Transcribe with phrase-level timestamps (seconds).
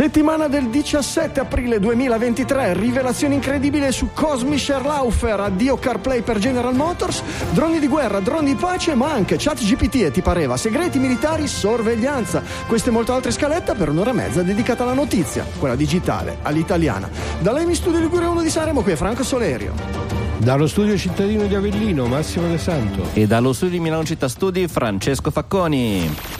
[0.00, 7.22] Settimana del 17 aprile 2023, rivelazione incredibile su Cosmi Sherlaufer, addio CarPlay per General Motors,
[7.50, 11.46] droni di guerra, droni di pace, ma anche chat GPT e ti pareva, segreti militari,
[11.46, 12.42] sorveglianza.
[12.66, 17.10] Queste e molte altre scalette per un'ora e mezza dedicata alla notizia, quella digitale, all'italiana.
[17.40, 19.74] Dall'Emi Studio Ligure 1 di Saremo, qui è Franco Solerio.
[20.38, 23.02] Dallo studio cittadino di Avellino, Massimo De Santo.
[23.12, 26.39] E dallo studio di Milano Città Studi, Francesco Facconi.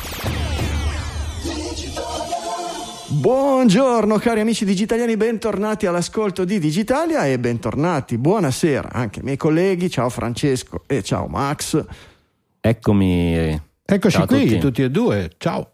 [3.21, 9.91] Buongiorno cari amici digitaliani, bentornati all'ascolto di Digitalia e bentornati, buonasera anche ai miei colleghi,
[9.91, 11.85] ciao Francesco e ciao Max.
[12.59, 13.61] Eccomi.
[13.85, 14.59] Eccoci Ciao qui, tutti.
[14.59, 14.83] tutti.
[14.85, 15.31] e due.
[15.37, 15.73] Ciao.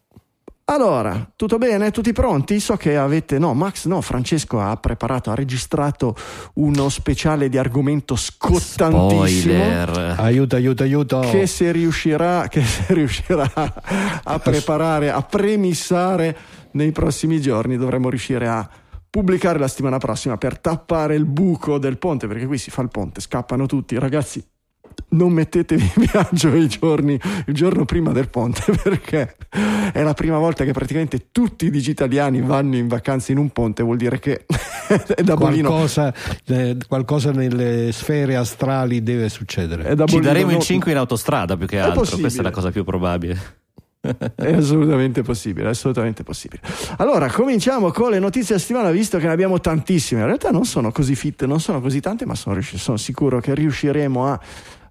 [0.65, 1.93] Allora, tutto bene?
[1.93, 2.59] Tutti pronti?
[2.59, 3.39] So che avete...
[3.39, 6.17] No, Max no, Francesco ha preparato, ha registrato
[6.55, 9.55] uno speciale di argomento scottantissimo.
[9.55, 10.15] Spoiler.
[10.19, 11.21] Aiuto, aiuto, aiuto.
[11.21, 13.49] Che se riuscirà, che se riuscirà
[14.25, 16.37] a preparare, a premissare
[16.77, 18.69] nei prossimi giorni, dovremo riuscire a
[19.11, 22.91] pubblicare la settimana prossima per tappare il buco del ponte, perché qui si fa il
[22.91, 23.99] ponte, scappano tutti.
[23.99, 24.45] Ragazzi,
[25.09, 29.37] non mettetevi in viaggio i giorni, il giorno prima del ponte, perché
[29.93, 33.83] è la prima volta che praticamente tutti i digitaliani vanno in vacanza in un ponte,
[33.83, 34.45] vuol dire che
[35.15, 35.69] è da bolino.
[35.69, 36.15] Qualcosa,
[36.47, 39.97] eh, qualcosa nelle sfere astrali deve succedere.
[40.07, 42.85] Ci daremo in no- 5 in autostrada più che altro, questa è la cosa più
[42.85, 43.65] probabile.
[44.35, 46.63] È assolutamente possibile, assolutamente possibile.
[46.99, 50.21] Allora, cominciamo con le notizie della settimana, visto che ne abbiamo tantissime.
[50.21, 53.41] In realtà non sono così fit, non sono così tante, ma sono, riusci- sono sicuro
[53.41, 54.41] che riusciremo a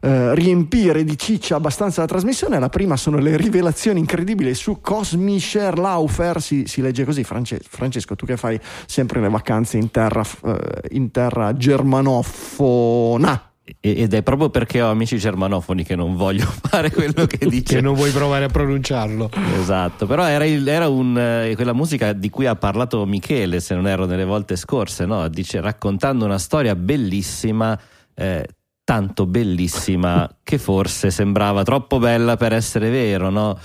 [0.01, 2.59] eh, riempire di ciccia abbastanza la trasmissione.
[2.59, 8.15] La prima sono le rivelazioni incredibili su Cosmi Scherlaufer, si, si legge così, France- Francesco,
[8.15, 13.44] tu che fai sempre le vacanze in terra, eh, in terra germanofona.
[13.79, 17.75] Ed è proprio perché ho amici germanofoni che non voglio fare quello che dice.
[17.75, 19.29] Che non vuoi provare a pronunciarlo.
[19.59, 23.73] Esatto, però era, il- era un, eh, quella musica di cui ha parlato Michele, se
[23.73, 25.27] non ero nelle volte scorse, no?
[25.29, 27.79] Dice raccontando una storia bellissima,
[28.13, 28.45] eh,
[28.83, 33.57] tanto bellissima che forse sembrava troppo bella per essere vero, no?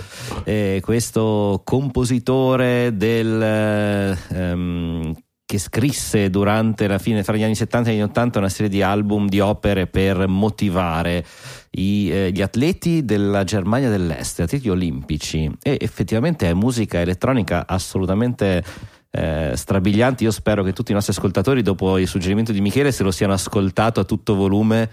[0.44, 5.14] Eh, questo compositore del, eh, ehm,
[5.50, 8.68] che scrisse durante la fine, fra gli anni 70 e gli anni 80, una serie
[8.68, 11.26] di album, di opere per motivare
[11.70, 18.62] i- eh, gli atleti della Germania dell'Est, atleti olimpici e effettivamente è musica elettronica assolutamente
[19.10, 20.22] eh, strabiliante.
[20.22, 23.32] Io spero che tutti i nostri ascoltatori, dopo il suggerimento di Michele, se lo siano
[23.32, 24.88] ascoltato a tutto volume,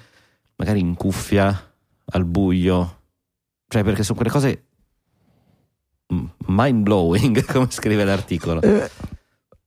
[0.55, 1.71] magari in cuffia,
[2.03, 3.01] al buio,
[3.67, 4.63] cioè perché sono quelle cose
[6.47, 8.59] mind blowing, come scrive l'articolo.
[8.63, 8.89] Eh,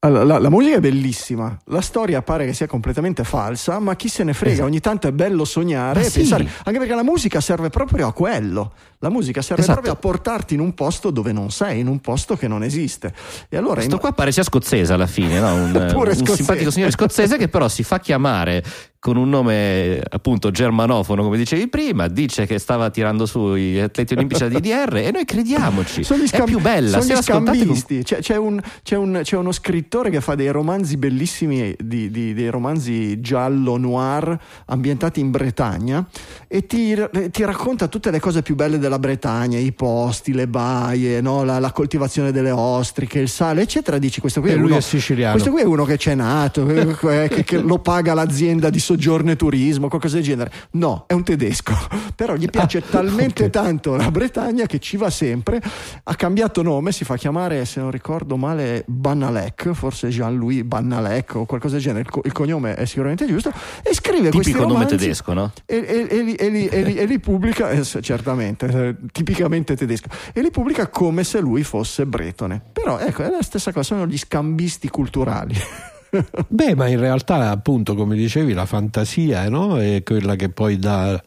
[0.03, 4.09] allora, la, la musica è bellissima, la storia pare che sia completamente falsa, ma chi
[4.09, 4.69] se ne frega, Esatto.
[4.69, 6.19] ogni tanto è bello sognare Ma e sì.
[6.21, 9.81] pensare, anche perché la musica serve proprio a quello, la musica serve Esatto.
[9.81, 13.13] proprio a portarti in un posto dove non sei, in un posto che non esiste.
[13.51, 15.55] E allora Questo im- qua pare sia scozzese alla fine, no?
[15.55, 16.35] un, un scozzese.
[16.35, 18.65] simpatico signore scozzese che però si fa chiamare
[19.01, 24.13] con un nome appunto germanofono, come dicevi prima, dice che stava tirando su gli atleti
[24.13, 26.05] olimpici da DDR e noi crediamoci.
[26.05, 28.03] sono gli è scam- più bella, sono gli l'ascoltate con- scambisti.
[28.03, 32.35] C'è, c'è un- c'è un- c'è uno scrittore che fa dei romanzi bellissimi, di- di-
[32.35, 36.07] dei romanzi giallo noir ambientati in Bretagna
[36.47, 36.95] e ti,
[37.31, 41.43] ti racconta tutte le cose più belle della Bretagna, i posti, le baie, no?
[41.43, 43.97] la, la coltivazione delle ostriche, il sale, eccetera.
[43.97, 45.33] Dici questo qui E è lui uno, è siciliano.
[45.33, 46.69] questo qui è uno che c'è nato,
[47.09, 50.51] eh, che, che lo paga l'azienda di soggiorno e turismo, qualcosa del genere.
[50.73, 51.73] No, è un tedesco,
[52.17, 53.51] però gli piace Ah, talmente ok.
[53.51, 55.61] tanto la Bretagna che ci va sempre.
[56.03, 61.45] Ha cambiato nome, si fa chiamare, se non ricordo male, Bannalec, forse Jean-Louis Bannalec o
[61.47, 62.01] qualcosa del genere.
[62.03, 63.53] Il, co- il cognome è sicuramente giusto.
[63.83, 65.53] E scrive questi Tipico nome tedesco, no?
[65.67, 70.41] e, e- li, e li- li- e li pubblica, eh, certamente, eh, tipicamente tedesco, e
[70.43, 72.61] li pubblica come se lui fosse bretone.
[72.73, 75.55] Però ecco, è la stessa cosa, sono gli scambisti culturali.
[76.49, 79.79] Beh, ma in realtà, appunto, come dicevi, la fantasia no?
[79.79, 81.21] è quella che poi dà,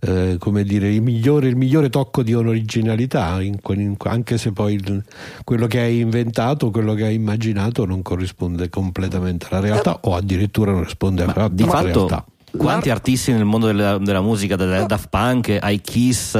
[0.00, 4.74] eh, come dire, il migliore, il migliore tocco di originalità, in in- anche se poi
[4.74, 5.04] il-
[5.44, 10.70] quello che hai inventato, quello che hai immaginato non corrisponde completamente alla realtà o addirittura
[10.72, 12.24] non risponde alla, di alla fatto realtà.
[12.56, 16.34] Quanti artisti nel mondo della, della musica, da Daft Punk ai Kiss,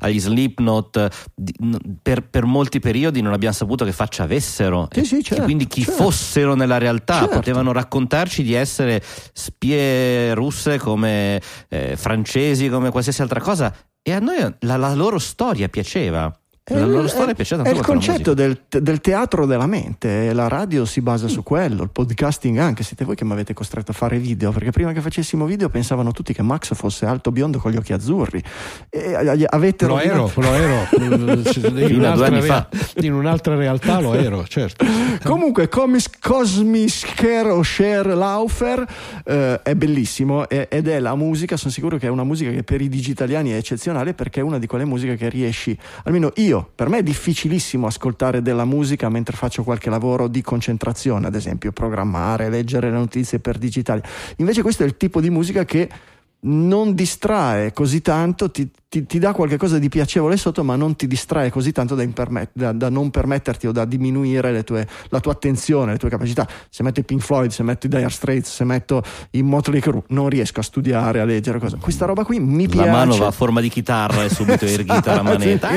[0.00, 1.08] agli Slipknot,
[2.02, 4.88] per, per molti periodi non abbiamo saputo che faccia avessero.
[4.92, 6.02] Sì, sì, E certo, quindi chi certo.
[6.04, 7.34] fossero nella realtà Certo.
[7.36, 9.02] potevano raccontarci di essere
[9.32, 13.74] spie russe come eh, francesi, come qualsiasi altra cosa.
[14.02, 16.32] E a noi la, la loro storia piaceva.
[16.68, 20.84] La loro storia piace tanto È il concetto del, del teatro della mente, la radio
[20.84, 24.18] si basa su quello, il podcasting anche, siete voi che mi avete costretto a fare
[24.18, 27.76] video, perché prima che facessimo video pensavano tutti che Max fosse alto biondo con gli
[27.76, 28.42] occhi azzurri.
[28.90, 29.14] E
[29.46, 30.86] avete Lo ero, lo ero.
[30.98, 34.84] in, un'altra rea- in un'altra realtà lo ero, certo.
[35.22, 38.84] Comunque, Comis, Cosmischer o Scher Laufer
[39.24, 41.56] eh, è bellissimo e- ed è la musica.
[41.56, 44.58] Sono sicuro che è una musica che per i digitaliani è eccezionale perché è una
[44.58, 49.36] di quelle musiche che riesci, almeno io, per me è difficilissimo ascoltare della musica mentre
[49.36, 54.00] faccio qualche lavoro di concentrazione, ad esempio programmare, leggere le notizie per digitali.
[54.36, 55.88] Invece, questo è il tipo di musica che
[56.40, 61.08] non distrae così tanto, ti, ti- ti dà qualcosa di piacevole sotto, ma non ti
[61.08, 65.18] distrae così tanto da, impermet- da- da non permetterti o da diminuire le tue- la
[65.18, 66.46] tua attenzione, le tue capacità.
[66.70, 69.02] Se metto i Pink Floyd, se metto i Dire Straits, se metto
[69.32, 71.76] i Motley Crue, non riesco a studiare, a leggere cosa.
[71.76, 72.90] Questa roba qui mi La piace.
[72.90, 75.68] mano va a forma di chitarra e subito erghita la manetta.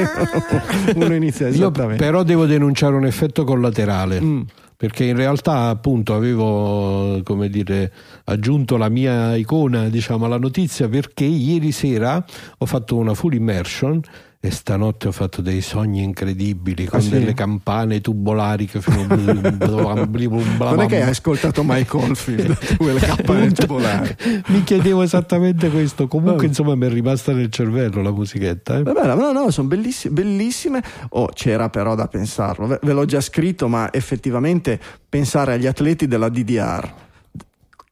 [0.96, 2.04] Uno inizia Io esattamente.
[2.04, 4.22] però devo denunciare un effetto collaterale.
[4.22, 4.42] Mm.
[4.82, 7.94] Perché in realtà appunto avevo dire
[8.24, 12.26] aggiunto la mia icona diciamo alla notizia perché ieri sera
[12.58, 14.02] ho fatto una full immersion
[14.44, 17.10] e stanotte ho fatto dei sogni incredibili con Ah, sì?
[17.12, 24.16] delle campane tubolari che Non è che hai ascoltato Mike Oldfield, quelle campane tubolari.
[24.48, 28.84] mi chiedevo esattamente questo comunque insomma mi è rimasta nel cervello la musichetta eh.
[28.84, 30.82] Vabbè, no, no, sono bellissime, bellissime.
[31.10, 32.66] Oh, c'era però da pensarlo.
[32.66, 36.94] Ve, ve l'ho già scritto, ma effettivamente pensare agli atleti della DDR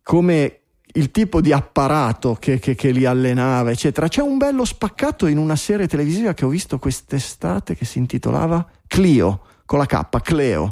[0.02, 0.59] come
[0.94, 4.08] il tipo di apparato che, che- che li allenava, eccetera.
[4.08, 8.66] C'è un bello spaccato in una serie televisiva che ho visto quest'estate che si intitolava
[8.88, 10.72] Clio, con la K, Cleo.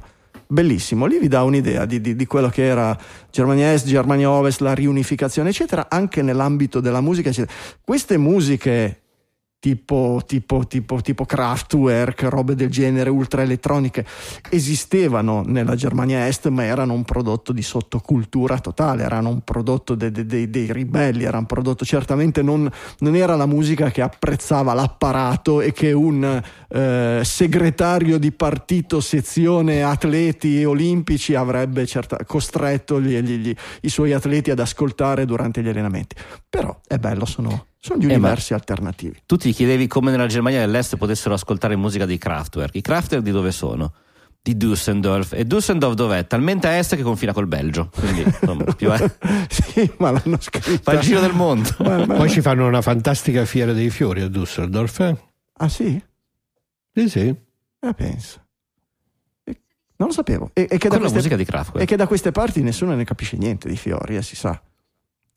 [0.49, 2.97] Bellissimo, lì vi dà un'idea di, di- di quello che era
[3.29, 7.53] Germania Est, Germania Ovest, la riunificazione, eccetera, anche nell'ambito della musica, eccetera.
[7.83, 9.01] Queste musiche
[9.59, 14.05] tipo, tipo, tipo, tipo Kraftwerk, robe del genere, ultra elettroniche,
[14.49, 20.11] esistevano nella Germania Est, ma erano un prodotto di sottocultura totale, erano un prodotto de-
[20.11, 22.69] de- de- dei ribelli, era un prodotto certamente non,
[22.99, 29.83] non era la musica che apprezzava l'apparato e che un eh, segretario di partito sezione
[29.83, 35.67] atleti olimpici avrebbe certa- costretto gli- gli- gli- i suoi atleti ad ascoltare durante gli
[35.67, 36.15] allenamenti.
[36.57, 39.21] Però è bello, sono, sono gli Eh, universi alternativi.
[39.27, 42.73] Tu ti chiedevi come nella Germania dell'Est potessero ascoltare musica dei Kraftwerk.
[42.75, 43.93] I Kraftwerk di dove sono?
[44.41, 45.33] Di Düsseldorf.
[45.35, 46.25] E Düsseldorf dov'è?
[46.25, 47.89] Talmente a est che confina col Belgio.
[47.93, 48.97] Quindi, insomma, più a...
[49.49, 50.91] sì, ma l'hanno scritta.
[50.91, 51.69] fa il giro del mondo.
[51.79, 55.17] Ma- ma- poi ci fanno una fantastica fiera dei fiori a Düsseldorf eh?
[55.59, 56.01] Ah sì?
[56.93, 57.19] sì sì
[57.79, 58.41] Eh, penso.
[59.99, 60.49] Non lo sapevo.
[60.53, 61.45] E, e che da la queste, musica di
[61.81, 64.59] e che da queste parti nessuno ne capisce niente di fiori, eh, si sa.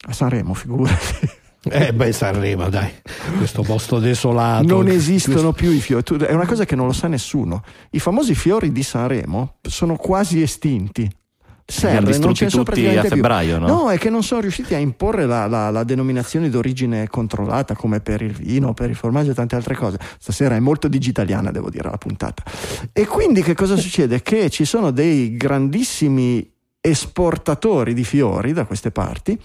[0.09, 1.39] A Sanremo, figurati.
[1.63, 2.91] Eh beh, Sanremo, dai,
[3.37, 4.65] questo posto desolato.
[4.67, 6.03] non esistono più i fiori.
[6.25, 7.63] È una cosa che non lo sa nessuno.
[7.91, 11.07] I famosi fiori di Sanremo sono quasi estinti.
[11.67, 12.91] Serre, non ce ne sono a più.
[13.11, 13.67] febbraio, no?
[13.67, 18.01] No, è che non sono riusciti a imporre la, la- la denominazione d'origine controllata come
[18.01, 19.99] per il vino, per il formaggio e tante altre cose.
[20.19, 22.43] Stasera è molto digitaliana, devo dire, la puntata.
[22.91, 24.23] E quindi che cosa succede?
[24.23, 26.51] Che ci sono dei grandissimi
[26.81, 29.39] esportatori di fiori da queste parti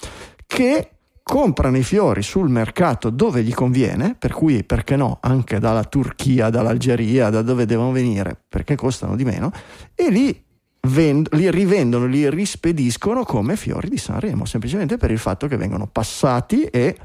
[0.45, 0.89] che
[1.23, 6.51] comprano i fiori sul mercato dove gli conviene, per cui perché no, anche dalla Turchia,
[6.51, 9.51] dall'Algeria, da dove devono venire, perché costano di meno,
[9.95, 10.43] e li,
[10.81, 15.87] vend- li rivendono, li rispediscono come fiori di Sanremo, semplicemente per il fatto che vengono
[15.87, 16.95] passati e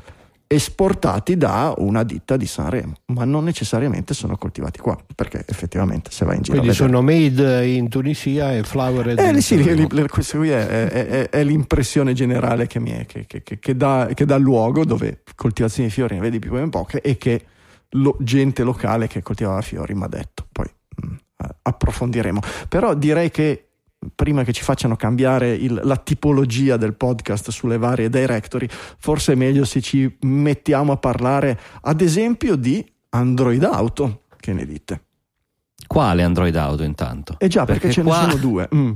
[0.52, 6.24] esportati da una ditta di Sanremo, ma non necessariamente sono coltivati qua, perché effettivamente se
[6.24, 9.86] vai in giro Quindi vedere- sono made in Tunisia e flowered eh, in sì, Sanremo.
[9.92, 13.76] lì- questa qui è, è- è- è l'impressione generale che, mi è- che- che- che-
[13.76, 17.16] dà, che dà luogo, dove coltivazioni di fiori ne vedi più o meno poche, e
[17.16, 17.44] che
[17.90, 20.46] lo- gente locale che coltivava fiori mi ha detto.
[20.50, 20.66] Poi
[21.06, 21.14] mm,
[21.44, 22.40] eh, approfondiremo.
[22.68, 23.69] Però direi che
[24.14, 29.36] prima che ci facciano cambiare il- la tipologia del podcast sulle varie directory, forse è
[29.36, 34.22] meglio se ci mettiamo a parlare, ad esempio, di Android Auto.
[34.38, 35.02] Che ne dite?
[35.86, 37.34] Quale Android Auto intanto?
[37.38, 38.68] Eh già, perché, ce qua- ne sono due.
[38.74, 38.90] Mm.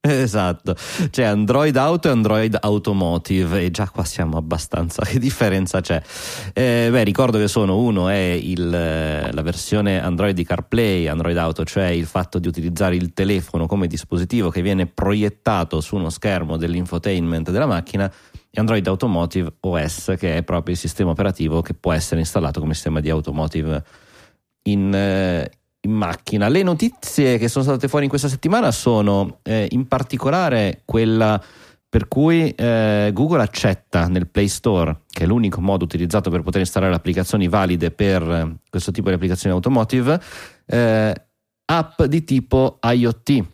[0.08, 0.76] Esatto,
[1.10, 6.00] c'è Android Auto e Android Automotive e già qua siamo abbastanza, che differenza c'è?
[6.52, 11.36] Eh, beh, ricordo che sono, uno è il, eh, la versione Android di CarPlay, Android
[11.36, 16.10] Auto, cioè il fatto di utilizzare il telefono come dispositivo che viene proiettato su uno
[16.10, 18.08] schermo dell'infotainment della macchina
[18.50, 22.74] e Android Automotive OS che è proprio il sistema operativo che può essere installato come
[22.74, 23.84] sistema di automotive
[24.62, 26.48] in, eh, in macchina.
[26.48, 31.40] Le notizie che sono state fuori in questa settimana sono eh, in particolare quella
[31.90, 36.60] per cui eh, Google accetta nel Play Store, che è l'unico modo utilizzato per poter
[36.60, 40.20] installare applicazioni valide per eh, questo tipo di applicazioni automotive,
[40.66, 41.14] eh,
[41.64, 43.44] app di tipo IoT.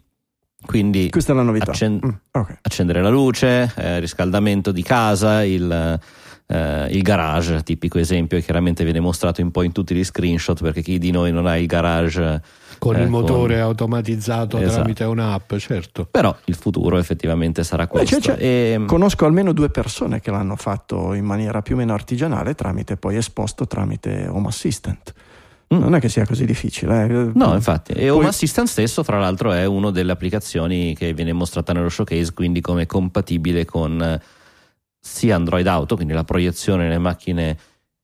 [0.67, 1.71] Quindi Questa è la novità.
[1.71, 2.59] accen- Mm, ok.
[2.63, 6.01] accendere la luce, eh, riscaldamento di casa, il,
[6.47, 10.61] eh, il garage, tipico esempio, che chiaramente viene mostrato un po' in tutti gli screenshot
[10.63, 12.43] perché chi di noi non ha il garage
[12.79, 14.75] Con eh, il motore automatizzato Esatto.
[14.75, 16.07] tramite un'app, certo.
[16.11, 18.19] Però il futuro effettivamente sarà Beh, questo.
[18.19, 21.95] c'è- c'è- E- Conosco almeno due persone che l'hanno fatto in maniera più o meno
[21.95, 25.13] artigianale tramite poi esposto tramite Home Assistant.
[25.75, 25.79] Mm.
[25.79, 27.05] Non è che sia così difficile.
[27.05, 27.31] eh.
[27.35, 31.33] No, infatti, e Poi- Home Assistant stesso, fra l'altro, è una delle applicazioni che viene
[31.33, 34.21] mostrata nello showcase, quindi come compatibile con eh,
[35.07, 37.59] sia Android Auto, quindi la proiezione nelle macchine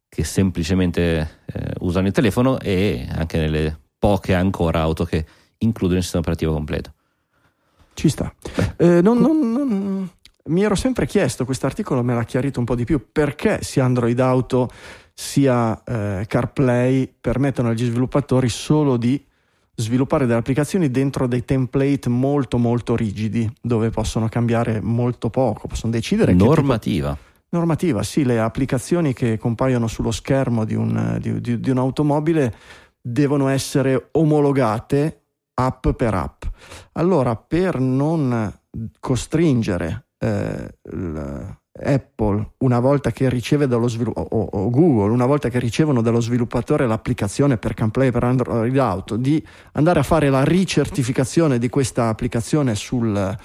[0.06, 5.24] che semplicemente eh, usano il telefono, e anche nelle poche ancora auto che
[5.58, 6.92] includono il sistema operativo completo.
[7.94, 8.32] Ci sta.
[8.76, 10.10] Eh, non- non- non-
[10.44, 13.84] mi ero sempre chiesto, questo articolo me l'ha chiarito un po' di più, perché sia
[13.84, 14.68] Android Auto
[15.14, 19.24] sia eh, CarPlay permettono agli sviluppatori solo di
[19.80, 25.92] sviluppare delle applicazioni dentro dei template molto molto rigidi, dove possono cambiare molto poco, possono
[25.92, 27.16] decidere che tipo- Normativa.
[27.52, 32.54] Normativa, sì, le applicazioni che compaiono sullo schermo di, un- di- di- di un'automobile
[33.00, 35.22] devono essere omologate
[35.54, 36.42] app per app.
[36.92, 38.52] Allora, per non
[39.00, 45.48] costringere eh, il- Apple, una volta che riceve dallo sviluppo, o, o Google, una volta
[45.48, 50.44] che ricevono dallo sviluppatore l'applicazione per CarPlay per Android Auto, di andare a fare la
[50.44, 53.36] ricertificazione di questa applicazione sul,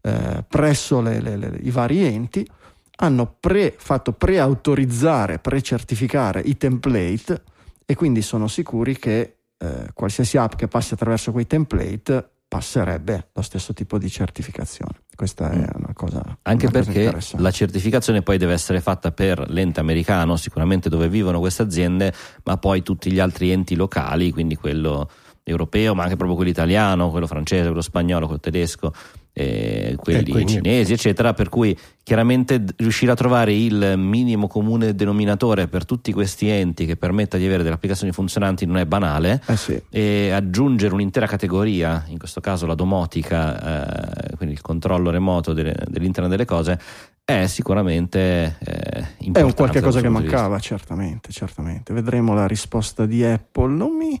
[0.00, 2.48] eh, presso le- le- le- i vari enti,
[2.96, 7.42] hanno pre- fatto pre-autorizzare, pre-certificare i template
[7.84, 13.42] e quindi sono sicuri che eh, qualsiasi app che passi attraverso quei template passerebbe lo
[13.42, 15.01] stesso tipo di certificazione.
[15.14, 17.42] Questa è una cosa Anche una cosa perché interessante.
[17.42, 22.12] la certificazione poi deve essere fatta per l'ente americano, sicuramente dove vivono queste aziende,
[22.44, 25.08] ma poi tutti gli altri enti locali, quindi quello
[25.44, 28.92] europeo, ma anche proprio quello italiano, quello francese, quello spagnolo, quello tedesco,
[29.34, 31.32] eh, quelli E quindi- cinesi, eccetera.
[31.34, 36.96] Per cui chiaramente riuscire a trovare il minimo comune denominatore per tutti questi enti che
[36.96, 39.80] permetta di avere delle applicazioni funzionanti non è banale Eh sì.
[39.88, 45.76] e aggiungere un'intera categoria, in questo caso la domotica, eh, quindi il controllo remoto delle-
[45.88, 46.78] dell'internet delle cose,
[47.24, 49.42] è sicuramente eh, È importante.
[49.44, 51.92] un qualche cosa che mancava, certamente, certamente.
[51.94, 53.72] Vedremo la risposta di Apple.
[53.72, 54.20] Non mi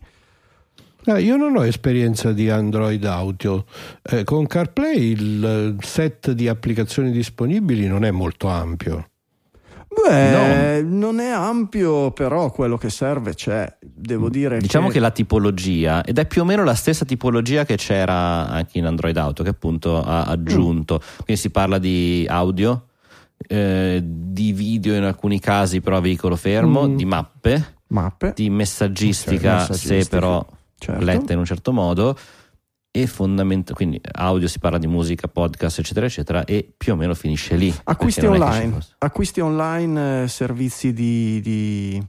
[1.04, 3.66] Eh, io non ho esperienza di Android Auto.
[4.02, 5.44] Eh, con CarPlay il
[5.80, 9.06] eh, set di applicazioni disponibili non è molto ampio.
[10.08, 13.76] Beh, non è ampio, però quello che serve c'è.
[13.80, 17.66] Devo dire Diciamo che, che la tipologia, ed è più o meno la stessa tipologia
[17.66, 20.98] che c'era anche in Android Auto, che appunto ha aggiunto.
[21.24, 22.86] Quindi si parla di audio,
[23.46, 26.96] eh, di video in alcuni casi, però a veicolo fermo, Mm.
[26.96, 30.44] di mappe, mappe, di messaggistica, messaggistica, se però
[30.82, 31.04] certo.
[31.04, 32.16] letta in un certo modo
[32.94, 37.14] e fondamentalmente quindi audio si parla di musica, podcast eccetera eccetera e più o meno
[37.14, 42.06] finisce lì Acquisti online, acquisti online, eh, servizi di, di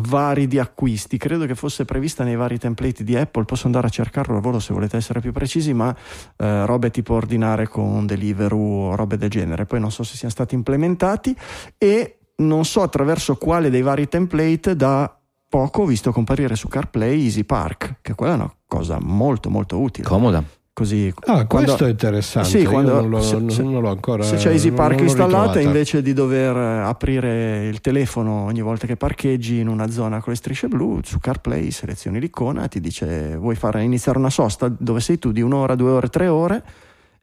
[0.00, 1.16] vari di acquisti.
[1.16, 3.44] Credo che fosse prevista nei vari template di Apple.
[3.44, 5.94] Posso andare a cercarlo al volo se volete essere più precisi, ma
[6.36, 9.66] eh, robe tipo ordinare con Deliveroo o robe del genere.
[9.66, 11.36] Poi non so se siano stati implementati
[11.76, 15.17] e non so attraverso quale dei vari template da
[15.48, 19.78] poco ho visto comparire su CarPlay Easy Park, che quella è una cosa molto molto
[19.80, 20.06] utile.
[20.06, 20.42] comoda
[20.78, 22.48] Così Ah, quando- questo è interessante.
[22.50, 24.22] Sì, quando- non, l'ho, se- non- se- non l'ho ancora.
[24.22, 28.94] Se c'è Easy Park installata, invece di dover eh, aprire il telefono ogni volta che
[28.96, 33.56] parcheggi in una zona con le strisce blu, su CarPlay selezioni l'icona, ti dice vuoi
[33.56, 36.62] fare, iniziare una sosta dove sei tu di un'ora, due ore, tre ore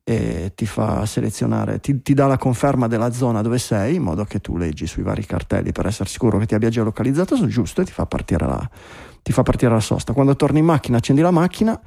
[0.08, 4.24] e ti fa selezionare, ti, ti dà la conferma della zona dove sei in modo
[4.24, 7.86] che tu leggi sui vari cartelli per essere sicuro che ti abbia geolocalizzato giusto e
[7.86, 8.70] ti fa partire la,
[9.24, 10.14] ti fa partire la sosta.
[10.14, 11.82] Quando torni in macchina, accendi la macchina,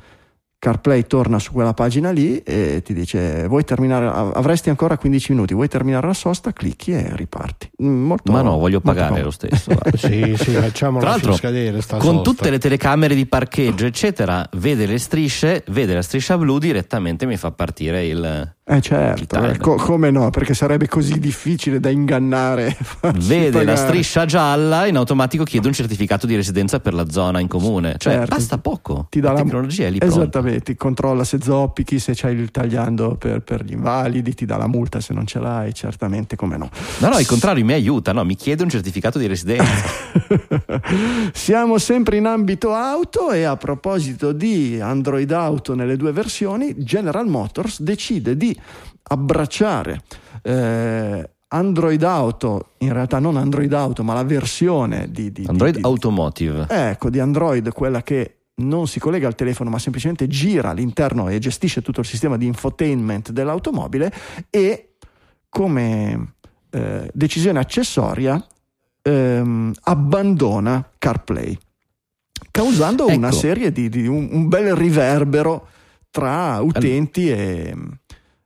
[0.60, 5.32] CarPlay torna su quella pagina lì e ti dice vuoi terminare, av- avresti ancora 15
[5.32, 7.70] minuti, vuoi terminare la sosta, clicchi e riparti.
[7.82, 9.70] Mm, Molto, ma no voglio pagare lo stesso.
[9.98, 12.30] Sì, sì, facciamola Tra l'altro, scadere sta con sosta.
[12.30, 17.36] tutte le telecamere di parcheggio eccetera vede le strisce vede la striscia blu direttamente mi
[17.36, 22.76] fa partire il Eh certo, eh, co- come no, perché sarebbe così difficile da ingannare.
[23.26, 23.76] vede la pagare.
[23.76, 28.14] striscia gialla in automatico chiede un certificato di residenza per la zona in comune cioè
[28.14, 28.34] Certo.
[28.34, 30.40] basta poco Ti dà la la- tecnologia è lì pronta.
[30.48, 34.66] Esattamente, controlla se zoppichi, se c'hai il tagliando per, per gli invalidi, ti dà la
[34.66, 36.70] multa se non ce l'hai, certamente come no.
[36.98, 39.66] no no al contrario mi aiuta no mi chiede un certificato di residenza
[41.32, 47.26] Siamo sempre in ambito auto e a proposito di Android Auto nelle due versioni, General
[47.26, 48.58] Motors decide di
[49.04, 50.02] abbracciare
[50.42, 55.82] eh, Android Auto, in realtà non Android Auto, ma la versione di, di- Android di-
[55.82, 61.28] Automotive Ecco, di Android, quella che non si collega al telefono ma semplicemente gira all'interno
[61.28, 64.12] e gestisce tutto il sistema di infotainment dell'automobile
[64.50, 64.94] e
[65.48, 66.34] come
[66.70, 68.44] eh, decisione accessoria
[69.02, 71.56] ehm, abbandona CarPlay,
[72.50, 73.16] causando Ecco.
[73.16, 75.68] una serie di, di un, un bel riverbero
[76.10, 77.74] tra utenti e,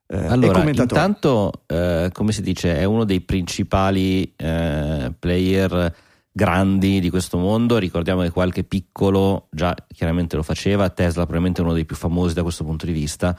[0.06, 1.00] eh, e Allora, commentatori.
[1.00, 5.94] intanto, eh, come si dice, è uno dei principali eh, player
[6.32, 7.78] grandi di questo mondo.
[7.78, 10.88] Ricordiamo che qualche piccolo già chiaramente lo faceva.
[10.88, 13.36] Tesla, probabilmente è uno dei più famosi da questo punto di vista,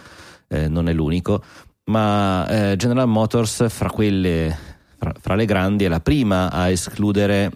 [0.47, 1.43] eh, non è l'unico.
[1.85, 4.55] Ma eh, General Motors, fra quelle,
[4.97, 7.51] fra, fra le grandi, è la prima a escludere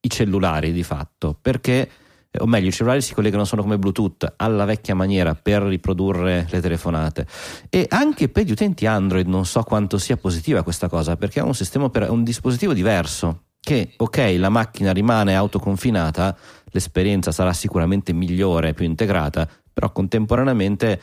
[0.00, 1.88] i cellulari di fatto perché
[2.34, 6.46] eh, o meglio, i cellulari si collegano solo come Bluetooth alla vecchia maniera per riprodurre
[6.50, 7.26] le telefonate.
[7.70, 11.42] E anche per gli utenti Android non so quanto sia positiva questa cosa, perché è
[11.42, 13.42] un sistema oper- è un dispositivo diverso.
[13.64, 21.00] Che ok, la macchina rimane autoconfinata, l'esperienza sarà sicuramente migliore, più integrata, però contemporaneamente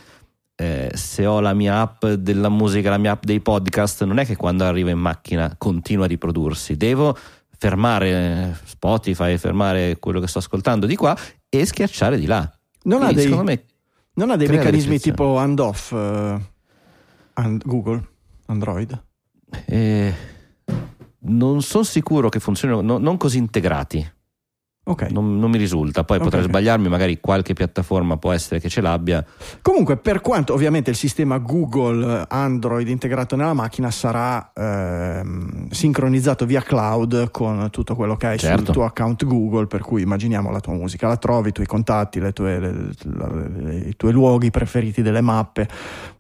[0.56, 4.26] eh, se ho la mia app della musica, la mia app dei podcast, non è
[4.26, 7.18] che quando arrivo in macchina continua a riprodursi, devo
[7.58, 11.18] fermare Spotify, fermare quello che sto ascoltando di qua
[11.50, 12.48] e schiacciare di là.
[12.84, 13.66] non, ha dei, me
[14.14, 16.40] non ha dei meccanismi tipo handoff eh,
[17.34, 18.08] and- Google,
[18.46, 19.04] Android?
[19.66, 20.14] eh,
[21.24, 24.14] non sono sicuro che funzionino, no- non così integrati.
[24.84, 25.12] Ok.
[25.12, 26.04] Non, non mi risulta.
[26.04, 29.24] Poi Ok, potrei sbagliarmi, magari qualche piattaforma può essere che ce l'abbia.
[29.62, 36.64] Comunque, per quanto ovviamente il sistema Google Android integrato nella macchina sarà ehm, sincronizzato via
[36.64, 38.72] cloud con tutto quello che hai sul Certo.
[38.72, 42.34] tuo account Google, per cui immaginiamo la tua musica, la trovi, i tuoi contatti, le
[42.34, 42.74] tue- le-
[43.04, 45.70] le- i tuoi luoghi preferiti delle mappe.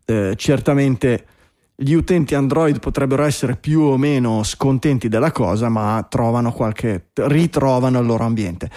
[0.06, 1.26] Eh, certamente
[1.76, 8.00] gli utenti Android potrebbero essere più o meno scontenti della cosa, ma trovano qualche, ritrovano
[8.00, 8.70] il loro ambiente.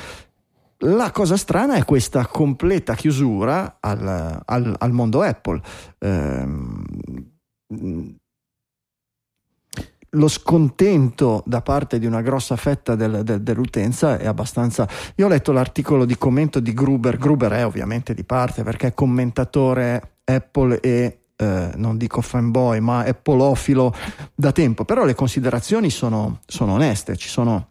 [0.78, 5.60] La cosa strana è questa completa chiusura al, al- al mondo Apple.
[5.98, 6.84] Ehm,
[10.10, 14.88] lo scontento da parte di una grossa fetta del- del- dell'utenza è abbastanza.
[15.16, 17.16] Io ho letto l'articolo di commento di Gruber.
[17.18, 23.00] Gruber è ovviamente di parte perché è commentatore Apple e eh, non dico fanboy, ma
[23.00, 23.94] appleofilo
[24.34, 24.84] da tempo.
[24.84, 27.16] Però le considerazioni sono, sono oneste.
[27.16, 27.68] Ci sono.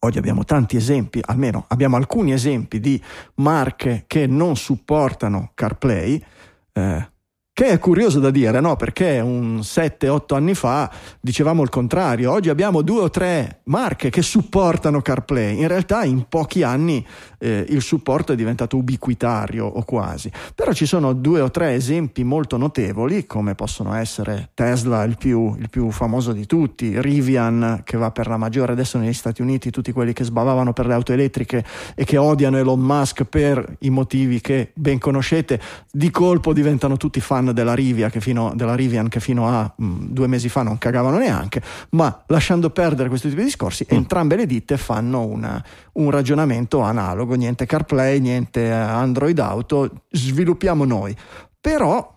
[0.00, 3.00] Oggi abbiamo tanti esempi, almeno abbiamo alcuni esempi di
[3.36, 6.24] marche che non supportano CarPlay,
[6.72, 7.10] eh,
[7.58, 8.76] che è curioso da dire, no?
[8.76, 14.22] Perché un 7-8 anni fa dicevamo il contrario, oggi abbiamo due o tre marche che
[14.22, 17.04] supportano CarPlay, in realtà in pochi anni
[17.38, 22.22] eh, il supporto è diventato ubiquitario o quasi, però ci sono due o tre esempi
[22.22, 27.96] molto notevoli come possono essere Tesla il più, il più famoso di tutti, Rivian che
[27.96, 28.70] va per la maggiore.
[28.70, 31.64] Adesso negli Stati Uniti, tutti quelli che sbavavano per le auto elettriche
[31.96, 37.18] e che odiano Elon Musk per i motivi che ben conoscete, di colpo diventano tutti
[37.18, 40.78] fan della, Rivia che fino, della Rivian che fino a mh, due mesi fa non
[40.78, 45.62] cagavano neanche, ma lasciando perdere questo tipo di discorsi, entrambe le ditte fanno una-
[45.94, 51.14] un ragionamento analogo, niente CarPlay, niente eh, Android Auto, sviluppiamo noi.
[51.60, 52.14] Però,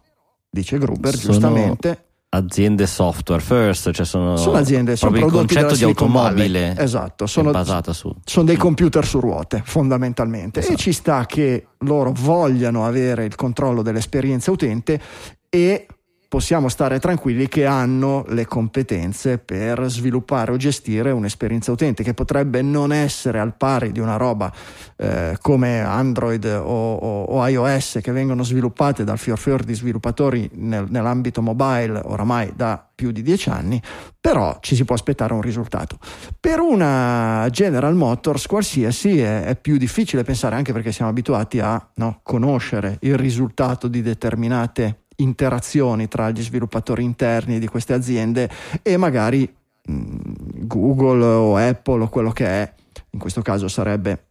[0.50, 5.54] dice Gruber Sono giustamente, Aziende software first, cioè sono, sono aziende, sono proprio il prodotti
[5.56, 6.84] concetto di automobile Valley.
[6.86, 8.10] Esatto, sono, basata su.
[8.24, 10.78] sono dei computer su ruote fondamentalmente e Esatto.
[10.78, 15.02] ci sta che loro vogliano avere il controllo dell'esperienza utente
[15.50, 15.88] e
[16.32, 22.62] possiamo stare tranquilli che hanno le competenze per sviluppare o gestire un'esperienza utente che potrebbe
[22.62, 24.50] non essere al pari di una roba
[24.96, 30.50] eh, come Android o, o- o iOS che vengono sviluppate dal fior fior di sviluppatori
[30.54, 33.82] nel- nell'ambito mobile oramai da più di dieci anni,
[34.22, 35.98] però ci si può aspettare un risultato.
[36.40, 41.90] Per una General Motors qualsiasi è, è più difficile pensare anche perché siamo abituati a
[41.96, 48.50] no, conoscere il risultato di determinate interazioni tra gli sviluppatori interni di queste aziende
[48.82, 49.52] e magari
[49.84, 52.74] mh, Google o Apple o quello che è,
[53.12, 54.26] in questo caso sarebbe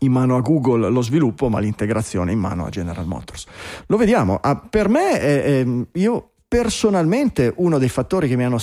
[0.00, 3.46] in mano a Google lo sviluppo, ma l'integrazione in mano a General Motors.
[3.86, 4.38] Lo vediamo.
[4.40, 8.58] Ah, per me, è- io personalmente, uno dei fattori che mi hanno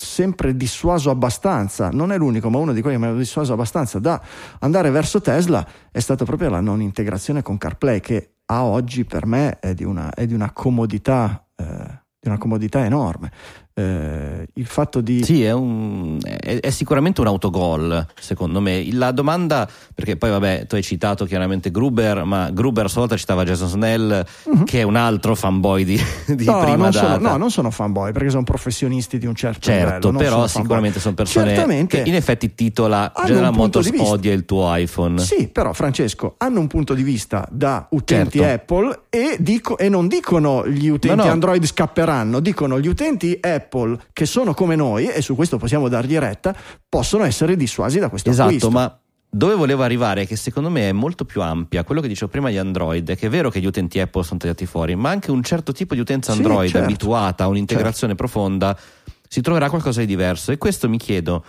[0.00, 3.98] sempre dissuaso abbastanza, non è l'unico, ma uno di quelli che mi hanno dissuaso abbastanza
[3.98, 4.22] da
[4.60, 9.26] andare verso Tesla è stata proprio la non integrazione con CarPlay, che a oggi per
[9.26, 11.46] me è di una, è di una comodità.
[11.56, 13.30] eh, di una comodità enorme.
[13.78, 15.22] Eh, il fatto di...
[15.22, 18.84] Sì, è, un, è, è, sicuramente un autogol, secondo me.
[18.92, 23.16] La domanda, perché poi vabbè, tu hai citato chiaramente Gruber, ma Gruber a sua volta
[23.16, 24.64] citava Jason Snell, uh-huh.
[24.64, 27.14] che è un altro fanboy di, di no, prima non data.
[27.14, 30.18] Sono, no, non sono fanboy, perché sono professionisti di un certo certo, livello.
[30.18, 34.74] però sono sicuramente sono persone Certamente che in effetti titola General Motors odia il tuo
[34.74, 35.20] iPhone.
[35.20, 38.74] Sì, però Francesco, hanno un punto di vista da utenti Certo.
[38.74, 41.30] Apple e, dico- e non dicono gli utenti No, no.
[41.30, 43.66] Android scapperanno, dicono gli utenti Apple
[44.12, 46.54] che sono come noi, e su questo possiamo dargli retta,
[46.88, 48.70] possono essere dissuasi da questo Esatto, acquisto.
[48.70, 48.98] ma
[49.30, 51.84] dove volevo arrivare che secondo me è molto più ampia.
[51.84, 54.38] Quello che dicevo prima di Android è che è vero che gli utenti Apple sono
[54.38, 56.86] tagliati fuori, ma anche un certo tipo di utenza Sì, Android certo.
[56.86, 58.76] abituata a un'integrazione profonda
[59.28, 60.50] si troverà qualcosa di diverso.
[60.50, 61.44] E questo mi chiedo.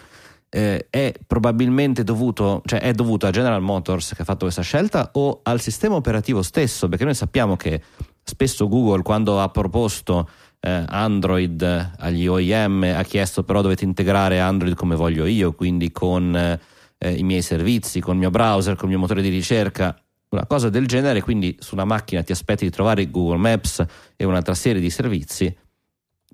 [0.51, 5.11] eh, è probabilmente dovuto, cioè è dovuto a General Motors che ha fatto questa scelta
[5.13, 6.89] o al sistema operativo stesso?
[6.89, 7.81] Perché noi sappiamo che
[8.23, 10.27] spesso Google, quando ha proposto
[10.59, 15.91] eh, Android eh, agli OEM, ha chiesto però dovete integrare Android come voglio io, quindi
[15.91, 16.59] con eh,
[16.97, 19.95] eh, i miei servizi, con il mio browser, con il mio motore di ricerca,
[20.29, 23.83] una cosa del genere, quindi su una macchina ti aspetti di trovare Google Maps
[24.15, 25.55] e un'altra serie di servizi,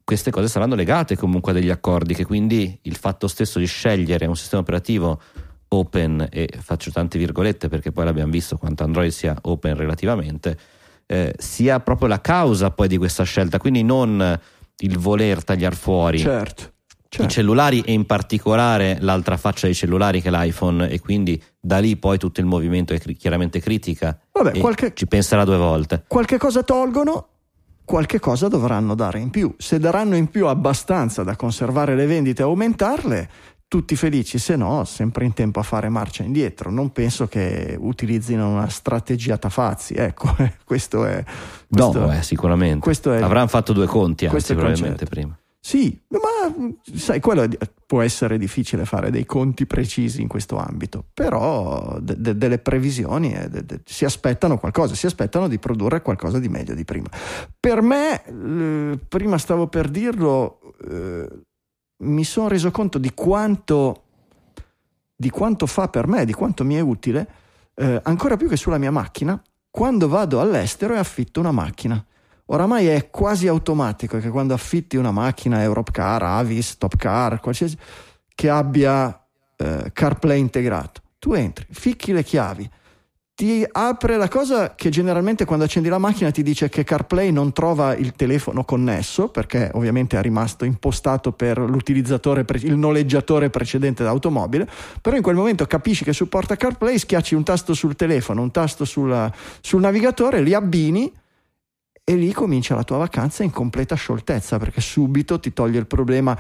[0.03, 4.25] queste cose saranno legate comunque a degli accordi, che quindi il fatto stesso di scegliere
[4.27, 5.19] un sistema operativo
[5.69, 10.57] open, e faccio tante virgolette perché poi l'abbiamo visto quanto Android sia open relativamente,
[11.07, 14.39] eh, sia proprio la causa poi di questa scelta, quindi non
[14.77, 16.61] il voler tagliare fuori Certo.
[16.63, 17.31] i certo.
[17.31, 21.95] cellulari e in particolare l'altra faccia dei cellulari che è l'iPhone e quindi da lì
[21.95, 26.03] poi tutto il movimento è chiaramente critica Vabbè, qualche- ci penserà due volte.
[26.07, 27.27] qualche cosa tolgono,
[27.85, 29.53] qualche cosa dovranno dare in più.
[29.57, 33.29] Se daranno in più abbastanza da conservare le vendite e aumentarle,
[33.75, 36.71] tutti felici, se no, sempre in tempo a fare marcia indietro.
[36.71, 39.95] Non penso che utilizzino una strategia tafazzi.
[39.95, 40.33] Ecco,
[40.63, 41.21] questo è.
[41.69, 42.79] Questo, no, eh, sicuramente.
[42.79, 45.37] questo è- Avranno fatto due conti, anzi, probabilmente prima.
[45.59, 46.19] Sì, ma
[46.95, 47.49] sai, quello è-
[47.85, 53.33] può essere difficile fare dei conti precisi in questo ambito, però de- de- delle previsioni
[53.33, 57.09] eh, de- de- si aspettano qualcosa, si aspettano di produrre qualcosa di meglio di prima.
[57.59, 60.59] Per me, eh, prima stavo per dirlo,
[60.89, 61.27] eh,
[61.97, 64.03] mi sono reso conto di quanto,
[65.15, 67.27] di quanto fa per me, di quanto mi è utile,
[67.75, 72.03] eh, ancora più che sulla mia macchina, quando vado all'estero e affitto una macchina.
[72.47, 77.77] Oramai è quasi automatico che quando affitti una macchina Europcar, Avis, Top Car, qualsiasi
[78.35, 82.69] che abbia eh, CarPlay integrato, tu entri, ficchi le chiavi,
[83.35, 87.51] ti apre la cosa che generalmente quando accendi la macchina ti dice che CarPlay non
[87.51, 94.69] trova il telefono connesso perché ovviamente è rimasto impostato per l'utilizzatore, il noleggiatore precedente d'automobile,
[95.01, 98.85] però in quel momento capisci che supporta CarPlay, schiacci un tasto sul telefono, un tasto
[98.85, 101.11] sulla- sul navigatore, li abbini
[102.07, 106.37] e lì comincia la tua vacanza in completa scioltezza perché subito ti toglie il problema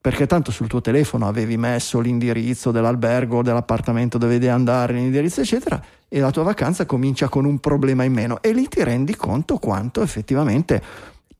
[0.00, 5.82] perché tanto sul tuo telefono avevi messo l'indirizzo dell'albergo, dell'appartamento dove devi andare, l'indirizzo eccetera
[6.08, 8.40] e la tua vacanza comincia con un problema in meno.
[8.40, 10.82] E lì ti rendi conto quanto effettivamente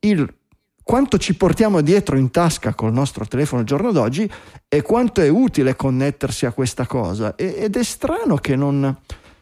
[0.00, 0.32] il
[0.82, 4.30] quanto ci portiamo dietro in tasca col nostro telefono al giorno d'oggi
[4.66, 7.34] e quanto è utile connettersi a questa cosa.
[7.36, 8.96] E- ed è strano che non,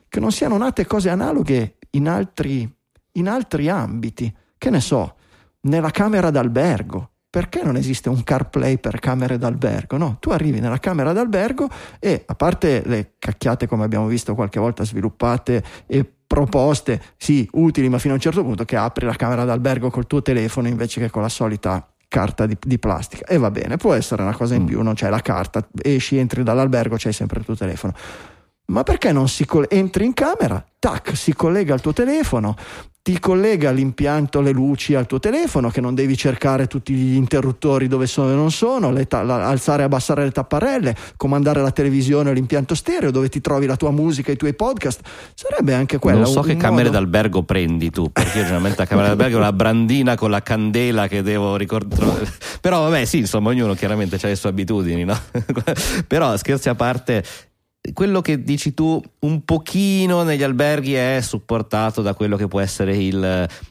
[0.09, 2.69] che non siano nate cose analoghe in altri,
[3.13, 4.35] in altri ambiti.
[4.59, 5.15] Che ne so
[5.61, 9.99] nella camera d'albergo perché non esiste un CarPlay per camere d'albergo?
[9.99, 11.69] No, tu arrivi nella camera d'albergo
[11.99, 17.91] e a parte le cacchiate come abbiamo visto qualche volta sviluppate e proposte, sì, utili,
[17.91, 20.99] ma fino a un certo punto che apri la camera d'albergo col tuo telefono invece
[20.99, 23.27] che con la solita carta di, di plastica.
[23.27, 26.43] E va bene, può essere una cosa in più, non c'è la carta, esci, entri
[26.43, 27.93] dall'albergo, c'hai sempre il tuo telefono.
[28.69, 32.57] Ma perché non si coll- entri in camera, tac, si collega al tuo telefono,
[33.07, 37.87] ti collega l'impianto, le luci al tuo telefono, che non devi cercare tutti gli interruttori
[37.87, 42.31] dove sono e non sono, ta- la- alzare e abbassare le tapparelle, comandare la televisione
[42.31, 45.03] o l'impianto stereo, dove ti trovi la tua musica, i tuoi podcast.
[45.35, 46.19] Sarebbe anche quello.
[46.19, 49.37] non so che un camere modo- d'albergo prendi tu, perché io generalmente la camera d'albergo
[49.37, 52.27] è una brandina con la candela che devo ricordare.
[52.61, 55.17] Però vabbè, sì, insomma, ognuno chiaramente ha le sue abitudini, no?
[56.09, 57.23] Però scherzi a parte,
[57.93, 62.97] quello che dici tu un pochino negli alberghi è supportato da quello che può essere
[62.97, 63.23] il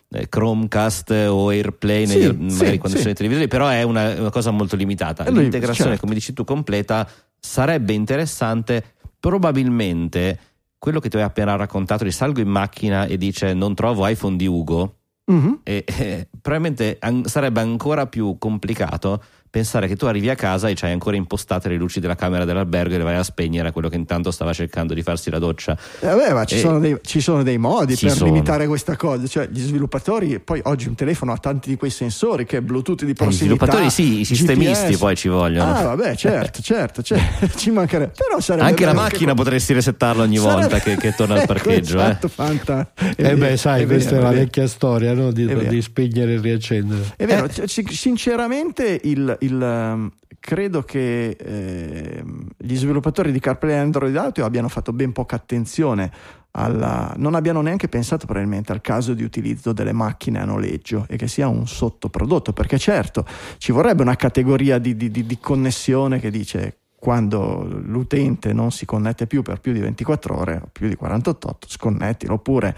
[0.10, 3.04] eh, Chromecast o AirPlay Sì, negli- sì, magari quando sì.
[3.04, 5.26] sono i televisori, però è una, una cosa molto limitata.
[5.26, 6.04] E lui- L'integrazione, certo.
[6.06, 7.08] come dici tu, completa
[7.40, 8.84] sarebbe interessante.
[9.20, 10.40] Probabilmente
[10.78, 14.46] quello che ti ho appena raccontato, risalgo in macchina e dice non trovo iPhone di
[14.48, 15.62] Ugo, Mhm.
[15.64, 19.24] e, eh, probabilmente an- sarebbe ancora più complicato
[19.56, 22.94] pensare che tu arrivi a casa e c'hai ancora impostate le luci della camera dell'albergo
[22.96, 25.78] e le vai a spegnere a quello che intanto stava cercando di farsi la doccia.
[26.02, 28.32] Eh, vabbè, ma ci, E- sono dei, ci sono dei modi Ci per sono.
[28.34, 29.26] limitare questa cosa.
[29.28, 33.04] Cioè, gli sviluppatori, poi oggi un telefono ha tanti di quei sensori che è Bluetooth
[33.06, 33.44] di Eh, I prossimità.
[33.46, 34.98] sviluppatori sì, i sistemisti GPS.
[35.00, 35.72] poi ci vogliono.
[35.74, 37.20] Ah, vabbè, certo, certo, cioè,
[37.56, 38.12] ci mancherebbe.
[38.18, 41.40] Però sarebbe Anche la macchina que- potresti resettarla ogni sarebbe- volta che, che torna al
[41.46, 41.98] Ecco, parcheggio.
[42.00, 42.02] eh.
[42.02, 45.32] esatto, fanta- è Eh beh, sai, è questa vero, è la vecchia storia no?
[45.32, 47.14] di, di spegnere e riaccendere.
[47.16, 53.78] È vero, c- c- sinceramente il, il, um, credo che ehm, gli sviluppatori di CarPlay
[53.78, 56.12] Android Auto abbiano fatto ben poca attenzione
[56.52, 61.18] alla, non abbiano neanche pensato probabilmente al caso di utilizzo delle macchine a noleggio e
[61.18, 63.26] che sia un sottoprodotto, perché certo
[63.58, 68.86] ci vorrebbe una categoria di, di- di- di connessione che dice quando l'utente non si
[68.86, 72.76] connette più per più di 24 ore o più di 48, sconnettilo oppure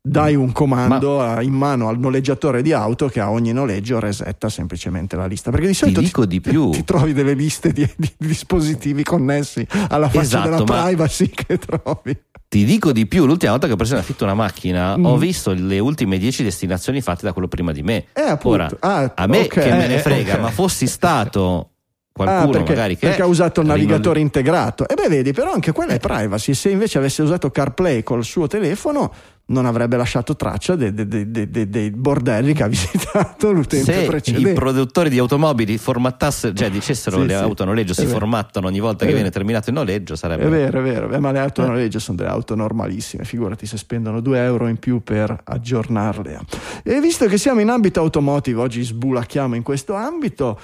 [0.00, 4.48] dai un comando a- in mano al noleggiatore di auto che a ogni noleggio resetta
[4.48, 5.50] semplicemente la lista.
[5.50, 6.70] Perché di solito dico di più.
[6.70, 11.58] ti trovi delle liste di, di dispositivi connessi alla faccia Esatto, della ma- privacy che
[11.58, 12.16] trovi.
[12.48, 15.04] Ti dico di più, l'ultima volta che ho preso in affitto una macchina Mm.
[15.04, 18.06] ho visto le ultime 10 destinazioni fatte da quello prima di me.
[18.14, 18.48] Eh, appunto.
[18.48, 19.48] Ora, Ah, a me ok.
[19.48, 20.40] che me ne Eh, frega, ok.
[20.40, 21.72] ma fossi stato
[22.10, 24.88] qualcuno Ah, perché, magari che perché ha usato il navigatore integrato.
[24.88, 26.54] E beh, vedi, però anche quella è privacy.
[26.54, 29.12] Se invece avesse usato CarPlay col suo telefono,
[29.50, 34.50] non avrebbe lasciato traccia dei, dei- dei- dei- bordelli che ha visitato l'utente se precedente.
[34.50, 37.42] i produttori di automobili formattassero, cioè dicessero Sì, le sì.
[37.42, 38.18] auto a noleggio È si vero.
[38.18, 39.16] formattano ogni volta È che vero.
[39.16, 42.16] viene terminato il noleggio, sarebbe È vero, è vero, ma le auto a noleggio sono
[42.18, 46.38] delle auto normalissime, figurati se spendono 2 euro in più per aggiornarle.
[46.82, 50.58] E visto che siamo in ambito automotive, oggi sbulacchiamo in questo ambito,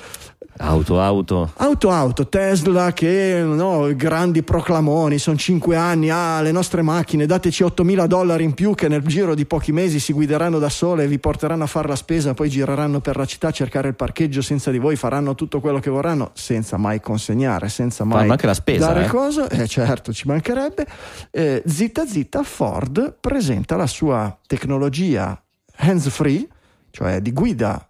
[0.58, 1.50] auto auto.
[1.56, 7.64] Auto auto, Tesla che no, grandi proclamoni, sono 5 anni, ah le nostre macchine dateci
[7.64, 11.18] 8.000 dollari in più che nel giro di pochi mesi si guideranno da sole, vi
[11.18, 14.70] porteranno a fare la spesa, poi gireranno per la città a cercare il parcheggio senza
[14.70, 18.86] di voi, faranno tutto quello che vorranno senza mai consegnare, senza mai anche la spesa,
[18.86, 19.08] dare eh.
[19.08, 20.86] cosa, eh, certo ci mancherebbe.
[21.30, 25.40] Eh, zitta zitta Ford presenta la sua tecnologia
[25.76, 26.46] hands free,
[26.90, 27.88] cioè di guida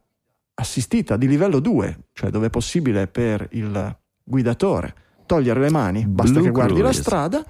[0.54, 4.94] assistita di livello 2, cioè dove è possibile per il guidatore
[5.26, 7.00] togliere le mani, basta Blue che guardi la Cruise.
[7.00, 7.44] strada,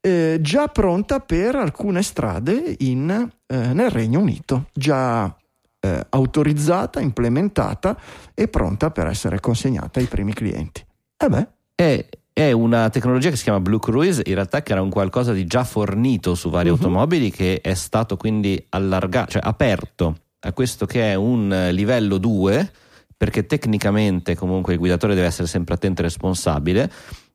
[0.00, 3.10] eh, già pronta per alcune strade in,
[3.46, 5.34] eh, nel Regno Unito, già
[5.80, 7.96] eh, autorizzata, implementata
[8.34, 10.84] e pronta per essere consegnata ai primi clienti.
[11.16, 14.80] E beh, È, è una tecnologia che si chiama Blue Cruise, in realtà che era
[14.82, 16.74] un qualcosa di già fornito su vari Mhm.
[16.76, 22.18] automobili che è stato quindi allargato, cioè aperto a questo che è un eh, livello
[22.18, 22.70] 2,
[23.16, 26.90] perché tecnicamente comunque il guidatore deve essere sempre attento e responsabile.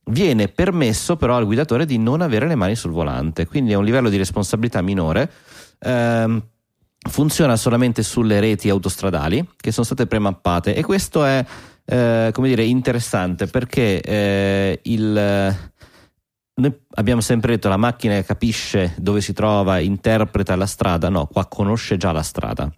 [0.05, 3.85] Viene permesso però al guidatore di non avere le mani sul volante, quindi è un
[3.85, 5.31] livello di responsabilità minore.
[5.79, 6.43] Ehm,
[7.09, 11.45] funziona solamente sulle reti autostradali che sono state premappate e questo è
[11.85, 15.57] eh, come dire interessante perché eh, il
[16.59, 21.47] noi abbiamo sempre detto la macchina capisce dove si trova, interpreta la strada, no, qua
[21.47, 22.69] conosce già la strada.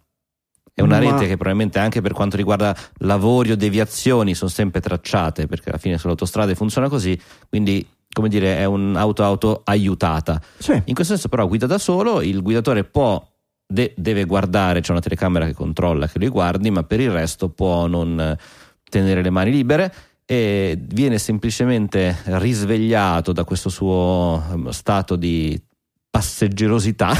[0.74, 4.80] È una Ma- rete che probabilmente anche per quanto riguarda lavori o deviazioni sono sempre
[4.80, 10.40] tracciate, perché alla fine sulle autostrade funziona così, quindi come dire è un'auto-auto aiutata.
[10.58, 13.22] sì, In questo senso, però, guida da solo, il guidatore può,
[13.66, 17.48] de- deve guardare, c'è una telecamera che controlla che lui guardi, ma per il resto
[17.48, 18.36] può non
[18.88, 19.92] tenere le mani libere
[20.24, 25.60] e viene semplicemente risvegliato da questo suo ehm, stato di
[26.12, 27.12] passeggerosità,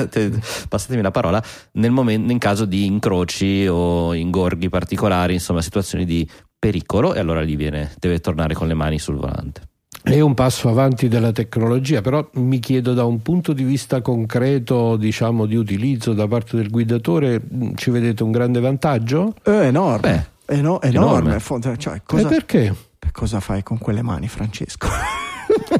[0.68, 6.26] passatemi la parola, nel momento, in caso di incroci o ingorghi particolari, insomma situazioni di
[6.58, 9.60] pericolo e allora lì viene, deve tornare con le mani sul volante.
[10.02, 14.96] È un passo avanti della tecnologia, però mi chiedo da un punto di vista concreto,
[14.96, 19.34] diciamo, di utilizzo da parte del guidatore, mh, ci vedete un grande vantaggio?
[19.42, 20.28] è enorme.
[20.46, 21.18] Beh, È no- enorme.
[21.34, 21.40] enorme.
[21.40, 22.74] Fo- Cioè, cosa, E perché?
[23.12, 24.88] cosa fai con quelle mani, Francesco?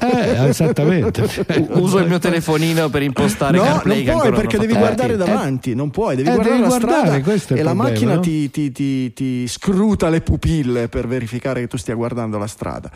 [0.01, 1.23] Eh, esattamente.
[1.71, 5.17] Uso il mio telefonino per impostare No, CarPlay non puoi perché non devi guardare Eh,
[5.17, 8.15] davanti, non puoi, devi eh, guardare devi la guardare, strada e il la problema, macchina
[8.15, 8.21] no?
[8.21, 12.91] ti, ti- ti- ti scruta le pupille per verificare che tu stia guardando la strada.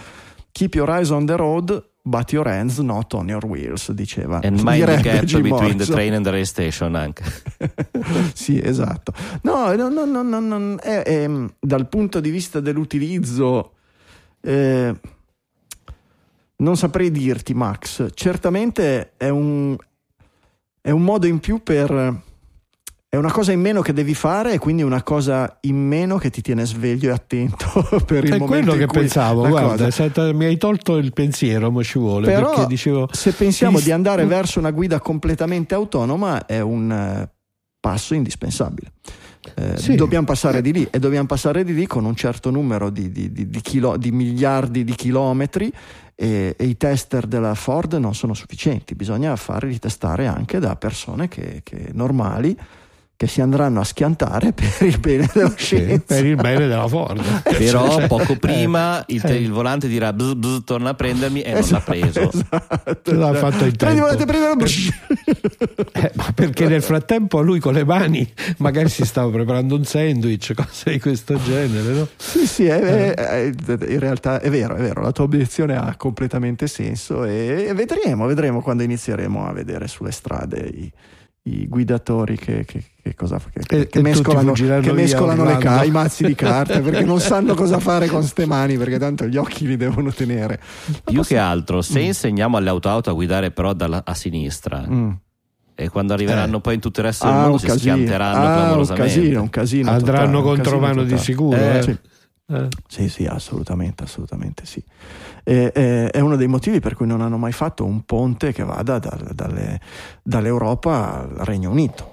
[0.52, 4.38] Keep your eyes on the road, but your hands not on your wheels, diceva.
[4.44, 7.24] And mind the gap Jim between the train and the rail station anche.
[8.34, 9.12] sì, esatto.
[9.42, 13.72] No, no, no, no, no, no, è- è, dal punto di vista dell'utilizzo,
[14.42, 14.94] eh,
[16.64, 18.09] non saprei dirti, Max.
[18.14, 19.77] Certamente è un,
[20.81, 22.22] è un modo in più per.
[23.09, 26.31] È una cosa in meno che devi fare e quindi una cosa in meno che
[26.31, 27.66] ti tiene sveglio e attento
[28.05, 31.12] per il È momento quello in che pensavo, guarda, cosa- è mi hai tolto il
[31.12, 33.09] pensiero, ma ci vuole, Però dicevo...
[33.12, 37.31] se pensiamo Sì, di andare verso una guida completamente autonoma è un eh,
[37.79, 38.90] passo indispensabile.
[39.54, 39.94] Eh, Sì.
[39.94, 43.30] Dobbiamo passare di lì e dobbiamo passare di lì con un certo numero di, di-
[43.33, 45.70] di- di chilo- di miliardi di chilometri
[46.14, 51.28] e, e i tester della Ford non sono sufficienti, bisogna farli testare anche da persone
[51.28, 52.57] che, che normali
[53.24, 56.14] che si andranno a schiantare per il bene della Sì, scienza.
[56.14, 57.22] per il bene della Ford.
[57.42, 59.40] Però Cioè, poco prima il, te- eh.
[59.40, 62.30] il volante dirà bzz, bzz, torna a prendermi e non l'ha preso.
[62.44, 63.12] Esatto.
[63.14, 64.00] L'ha fatto Prendi, tempo.
[64.06, 64.70] volete prendere-
[65.92, 70.52] Eh, ma perché nel frattempo lui con le mani magari si stava preparando un sandwich,
[70.54, 72.08] cose di questo genere, no?
[72.16, 73.44] Sì, sì, è- è- è-
[73.88, 78.26] in realtà è vero, è vero, la tua obiezione ha completamente senso e, e vedremo,
[78.26, 80.92] vedremo quando inizieremo a vedere sulle strade i,
[81.44, 85.84] i guidatori che, che- che cosa che, che E- e mescolano, che mescolano le ca-
[85.84, 89.36] i mazzi di carta perché non sanno cosa fare con ste mani perché tanto gli
[89.36, 90.58] occhi li devono tenere.
[91.04, 95.10] Più che altro, se insegniamo alle auto-auto a guidare però dalla- a sinistra Mm.
[95.74, 96.60] e quando arriveranno Eh.
[96.62, 99.14] poi in tutto il resto del Ah, mondo un si casino, schianteranno ah, un clamorosamente.
[99.14, 101.58] casino, un casino Andranno un contro mano di sicuro.
[101.58, 101.82] Eh, eh.
[101.82, 101.98] Sì.
[102.46, 102.68] Eh.
[102.88, 104.82] Sì, sì, assolutamente, assolutamente sì.
[105.44, 108.62] E- e- è uno dei motivi per cui non hanno mai fatto un ponte che
[108.64, 109.78] vada dal- dalle-
[110.22, 112.12] dall'Europa al Regno Unito.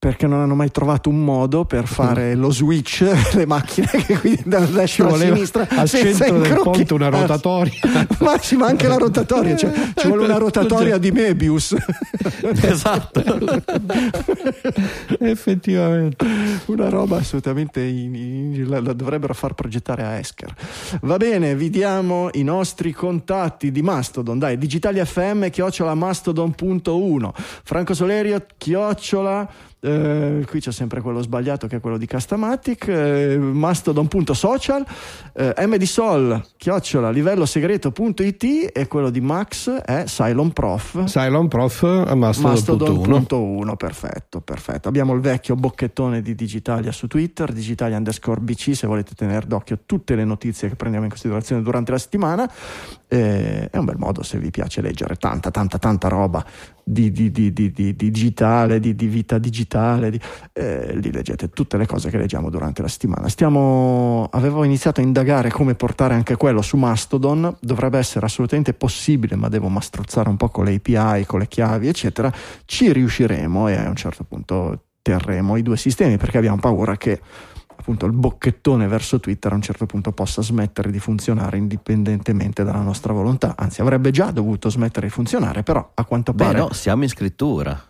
[0.00, 3.04] Perché non hanno mai trovato un modo per fare lo switch,
[3.36, 7.72] le macchine che guidano da Ci destra a sinistra al centro del ponte una rotatoria.
[8.20, 11.76] Ma sì, ma anche la rotatoria, cioè, ci vuole una rotatoria di Mebius.
[12.62, 13.22] Esatto.
[15.18, 16.26] Effettivamente.
[16.66, 20.54] Una roba assolutamente in- in- la, la dovrebbero far progettare a Esker.
[21.02, 24.38] Va bene, vi diamo i nostri contatti di Mastodon.
[24.38, 29.48] Dai, Digitali FM chiocciola mastodon.1, Franco Solerio chiocciola.
[29.80, 34.84] Eh, qui c'è sempre quello sbagliato che è quello di Castamatic, eh, mastodon.social,
[35.32, 41.04] eh, mdsol chiocciola livello segreto.it e quello di Max è Cylon Prof.
[41.04, 43.08] Cylon Prof a Mastodon.1.
[43.08, 44.88] Mastodon.1 perfetto, perfetto.
[44.88, 49.80] Abbiamo il vecchio bocchettone di Digitalia su Twitter, Digitalia underscore BC se volete tenere d'occhio
[49.86, 52.50] tutte le notizie che prendiamo in considerazione durante la settimana.
[53.12, 56.44] Eh, è un bel modo se vi piace leggere tanta, tanta, tanta roba
[56.84, 60.20] di, di- di- di- di- di digitale, di, vita digitale, di-
[60.52, 63.28] eh, lì leggete tutte le cose che leggiamo durante la settimana.
[63.28, 69.34] Stiamo, avevo iniziato a indagare come portare anche quello su Mastodon, dovrebbe essere assolutamente possibile,
[69.34, 72.32] ma devo mastrozzare un po' con le API, con le chiavi, eccetera.
[72.64, 77.20] Ci riusciremo e a un certo punto terremo i due sistemi perché abbiamo paura che
[77.80, 82.82] appunto il bocchettone verso Twitter a un certo punto possa smettere di funzionare indipendentemente dalla
[82.82, 86.72] nostra volontà, anzi avrebbe già dovuto smettere di funzionare, però a quanto Beh, pare no,
[86.72, 87.89] siamo in scrittura.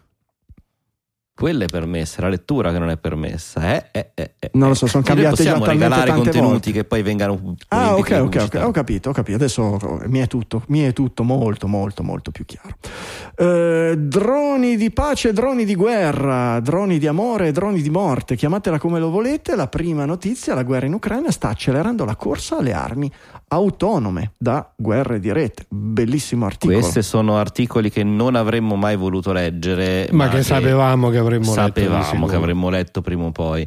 [1.40, 3.72] Quella è permessa, la lettura che non è permessa.
[3.72, 4.88] Eh, eh, eh, eh, Non lo so, eh.
[4.88, 6.72] sono Sì, noi cambiate già possiamo talmente regalare tante contenuti volte.
[6.72, 8.66] che poi vengano Ah, ok, ok, ok, pubblicità.
[8.66, 9.36] ho capito, ho capito.
[9.36, 12.76] Adesso oh, mi è tutto, mi è tutto molto, molto, molto, più chiaro.
[13.36, 18.98] Eh, droni di pace, droni di guerra, droni di amore, droni di morte, chiamatela come
[18.98, 19.56] lo volete.
[19.56, 23.10] La prima notizia: la guerra in Ucraina sta accelerando la corsa alle armi
[23.48, 25.64] autonome da guerre di rete.
[25.70, 26.78] Bellissimo articolo.
[26.78, 32.26] Questi sono articoli che non avremmo mai voluto leggere, Ma che sapevamo che avremmo sapevamo
[32.26, 33.66] che avremmo letto prima o poi.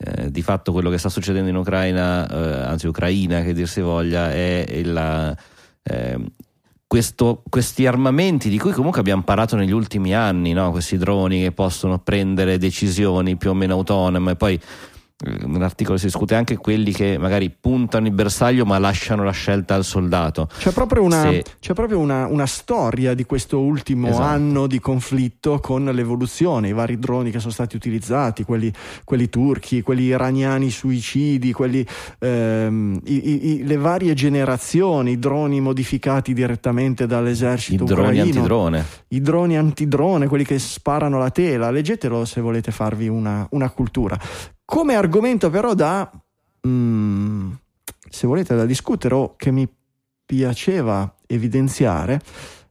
[0.00, 3.80] Eh, di fatto quello che sta succedendo in Ucraina, eh, anzi Ucraina che dir si
[3.80, 5.36] voglia, è il,
[5.82, 6.18] eh,
[6.86, 10.70] questo- questi armamenti di cui comunque abbiamo parlato negli ultimi anni, no?
[10.70, 14.58] questi droni che possono prendere decisioni più o meno autonome, poi
[15.46, 19.84] nell'articolo si discute anche quelli che magari puntano il bersaglio ma lasciano la scelta al
[19.84, 20.48] soldato.
[20.58, 24.22] C'è proprio, una, Se- c'è proprio una, una storia di questo ultimo Esatto.
[24.22, 29.82] anno di conflitto con l'evoluzione, i vari droni che sono stati utilizzati, quelli, quelli turchi,
[29.82, 31.84] quelli iraniani suicidi, quelli,
[32.20, 38.22] ehm, i- i- i- le varie generazioni, i droni modificati direttamente I dall'esercito droni ucraino,
[38.22, 38.84] antidrone.
[39.08, 44.16] i droni antidrone, quelli che sparano la tela, leggetelo se volete farvi una, una cultura.
[44.70, 46.10] Come argomento però da,
[46.66, 47.52] mm,
[48.10, 49.66] se volete, da discutere o che mi
[50.26, 52.20] piaceva evidenziare,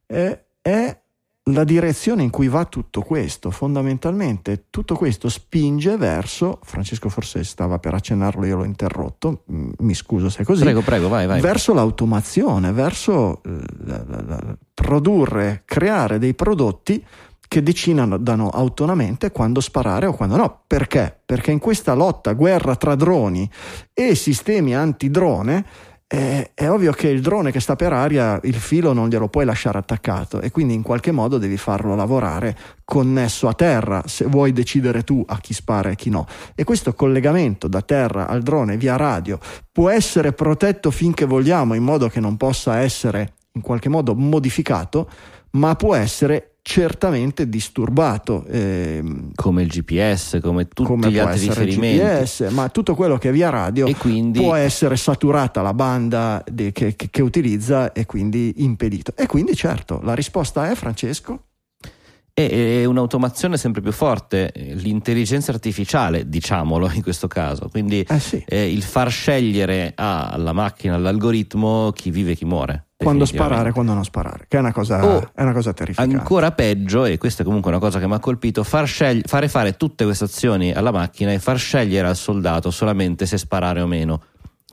[0.06, 1.02] è, è
[1.46, 3.50] la direzione in cui va tutto questo.
[3.50, 9.96] Fondamentalmente tutto questo spinge verso, Francesco forse stava per accennarlo, io l'ho interrotto, mm, mi
[9.96, 11.42] scuso se è così, Prego, prego, vai, vai.
[11.42, 17.04] verso l'automazione, verso eh, produrre, creare dei prodotti
[17.48, 20.62] che decidano autonomamente quando sparare o quando no.
[20.68, 21.20] Perché?
[21.26, 23.50] Perché in questa lotta, guerra tra droni
[23.94, 25.66] e sistemi antidrone,
[26.10, 29.44] eh, è ovvio che il drone che sta per aria il filo non glielo puoi
[29.44, 32.56] lasciare attaccato e quindi in qualche modo devi farlo lavorare
[32.86, 36.26] connesso a terra se vuoi decidere tu a chi spara e chi no.
[36.56, 39.38] E questo collegamento da terra al drone via radio
[39.70, 45.10] può essere protetto finché vogliamo in modo che non possa essere in qualche modo modificato,
[45.52, 48.44] ma può essere certamente disturbato.
[48.46, 51.98] ehm, come il GPS, come tutti come gli altri riferimenti.
[51.98, 56.74] GPS, ma tutto quello che è via radio quindi può essere saturata la banda de-
[56.74, 59.14] che, che- che utilizza e quindi impedito.
[59.16, 61.44] E quindi certo, la risposta è Francesco?
[62.34, 67.70] è, un'automazione sempre più forte, l'intelligenza artificiale, diciamolo in questo caso.
[67.70, 68.44] Quindi Eh sì.
[68.46, 72.87] eh, il far scegliere alla macchina, all'algoritmo, chi vive e chi muore.
[72.98, 76.16] Quando sparare, quando non sparare, che è una cosa, O è una cosa terrificante.
[76.18, 79.48] Ancora peggio, e questa è comunque una cosa che mi ha colpito, far scegli- fare
[79.50, 83.88] fare tutte queste azioni alla macchina e far scegliere al soldato solamente se sparare o
[83.88, 84.22] meno.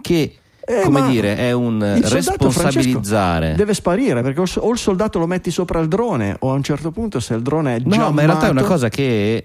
[0.01, 3.55] Che, Eh, come dire, è un responsabilizzare.
[3.57, 6.91] Deve sparire perché o il- soldato lo metti sopra il drone o a un certo
[6.91, 9.45] punto se il drone è No, già ma in realtà è una cosa che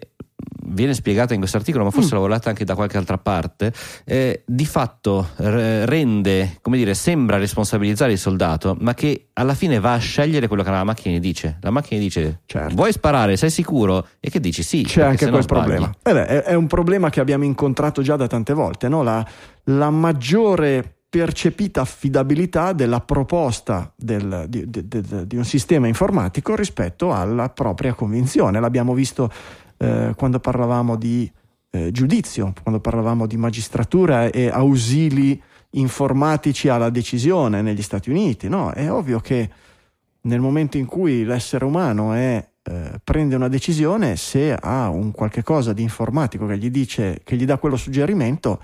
[0.72, 1.94] viene spiegata in questo articolo, ma Mm.
[1.94, 3.74] forse l'ho letta anche da qualche altra parte.
[4.06, 9.94] eh, di fatto rende, come dire, sembra responsabilizzare il soldato, ma che alla fine va
[9.94, 11.58] a scegliere quello che la macchina gli dice.
[11.62, 12.76] La macchina gli dice: Certo.
[12.76, 13.38] Vuoi sparare?
[13.38, 14.08] Sei sicuro?
[14.20, 14.84] E che dici sì.
[14.84, 15.92] C'è anche quel problema.
[16.04, 19.04] Eh beh, è, è un problema che abbiamo incontrato già da tante volte, no?
[19.04, 19.26] la,
[19.66, 27.12] la maggiore percepita affidabilità della proposta del- di, di- di- di un sistema informatico rispetto
[27.14, 28.60] alla propria convinzione.
[28.60, 29.32] L'abbiamo visto
[29.80, 31.32] eh, quando parlavamo di
[31.72, 38.48] eh, giudizio, quando parlavamo di magistratura e ausili informatici alla decisione negli Stati Uniti.
[38.50, 38.72] No?
[38.72, 39.50] È ovvio che
[40.22, 45.44] nel momento in cui l'essere umano è, eh, prende una decisione, se ha un qualche
[45.44, 48.62] cosa di informatico che gli dice, che gli dà quello suggerimento,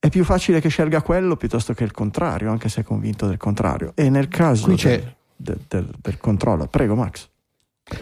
[0.00, 3.36] è più facile che scelga quello piuttosto che il contrario, anche se è convinto del
[3.36, 3.92] contrario.
[3.94, 7.28] E nel caso del, del- del- del controllo, prego Max.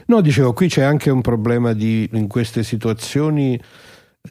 [0.06, 3.60] No, dicevo, qui c'è anche un problema di, in queste situazioni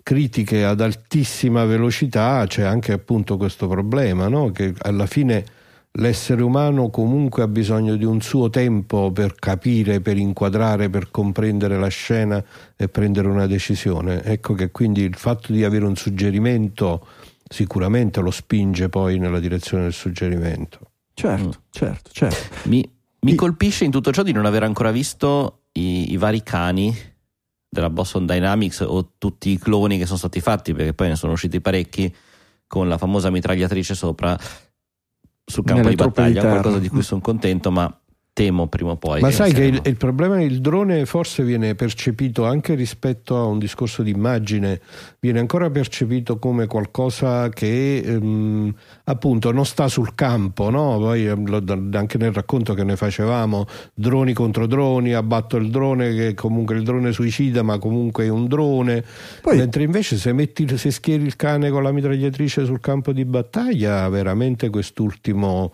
[0.03, 4.51] critiche ad altissima velocità, c'è anche appunto questo problema, no?
[4.51, 5.45] che alla fine
[5.97, 11.79] l'essere umano comunque ha bisogno di un suo tempo per capire, per inquadrare, per comprendere
[11.79, 12.43] la scena
[12.75, 14.21] e prendere una decisione.
[14.23, 17.07] Ecco che quindi il fatto di avere un suggerimento
[17.47, 20.79] sicuramente lo spinge poi nella direzione del suggerimento.
[21.13, 21.51] Certo, Mm.
[21.69, 22.55] certo, certo.
[22.63, 22.85] Mi,
[23.25, 26.95] mi I- colpisce in tutto ciò di non aver ancora visto i, i vari cani
[27.67, 31.33] della Boston Dynamics o tutti i cloni che sono stati fatti, perché poi ne sono
[31.33, 32.13] usciti parecchi
[32.67, 34.37] con la famosa mitragliatrice sopra
[35.43, 36.49] sul campo Nelle di di battaglia, terra.
[36.53, 37.99] qualcosa di cui sono contento, ma
[38.35, 39.21] temo prima o poi.
[39.21, 43.45] Ma che sai che il, il problema il drone forse viene percepito anche rispetto a
[43.45, 44.81] un discorso di immagine,
[45.21, 48.75] viene ancora percepito come qualcosa che ehm,
[49.05, 50.97] appunto non sta sul campo, no?
[50.97, 56.13] Poi ehm, lo- anche nel racconto che ne facevamo, droni contro droni, abbatto il drone
[56.13, 59.01] che comunque il drone suicida, ma comunque è un drone.
[59.39, 63.23] Poi- Mentre invece se metti se schieri il cane con la mitragliatrice sul campo di
[63.23, 65.71] battaglia, veramente quest'ultimo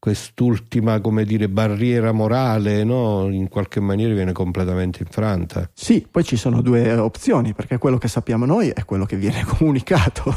[0.00, 3.28] quest'ultima come dire barriera morale no?
[3.30, 8.08] in qualche maniera viene completamente infranta Sì, poi ci sono due opzioni, perché quello che
[8.08, 10.34] sappiamo noi è quello che viene comunicato.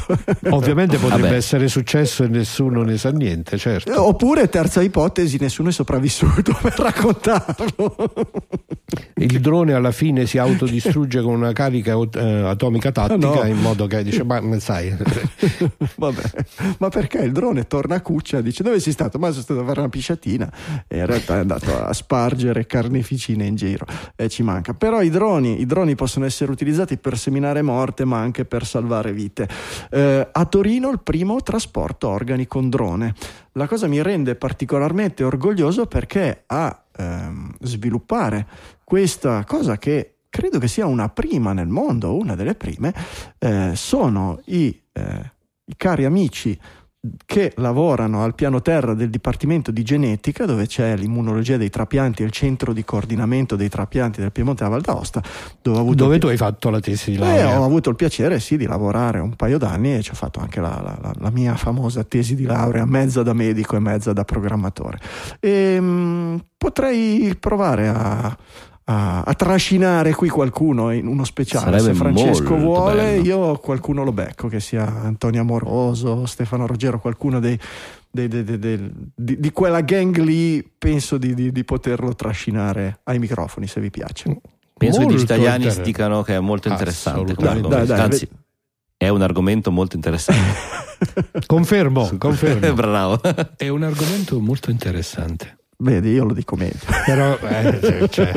[0.50, 1.36] ovviamente potrebbe Vabbè.
[1.36, 6.74] essere successo e nessuno ne sa niente certo Oppure, terza ipotesi, nessuno è sopravvissuto per
[6.78, 8.12] raccontarlo.
[9.14, 13.44] il drone alla fine si autodistrugge con una carica eh, atomica tattica No.
[13.46, 14.94] in modo che dice ma sai
[15.96, 16.22] Vabbè,
[16.78, 19.18] ma perché il drone torna a cuccia dice dove sei stato?
[19.18, 20.52] Ma sono stato a fare una pisciatina
[20.86, 23.86] e in realtà è andato a spargere carneficine in giro
[24.16, 24.74] e ci manca.
[24.74, 29.12] Però i droni, i droni possono essere utilizzati per seminare morte ma anche per salvare
[29.12, 29.48] vite.
[29.90, 33.14] Eh, a Torino il primo trasporto organi con drone.
[33.52, 38.46] La cosa mi rende particolarmente orgoglioso perché a ehm, sviluppare
[38.82, 42.92] questa cosa che credo che sia una prima nel mondo, una delle prime,
[43.38, 45.32] eh, sono i, eh,
[45.64, 46.58] i cari amici
[47.26, 52.24] che lavorano al piano terra del Dipartimento di Genetica, dove c'è l'immunologia dei trapianti e
[52.26, 55.22] il centro di coordinamento dei trapianti del Piemonte e Val d'Aosta,
[55.60, 57.96] dove ho avuto dove tu hai fatto la tesi di eh, laurea ho avuto il
[57.96, 61.30] piacere sì di lavorare un paio d'anni e ci ho fatto anche la, la- la-
[61.30, 64.98] mia famosa tesi di laurea, mezza da medico e mezza da programmatore.
[65.40, 68.36] E, mm, potrei provare a,
[68.84, 71.78] a- a trascinare qui qualcuno in uno speciale.
[71.78, 73.22] Sarebbe Se Francesco molto vuole, bello.
[73.24, 77.58] io qualcuno lo becco, che sia Antonio Amoroso, Stefano Ruggero, qualcuno dei.
[78.10, 83.00] dei- dei- dei- dei- di, di quella gang lì penso di, di- di poterlo trascinare
[83.04, 84.40] ai microfoni se vi piace.
[84.76, 87.32] Penso che gli Molto italiani dicano che è molto interessante.
[87.32, 87.68] argomento.
[87.68, 88.28] Dai, dai, Anzi,
[88.96, 90.92] è un argomento molto interessante.
[91.46, 93.20] confermo confermo Bravo.
[93.56, 96.78] è un argomento molto interessante Vedi, io lo dico meglio.
[97.06, 98.32] però eh, cioè,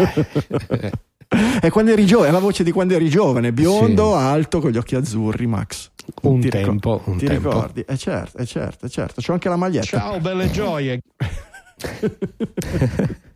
[1.60, 4.18] È quando eri giovane, è la voce di quando eri giovane, biondo, Sì.
[4.24, 5.92] alto, con gli occhi azzurri, Max.
[6.22, 7.82] un Ti ricor- tempo un Ti tempo ricordi?
[7.86, 9.22] Eh certo, eh certo, eh certo.
[9.22, 9.86] C'ho anche la maglietta.
[9.86, 11.02] ciao belle gioie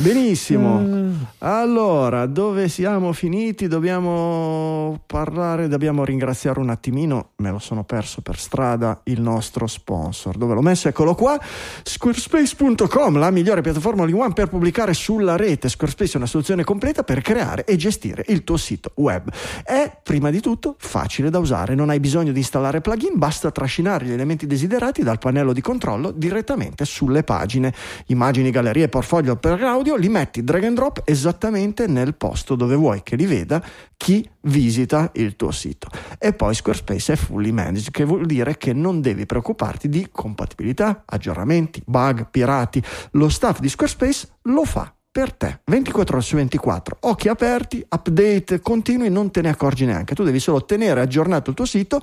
[0.00, 1.26] Benissimo.
[1.38, 3.66] Allora, dove siamo finiti?
[3.66, 10.36] Dobbiamo parlare, dobbiamo ringraziare un attimino, me lo sono perso per strada, il nostro sponsor.
[10.36, 10.88] Dove l'ho messo?
[10.88, 11.38] Eccolo qua.
[11.82, 15.68] Squarespace.com, la migliore piattaforma all one per pubblicare sulla rete.
[15.68, 19.30] Squarespace è una soluzione completa per creare e gestire il tuo sito web.
[19.64, 21.74] È, prima di tutto, facile da usare.
[21.74, 26.12] Non hai bisogno di installare plugin, basta trascinare gli elementi desiderati dal pannello di controllo
[26.12, 27.74] direttamente sulle pagine.
[28.06, 29.06] Immagini, gallerie, portfolio
[29.36, 33.62] per audio, li metti drag and drop esattamente nel posto dove vuoi che li veda
[33.96, 35.88] chi visita il tuo sito.
[36.18, 41.04] E poi Squarespace è fully managed, che vuol dire che non devi preoccuparti di compatibilità,
[41.06, 42.82] aggiornamenti, bug, pirati.
[43.12, 48.60] Lo staff di Squarespace lo fa per te 24 ore su 24 occhi aperti update
[48.60, 52.00] continui non te ne accorgi neanche tu devi solo tenere aggiornato il tuo sito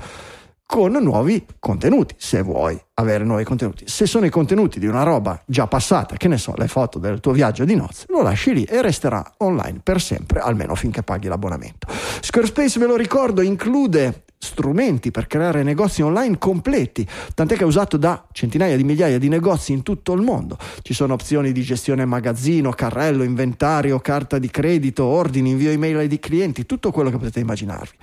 [0.66, 3.86] con nuovi contenuti, se vuoi avere nuovi contenuti.
[3.88, 7.20] Se sono i contenuti di una roba già passata, che ne so, le foto del
[7.20, 11.28] tuo viaggio di nozze, lo lasci lì e resterà online per sempre, almeno finché paghi
[11.28, 11.88] l'abbonamento.
[12.20, 17.98] Squarespace, ve lo ricordo, include strumenti per creare negozi online completi, tant'è che è usato
[17.98, 20.58] da centinaia di migliaia di negozi in tutto il mondo.
[20.82, 26.20] Ci sono opzioni di gestione magazzino, carrello, inventario, carta di credito, ordini, invio email ai
[26.20, 27.96] clienti, tutto quello che potete immaginarvi.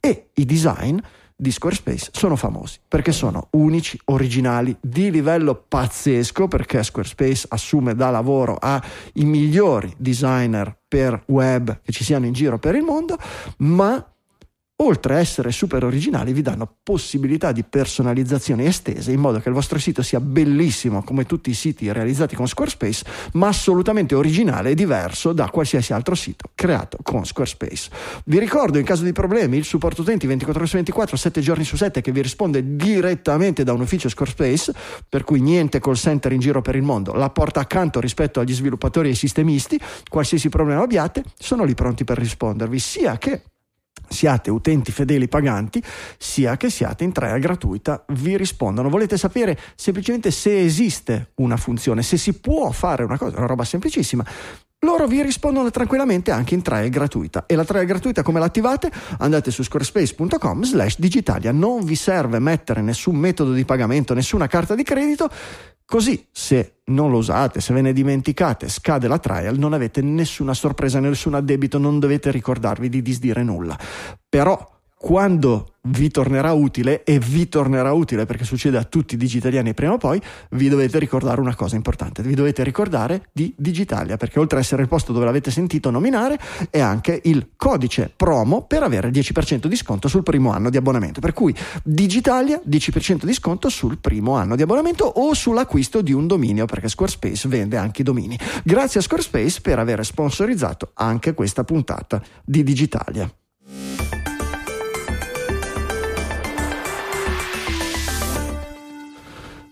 [0.00, 0.98] E i design
[1.40, 8.10] di Squarespace sono famosi perché sono unici, originali, di livello pazzesco perché Squarespace assume da
[8.10, 8.80] lavoro ai
[9.14, 13.16] migliori designer per web che ci siano in giro per il mondo,
[13.58, 14.04] ma
[14.80, 19.54] oltre a essere super originali, vi danno possibilità di personalizzazione estese in modo che il
[19.54, 24.74] vostro sito sia bellissimo come tutti i siti realizzati con Squarespace, ma assolutamente originale e
[24.74, 27.90] diverso da qualsiasi altro sito creato con Squarespace.
[28.24, 31.64] Vi ricordo in caso di problemi il supporto utenti 24 ore su 24, 7 giorni
[31.64, 34.72] su 7 che vi risponde direttamente da un ufficio Squarespace,
[35.08, 38.54] per cui niente call center in giro per il mondo, la porta accanto rispetto agli
[38.54, 43.42] sviluppatori e ai sistemisti, qualsiasi problema abbiate, sono lì pronti per rispondervi, sia che
[44.08, 45.82] siate utenti fedeli paganti,
[46.16, 48.88] sia che siate in trial gratuita, vi rispondono.
[48.88, 53.64] Volete sapere semplicemente se esiste una funzione, se si può fare una cosa, una roba
[53.64, 54.24] semplicissima.
[54.82, 58.92] Loro vi rispondono tranquillamente anche in trial gratuita e la trial gratuita come l'attivate?
[59.18, 64.76] Andate su squarespace.com slash digitalia, non vi serve mettere nessun metodo di pagamento, nessuna carta
[64.76, 65.28] di credito,
[65.90, 70.52] Così, se non lo usate, se ve ne dimenticate, scade la trial, non avete nessuna
[70.52, 73.74] sorpresa, nessun addebito, non dovete ricordarvi di disdire nulla.
[74.28, 79.72] Però quando vi tornerà utile e vi tornerà utile perché succede a tutti i digitaliani
[79.72, 80.20] prima o poi,
[80.50, 84.82] vi dovete ricordare una cosa importante, vi dovete ricordare di Digitalia perché oltre ad essere
[84.82, 86.38] il posto dove l'avete sentito nominare
[86.70, 90.76] è anche il codice promo per avere il 10% di sconto sul primo anno di
[90.76, 96.12] abbonamento, per cui Digitalia 10% di sconto sul primo anno di abbonamento o sull'acquisto di
[96.12, 98.38] un dominio perché Squarespace vende anche i domini.
[98.64, 103.30] Grazie a Squarespace per aver sponsorizzato anche questa puntata di Digitalia.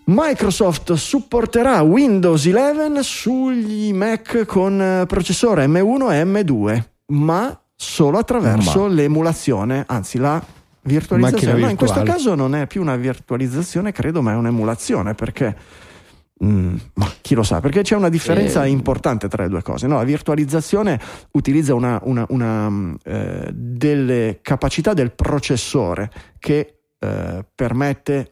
[0.09, 8.83] Microsoft supporterà Windows 11 sugli Mac con eh, processore M1 e M2, ma solo attraverso
[8.83, 8.87] ma.
[8.87, 10.41] l'emulazione, anzi la
[10.83, 11.59] virtualizzazione.
[11.59, 15.55] No, in questo caso non è più una virtualizzazione, credo, ma è un'emulazione perché.
[16.41, 17.59] Mm, ma chi lo sa?
[17.59, 19.87] Perché c'è una differenza eh, importante tra le due cose.
[19.87, 19.97] No?
[19.97, 20.99] La virtualizzazione
[21.31, 28.31] utilizza una, una, una, eh, delle capacità del processore che eh, permette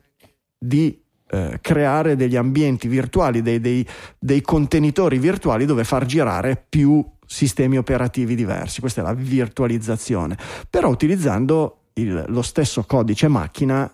[0.58, 3.86] di eh, creare degli ambienti virtuali, dei, dei,
[4.20, 8.80] dei contenitori virtuali dove far girare più sistemi operativi diversi.
[8.80, 10.38] Questa è la virtualizzazione,
[10.70, 13.92] però utilizzando il, lo stesso codice macchina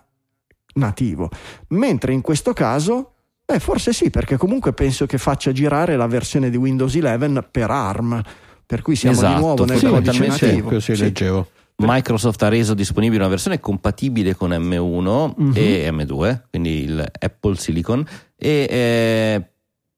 [0.74, 1.30] nativo.
[1.68, 3.12] Mentre in questo caso
[3.44, 7.70] Beh, forse sì, perché comunque penso che faccia girare la versione di Windows 11 per
[7.70, 8.22] ARM,
[8.64, 10.68] per cui siamo esatto, di nuovo nel sì, codice nativo.
[10.70, 11.02] Così sì.
[11.02, 11.48] leggevo.
[11.76, 15.52] Microsoft ha reso disponibile una versione compatibile con M1 Mhm.
[15.56, 18.04] e M2, quindi il Apple Silicon,
[18.36, 19.46] e eh,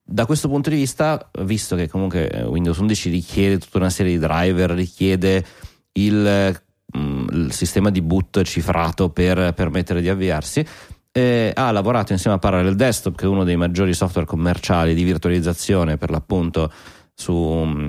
[0.03, 4.13] da questo punto di vista, visto che comunque eh, Windows 11 richiede tutta una serie
[4.13, 5.45] di driver, richiede
[5.93, 6.63] il,
[6.97, 10.65] mm, il sistema di boot cifrato per permettere di avviarsi,
[11.13, 15.05] eh, ha lavorato insieme a Parallel Desktop, che è uno dei maggiori software commerciali di
[15.05, 16.73] virtualizzazione per l'appunto
[17.15, 17.87] su, mm,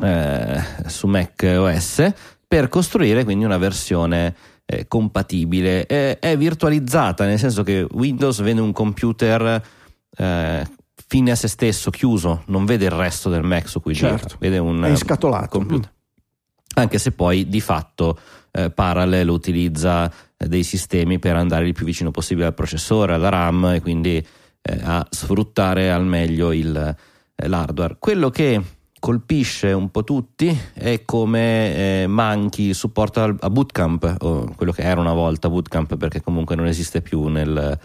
[0.00, 2.12] eh, su Mac OS
[2.48, 4.34] per costruire quindi una versione
[4.64, 5.86] eh, compatibile.
[5.86, 9.62] Eh, è virtualizzata nel senso che Windows vede un computer
[10.16, 10.66] eh,
[11.06, 14.26] fine a se stesso, chiuso, non vede il resto del Mac su cui Certo.
[14.26, 15.58] gira, vede un È inscatolato.
[15.58, 15.92] computer.
[16.74, 18.18] Anche se poi di fatto
[18.50, 23.28] eh, Parallel utilizza eh, dei sistemi per andare il più vicino possibile al processore, alla
[23.30, 26.96] RAM e quindi eh, a sfruttare al meglio il,
[27.36, 27.96] l'hardware.
[27.98, 28.60] Quello che
[28.98, 34.82] colpisce un po' tutti è come eh, manchi supporto al- a Bootcamp, o quello che
[34.82, 37.78] era una volta Bootcamp perché comunque non esiste più nel,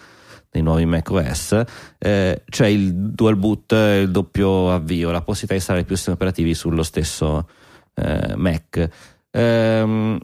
[0.52, 1.64] nei nuovi macOS,
[1.98, 6.54] eh, cioè il dual boot, il doppio avvio, la possibilità di installare più sistemi operativi
[6.54, 7.48] sullo stesso
[7.96, 8.90] eh, Mac.
[9.32, 10.20] Ehm,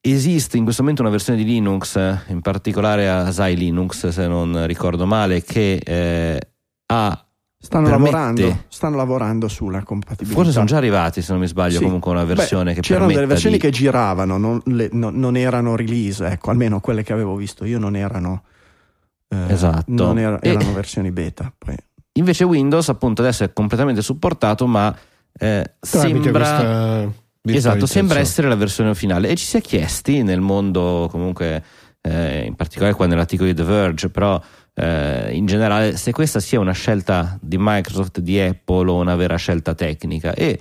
[0.00, 1.96] esiste in questo momento una versione di Linux,
[2.28, 6.40] in particolare Asai Linux, se non ricordo male, che eh,
[6.86, 7.23] ha
[7.64, 10.36] Stanno lavorando, stanno lavorando sulla compatibilità.
[10.36, 11.84] Forse sono già arrivati, se non mi sbaglio, Sì.
[11.84, 15.36] comunque una versione Beh, che c'erano delle versioni di- che giravano, non, le- no- non
[15.36, 18.42] erano release, ecco, almeno quelle che avevo visto io non erano,
[19.28, 19.84] eh, Esatto.
[19.86, 21.50] non era- E- erano versioni beta.
[21.56, 21.74] Poi.
[22.16, 24.94] Invece Windows appunto adesso è completamente supportato, ma
[25.36, 26.30] eh, sembra...
[26.30, 31.62] questa Esatto, sembra essere la versione finale e ci si è chiesti nel mondo comunque,
[32.00, 34.40] eh, in particolare qua nell'articolo di The Verge, però
[34.74, 39.36] eh, in generale se questa sia una scelta di Microsoft, di Apple o una vera
[39.36, 40.58] scelta tecnica e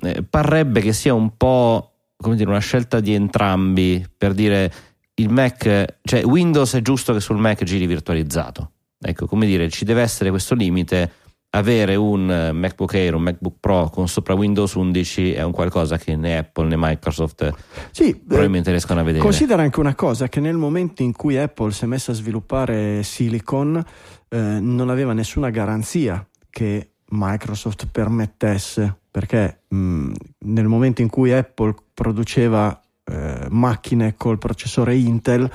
[0.00, 4.72] eh, parrebbe che sia un po' come dire una scelta di entrambi per dire
[5.14, 8.70] il Mac, cioè Windows è giusto che sul Mac giri virtualizzato.
[8.98, 11.10] Ecco, come dire, ci deve essere questo limite
[11.54, 15.98] avere un eh, MacBook Air, un MacBook Pro con sopra Windows 11 è un qualcosa
[15.98, 17.54] che né Apple né Microsoft eh,
[17.90, 19.22] Sì, eh, probabilmente riescono a vedere.
[19.22, 23.02] Considera anche una cosa, che nel momento in cui Apple si è messa a sviluppare
[23.02, 23.84] Silicon,
[24.28, 31.74] eh, non aveva nessuna garanzia che Microsoft permettesse, perché mh, nel momento in cui Apple
[31.92, 35.50] produceva eh, macchine col processore Intel,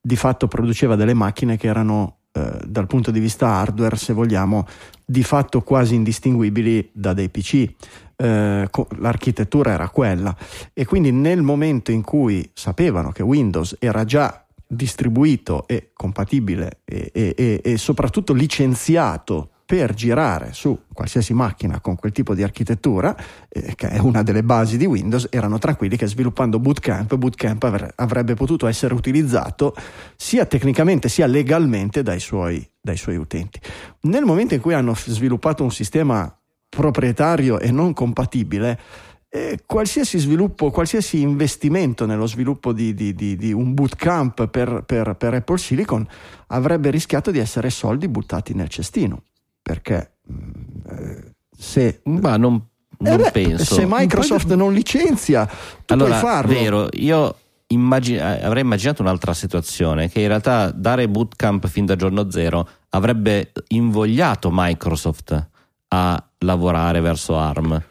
[0.00, 4.66] di fatto produceva delle macchine che erano eh, dal punto di vista hardware, se vogliamo,
[5.04, 7.68] di fatto quasi indistinguibili da dei PC.
[8.16, 8.68] Eh,
[8.98, 10.36] l'architettura era quella
[10.72, 17.10] e quindi nel momento in cui sapevano che Windows era già distribuito e compatibile e,
[17.14, 23.14] e- e- e soprattutto licenziato per girare su qualsiasi macchina con quel tipo di architettura,
[23.50, 27.92] eh, che è una delle basi di Windows, erano tranquilli che sviluppando Bootcamp, Bootcamp avre-
[27.96, 29.74] avrebbe potuto essere utilizzato
[30.16, 33.60] sia tecnicamente sia legalmente dai suoi, dai suoi utenti.
[34.04, 36.34] Nel momento in cui hanno sviluppato un sistema
[36.66, 38.80] proprietario e non compatibile,
[39.28, 45.14] eh, qualsiasi sviluppo, qualsiasi investimento nello sviluppo di, di- di- di un bootcamp per, per-
[45.14, 46.08] per Apple Silicon
[46.46, 49.24] avrebbe rischiato di essere soldi buttati nel cestino.
[49.68, 50.50] Perché mm,
[50.88, 53.74] eh, se, Ma non, eh non beh, penso.
[53.74, 55.44] se Microsoft non licenzia,
[55.84, 56.52] tu allora, puoi farlo.
[56.52, 57.34] vero, io
[57.68, 62.66] immagi- eh, avrei immaginato un'altra situazione, che in realtà dare bootcamp fin da giorno zero
[62.90, 65.48] avrebbe invogliato Microsoft
[65.88, 67.82] a lavorare verso ARM,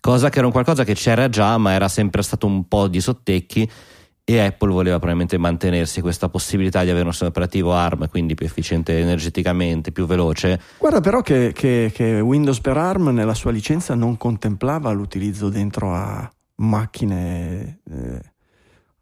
[0.00, 3.00] cosa che era un qualcosa che c'era già, ma era sempre stato un po' di
[3.00, 3.70] sottecchi
[4.24, 8.46] e Apple voleva probabilmente mantenersi questa possibilità di avere un sistema operativo ARM, quindi più
[8.46, 10.60] efficiente energeticamente, più veloce.
[10.78, 15.92] Guarda però che, che- che Windows per ARM nella sua licenza non contemplava l'utilizzo dentro
[15.94, 18.20] a macchine, eh,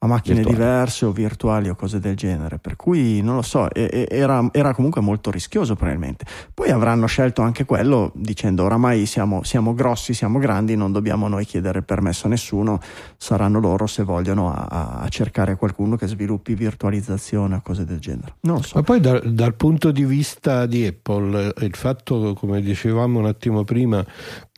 [0.02, 0.56] a macchine Virtuali.
[0.58, 5.02] diverse o virtuali o cose del genere, per cui non lo so, era, era comunque
[5.02, 6.24] molto rischioso probabilmente.
[6.54, 11.44] Poi avranno scelto anche quello dicendo oramai siamo, siamo grossi, siamo grandi, non dobbiamo noi
[11.44, 12.80] chiedere permesso a nessuno,
[13.18, 18.36] saranno loro se vogliono a, a cercare qualcuno che sviluppi virtualizzazione o cose del genere.
[18.40, 18.76] Non lo so.
[18.76, 23.64] Ma poi dal, dal punto di vista di Apple, il fatto, come dicevamo un attimo
[23.64, 24.02] prima,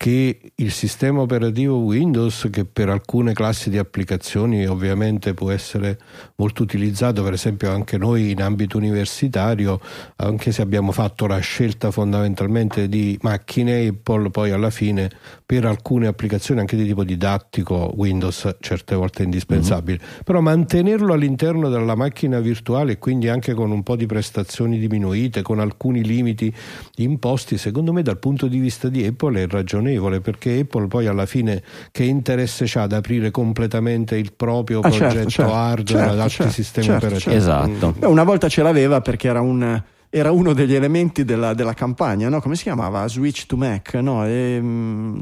[0.03, 5.99] che il sistema operativo Windows, che per alcune classi di applicazioni ovviamente può essere
[6.37, 9.81] molto utilizzato, per esempio anche noi in ambito universitario,
[10.17, 15.11] anche se abbiamo fatto la scelta fondamentalmente di macchine Apple, poi alla fine
[15.45, 21.69] per alcune applicazioni anche di tipo didattico Windows certe volte è indispensabile, però mantenerlo all'interno
[21.69, 26.53] della macchina virtuale e quindi anche con un po' di prestazioni diminuite, con alcuni limiti
[26.97, 31.27] imposti, secondo me dal punto di vista di Apple è ragionevole perché Apple poi alla
[31.27, 36.13] fine che interesse c'ha ad aprire completamente il proprio Ah, certo, progetto certo, hardware certo,
[36.13, 37.35] ad altri certo, sistemi certo, operativi.
[37.37, 37.95] Esatto.
[37.99, 42.29] Beh, una volta ce l'aveva perché era, un- era uno degli elementi della, della campagna,
[42.29, 42.41] no?
[42.41, 43.07] come si chiamava?
[43.09, 44.27] Switch to Mac, no?
[44.27, 45.21] E, mm,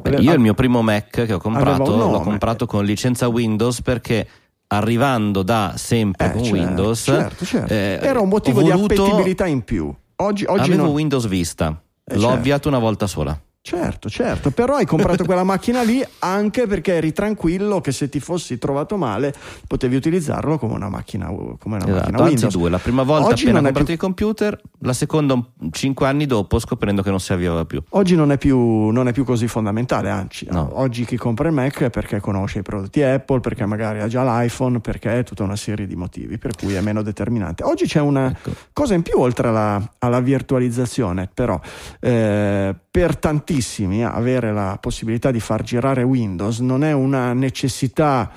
[0.00, 3.82] Beh, io il mio primo Mac che ho comprato Aveva l'ho comprato con licenza Windows
[3.82, 4.26] perché
[4.68, 7.72] arrivando da sempre eh, con certo, Windows certo, certo.
[7.72, 9.92] eh, era un motivo ho di voluto- appetibilità in più.
[10.20, 12.36] Oggi, oggi avevo non- Windows Vista Eh, l'ho certo.
[12.36, 17.12] avviato una volta sola Certo, certo, però hai comprato quella macchina lì anche perché eri
[17.12, 19.34] tranquillo che se ti fossi trovato male
[19.66, 22.52] potevi utilizzarlo come una macchina, come una Esatto, macchina anzi Windows.
[22.56, 25.38] due la prima volta Oggi appena comprato più- il computer la seconda
[25.72, 27.82] cinque anni dopo scoprendo che non si avviava più.
[27.90, 30.70] Oggi non è, più, non è più così fondamentale, anzi, No.
[30.74, 34.22] oggi chi compra il Mac è perché conosce i prodotti Apple, perché magari ha già
[34.22, 37.64] l'iPhone, perché è tutta una serie di motivi, per cui è meno determinante.
[37.64, 38.52] Oggi c'è una Ecco.
[38.72, 41.60] cosa in più oltre alla, alla virtualizzazione, però
[42.00, 48.28] eh, per tantissimi avere la possibilità di far girare Windows non è una necessità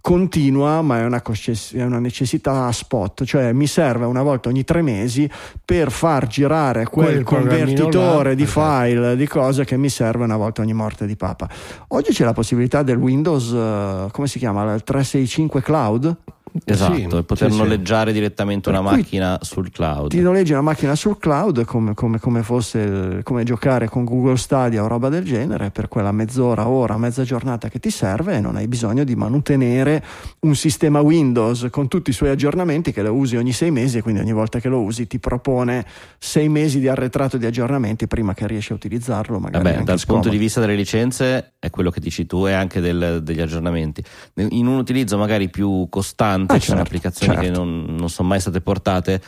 [0.00, 4.64] continua, ma è una, cosces- è una necessità spot, cioè mi serve una volta ogni
[4.64, 5.30] tre mesi
[5.64, 8.60] per far girare quel, Quel convertitore là, di esatto.
[8.60, 11.48] file di cose che mi serve una volta ogni morte di papa.
[11.88, 14.62] Oggi c'è la possibilità del Windows, eh, come si chiama?
[14.74, 16.16] Il 365 Cloud?
[16.64, 17.62] Esatto, Sì, e poter sì, sì.
[17.62, 20.10] noleggiare direttamente una macchina sul cloud.
[20.10, 24.82] Ti noleggi una macchina sul cloud come, come- come fosse come giocare con Google Stadia
[24.82, 28.56] o roba del genere per quella mezz'ora, ora, mezza giornata che ti serve e non
[28.56, 30.02] hai bisogno di manutenere
[30.40, 34.02] un sistema Windows con tutti i suoi aggiornamenti che lo usi ogni sei mesi e
[34.02, 35.84] quindi ogni volta che lo usi ti propone
[36.18, 39.38] sei mesi di arretrato di aggiornamenti prima che riesci a utilizzarlo.
[39.38, 40.28] Magari Vabbè, dal punto scomodo.
[40.30, 44.02] di vista delle licenze è quello che dici tu e anche del- degli aggiornamenti.
[44.36, 47.50] In un utilizzo magari più costante, Ah, ci sono certo, applicazioni certo.
[47.50, 49.20] che non, non sono mai state portate.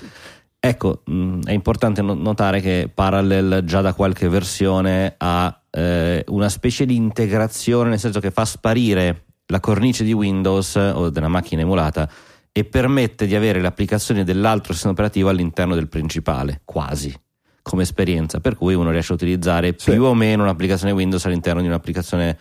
[0.59, 6.49] Ecco, mh, è importante no- notare che Parallel già da qualche versione ha eh, una
[6.49, 11.63] specie di integrazione, nel senso che fa sparire la cornice di Windows o della macchina
[11.63, 12.09] emulata
[12.53, 17.15] e permette di avere le applicazioni dell'altro sistema operativo all'interno del principale, quasi
[17.63, 19.93] come esperienza, per cui uno riesce a utilizzare Sì.
[19.93, 22.39] più o meno un'applicazione Windows all'interno di un'applicazione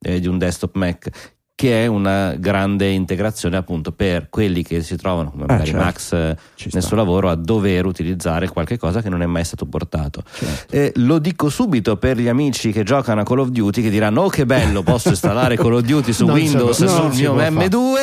[0.00, 4.94] eh, di un desktop Mac, che è una grande integrazione appunto per quelli che si
[4.96, 5.84] trovano, come magari certo.
[5.84, 6.80] Max eh, Ci nel sta.
[6.82, 10.22] suo lavoro, a dover utilizzare qualche cosa che non è mai stato portato.
[10.32, 10.72] Certo.
[10.72, 14.20] Eh, lo dico subito per gli amici che giocano a Call of Duty che diranno:
[14.22, 17.42] Oh, che bello, posso installare Call of Duty su Non Windows non sul mio può
[17.42, 17.96] M2.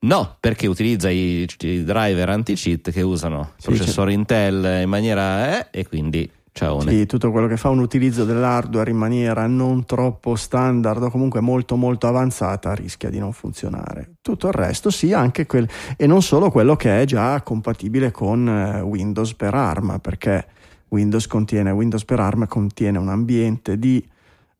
[0.00, 5.58] No, perché utilizza i, i driver anti-cheat che usano Sì, processori Intel in maniera.
[5.60, 6.80] eh, e quindi ciao.
[6.80, 11.40] Sì, tutto quello che fa un utilizzo dell'hardware in maniera non troppo standard o comunque
[11.40, 14.14] molto molto avanzata rischia di non funzionare.
[14.20, 18.48] Tutto il resto sì, anche quel e non solo quello che è già compatibile con
[18.48, 20.46] eh, Windows per ARM, perché
[20.88, 24.04] Windows contiene Windows per ARM contiene un ambiente di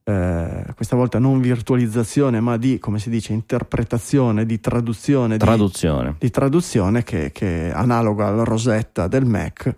[0.04, 6.14] eh, questa volta non virtualizzazione, ma di come si dice interpretazione, di traduzione, di- Traduzione.
[6.18, 9.74] di traduzione che, che è analoga alla Rosetta del Mac.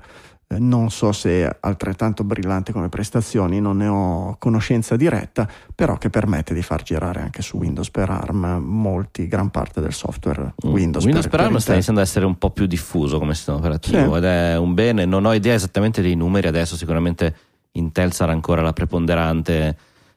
[0.53, 5.97] Eh, Non so se è altrettanto brillante come prestazioni, non ne ho conoscenza diretta, però
[5.97, 10.55] che permette di far girare anche su Windows per ARM molti, gran parte del software
[10.67, 10.73] Mm.
[10.73, 14.11] Windows, Windows per, ARM sta iniziando ad essere un po' più diffuso come sistema operativo
[14.13, 14.19] Sì.
[14.19, 15.05] ed è un bene.
[15.05, 17.35] Non ho idea esattamente dei numeri adesso, sicuramente
[17.73, 19.77] Intel sarà ancora la preponderante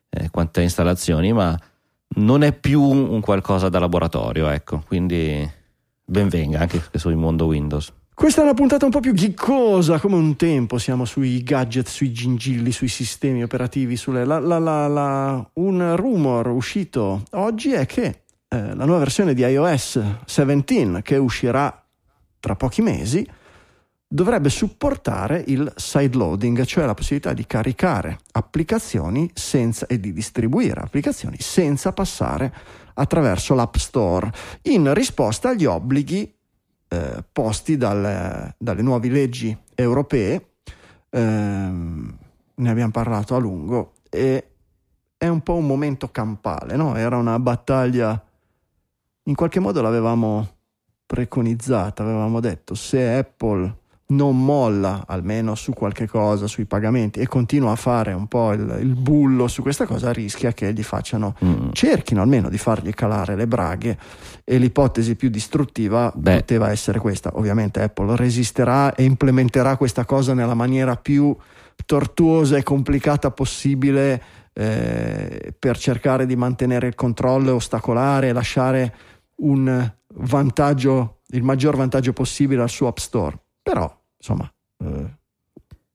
[0.10, 1.56] eh, quante installazioni, ma
[2.16, 4.84] non è più un qualcosa da laboratorio, ecco.
[4.88, 5.48] Quindi
[6.06, 7.92] benvenga anche sul mondo Windows.
[8.24, 12.14] Questa è una puntata un po' più ghiccosa, come un tempo siamo sui gadget, sui
[12.14, 13.98] gingilli, sui sistemi operativi.
[13.98, 19.42] Sulle, la- la- la- un rumor uscito oggi è che eh, la nuova versione di
[19.42, 21.86] iOS 17, che uscirà
[22.40, 23.28] tra pochi mesi,
[24.08, 31.36] dovrebbe supportare il sideloading, cioè la possibilità di caricare applicazioni senza, e di distribuire applicazioni
[31.42, 32.54] senza passare
[32.94, 36.34] attraverso l'App Store, in risposta agli obblighi
[36.94, 40.52] eh, posti dalle, dalle nuove leggi europee.
[41.10, 42.18] Ehm,
[42.56, 44.48] ne abbiamo parlato a lungo e
[45.18, 46.96] è un po' un momento campale, no?
[46.96, 48.22] Era una battaglia,
[49.24, 50.48] in qualche modo l'avevamo
[51.06, 57.72] preconizzata, avevamo detto se Apple non molla almeno su qualche cosa, sui pagamenti e continua
[57.72, 61.70] a fare un po' il, il bullo su questa cosa, rischia che gli facciano Mm.
[61.72, 63.98] cerchino almeno di fargli calare le braghe
[64.44, 66.38] e l'ipotesi più distruttiva Beh.
[66.38, 67.32] poteva essere questa.
[67.36, 71.36] Ovviamente Apple resisterà e implementerà questa cosa nella maniera più
[71.86, 74.22] tortuosa e complicata possibile
[74.54, 78.96] eh, per cercare di mantenere il controllo e ostacolare e lasciare
[79.38, 83.43] un vantaggio, il maggior vantaggio possibile al suo App Store.
[83.64, 84.52] Però, insomma,
[84.84, 85.22] eh,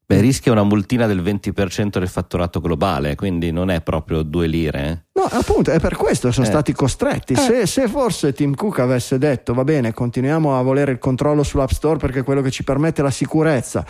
[0.09, 4.81] Beh, rischia una multina del 20% del fatturato globale, quindi non è proprio due lire.
[5.13, 5.21] eh.
[5.21, 6.49] No, appunto, è per questo che sono Eh.
[6.49, 7.35] stati costretti.
[7.37, 11.69] Se, se forse Tim Cook avesse detto va bene, continuiamo a volere il controllo sull'App
[11.71, 13.85] Store perché è quello che ci permette la sicurezza,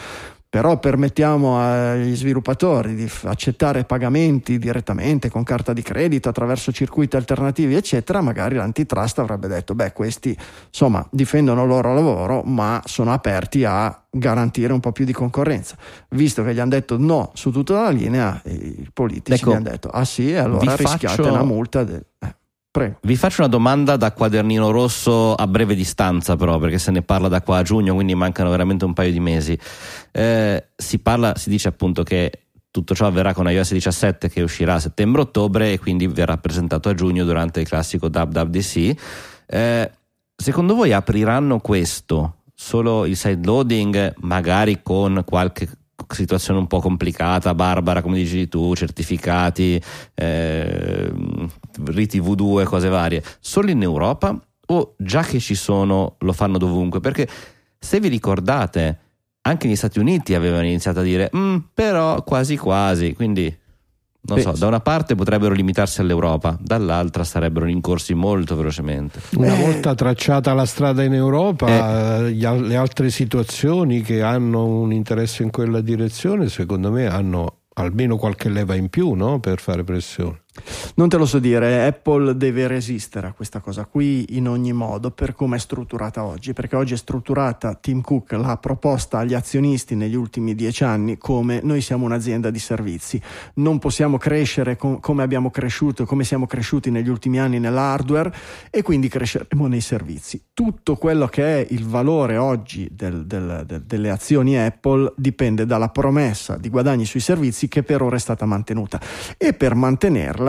[0.50, 7.74] però permettiamo agli sviluppatori di accettare pagamenti direttamente con carta di credito attraverso circuiti alternativi,
[7.74, 10.34] eccetera, magari l'antitrust avrebbe detto, beh, questi
[10.66, 15.76] insomma difendono il loro lavoro, ma sono aperti a garantire un po' più di concorrenza.
[16.10, 19.68] Visto che gli hanno detto no su tutta la linea, i politici Ecco, gli hanno
[19.68, 21.84] detto ah sì, e allora rischiate faccio- una multa.
[21.84, 22.36] del- eh.
[22.70, 22.98] Prego.
[23.02, 27.28] Vi faccio una domanda da quadernino rosso a breve distanza, però, perché se ne parla
[27.28, 29.58] da qua a giugno, quindi mancano veramente un paio di mesi.
[30.12, 32.30] Eh, si, parla, si dice appunto che
[32.70, 36.94] tutto ciò avverrà con iOS 17 che uscirà a settembre-ottobre e quindi verrà presentato a
[36.94, 38.94] giugno durante il classico WWDC.
[39.46, 39.90] Eh,
[40.36, 45.68] secondo voi apriranno questo solo il side loading, magari con qualche
[46.08, 49.80] situazione un po' complicata, barbara, come dici tu, certificati,
[50.14, 51.12] eh,
[51.86, 54.40] riti V2, cose varie, solo in Europa?
[54.70, 57.00] O già che ci sono lo fanno dovunque?
[57.00, 57.28] Perché
[57.78, 58.98] se vi ricordate,
[59.42, 63.56] anche negli Stati Uniti avevano iniziato a dire, mm, però quasi quasi, quindi
[64.28, 69.20] non Beh, so, da una parte potrebbero limitarsi all'Europa, dall'altra sarebbero rincorsi molto velocemente.
[69.36, 69.62] Una Eh.
[69.62, 72.32] volta tracciata la strada in Europa, Eh.
[72.32, 77.54] gli al- le altre situazioni che hanno un interesse in quella direzione, secondo me, hanno
[77.74, 79.38] almeno qualche leva in più no?
[79.40, 80.42] per fare pressione.
[80.96, 85.10] Non te lo so dire, Apple deve resistere a questa cosa qui in ogni modo
[85.10, 89.94] per come è strutturata oggi, perché oggi è strutturata, Tim Cook l'ha proposta agli azionisti
[89.94, 93.20] negli ultimi dieci anni come noi siamo un'azienda di servizi,
[93.54, 98.32] non possiamo crescere com- come abbiamo cresciuto, come siamo cresciuti negli ultimi anni nell'hardware
[98.70, 100.42] e quindi cresceremo nei servizi.
[100.52, 105.88] Tutto quello che è il valore oggi del- del- del- delle azioni Apple dipende dalla
[105.88, 109.00] promessa di guadagni sui servizi che per ora è stata mantenuta
[109.36, 110.47] e per mantenerla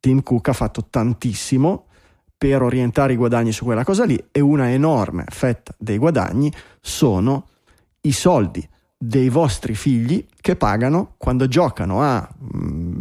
[0.00, 1.86] Tim Cook ha fatto tantissimo
[2.36, 7.48] per orientare i guadagni su quella cosa lì e una enorme fetta dei guadagni sono
[8.02, 8.66] i soldi
[8.96, 12.97] dei vostri figli che pagano quando giocano a mm,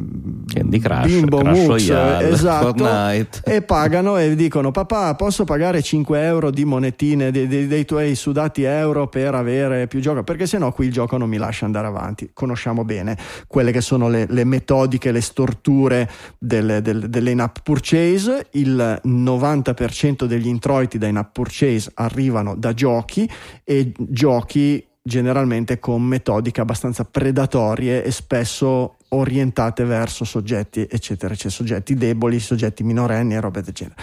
[0.57, 3.41] Candy Crush, Bimbo Clash Mux, Royale, esatto, Fortnite.
[3.45, 8.15] e pagano e dicono papà posso pagare 5 euro di monetine dei, dei- dei tuoi
[8.15, 10.23] sudati euro per avere più gioco?
[10.23, 12.29] Perché sennò qui il gioco non mi lascia andare avanti.
[12.33, 18.47] Conosciamo bene quelle che sono le, le metodiche le storture delle, del- delle in-app purchase.
[18.51, 23.29] Il 90% degli introiti da in-app purchase arrivano da giochi
[23.63, 31.95] e giochi generalmente con metodiche abbastanza predatorie e spesso orientate verso soggetti, eccetera, eccetera, soggetti
[31.95, 34.01] deboli, soggetti minorenni e robe del genere.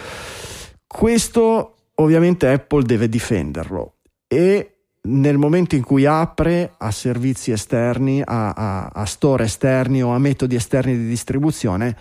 [0.87, 3.97] Questo ovviamente Apple deve difenderlo
[4.27, 10.11] e nel momento in cui apre a servizi esterni, a, a- a store esterni o
[10.15, 11.97] a metodi esterni di distribuzione,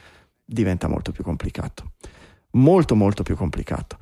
[0.45, 1.91] diventa molto più complicato.
[2.51, 3.97] Molto molto più complicato.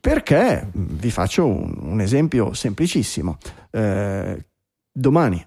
[0.00, 3.38] Perché vi faccio un, un esempio semplicissimo.
[3.70, 4.46] Eh,
[4.90, 5.46] domani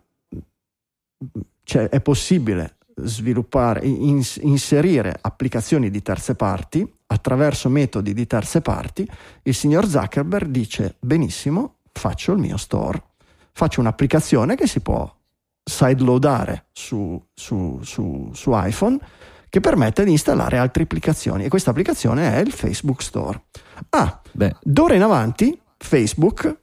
[1.64, 9.08] cioè, è possibile sviluppare, ins- inserire applicazioni di terze parti attraverso metodi di terze parti.
[9.44, 13.02] Il signor Zuckerberg dice benissimo, faccio il mio store,
[13.52, 15.12] faccio un'applicazione che si può
[15.64, 19.00] sideloadare su, su, su, su iPhone
[19.50, 23.44] che permette di installare altre applicazioni e questa applicazione è il Facebook Store.
[23.90, 26.58] Ah, Beh, D'ora in avanti Facebook,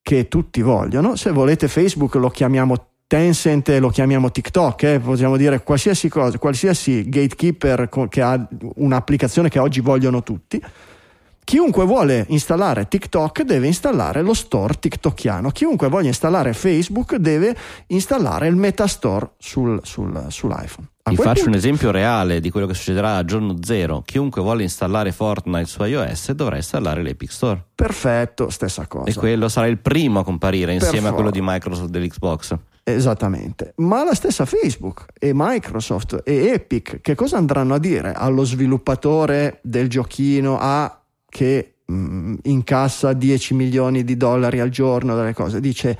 [0.00, 5.62] che tutti vogliono, se volete Facebook lo chiamiamo Tencent, lo chiamiamo TikTok, eh, possiamo dire
[5.62, 10.58] qualsiasi cosa, qualsiasi gatekeeper che ha un'applicazione che oggi vogliono tutti.
[11.44, 15.50] Chiunque vuole installare TikTok deve installare lo store tiktokiano.
[15.50, 17.54] Chiunque voglia installare Facebook deve
[17.88, 20.88] installare il Metastore sul, sul, sull'iPhone.
[21.02, 24.00] A vi faccio un punto- esempio reale di quello che succederà a giorno zero.
[24.06, 27.62] Chiunque vuole installare Fortnite su iOS dovrà installare l'Epic Store.
[27.74, 29.10] Perfetto, stessa cosa.
[29.10, 32.56] E quello sarà il primo a comparire insieme a quello di Microsoft dell'Xbox.
[32.84, 38.42] Esattamente, ma la stessa Facebook e Microsoft e Epic che cosa andranno a dire allo
[38.42, 45.60] sviluppatore del giochino A che mm, incassa 10 milioni di dollari al giorno delle cose?
[45.60, 45.96] Dice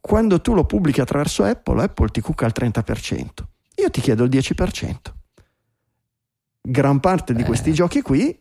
[0.00, 3.28] quando tu lo pubblichi attraverso Apple, Apple ti cucca il 30%.
[3.76, 4.96] Io ti chiedo il 10%.
[6.60, 7.44] Gran parte di Eh.
[7.44, 8.36] questi giochi qui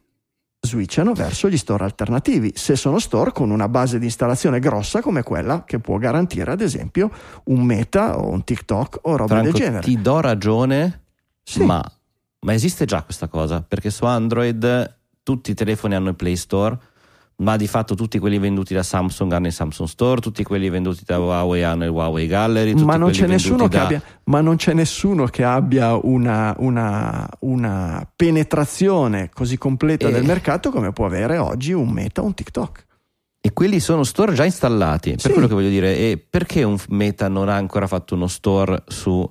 [0.72, 5.24] switchano verso gli store alternativi, se sono store con una base di installazione grossa come
[5.24, 7.10] quella che può garantire ad esempio
[7.46, 9.82] un Meta o un TikTok o roba Franco, del genere.
[9.84, 11.02] ti do ragione,
[11.42, 11.64] Sì.
[11.66, 11.84] ma,
[12.42, 13.64] ma esiste già questa cosa?
[13.68, 16.78] Perché su Android tutti i telefoni hanno il Play Store,
[17.42, 21.02] ma di fatto tutti quelli venduti da Samsung hanno il Samsung Store, tutti quelli venduti
[21.06, 22.74] da Huawei hanno il Huawei Gallery.
[22.76, 25.96] ma non, quelli c'è nessuno venduti che da- abbia, ma non c'è nessuno che abbia
[25.96, 30.12] una, una- una penetrazione così completa Eh.
[30.12, 32.86] del mercato come può avere oggi un Meta o un TikTok.
[33.44, 35.12] E quelli sono store già installati.
[35.12, 35.32] Per Sì.
[35.32, 39.28] quello che voglio dire, e perché un Meta non ha ancora fatto uno store su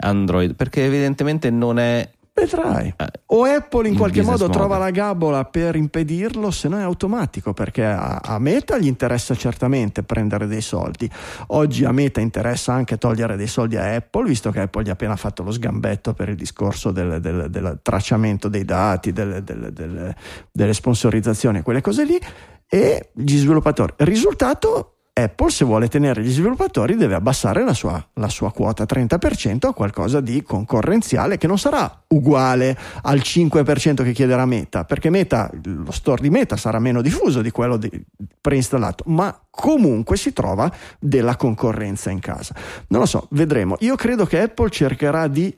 [0.00, 0.54] Android?
[0.56, 2.92] Perché evidentemente non è Vedrai.
[2.94, 7.54] Eh, O Apple in qualche modo trova la gabola per impedirlo, se no è automatico,
[7.54, 11.10] perché a, a Meta gli interessa certamente prendere dei soldi.
[11.48, 14.92] Oggi a Meta interessa anche togliere dei soldi a Apple, visto che Apple gli ha
[14.92, 20.74] appena fatto lo sgambetto per il discorso del, del- del tracciamento dei dati, delle, delle-
[20.74, 22.20] sponsorizzazioni, quelle cose lì,
[22.68, 23.94] e gli sviluppatori.
[23.98, 28.84] Il risultato Apple, se vuole tenere gli sviluppatori, deve abbassare la sua, la sua quota
[28.84, 35.08] 30% a qualcosa di concorrenziale che non sarà uguale al 5% che chiederà Meta, perché
[35.08, 37.90] Meta, lo store di Meta sarà meno diffuso di quello di-
[38.38, 42.54] preinstallato, ma comunque si trova della concorrenza in casa.
[42.88, 43.76] Non lo so, vedremo.
[43.80, 45.56] Io credo che Apple cercherà di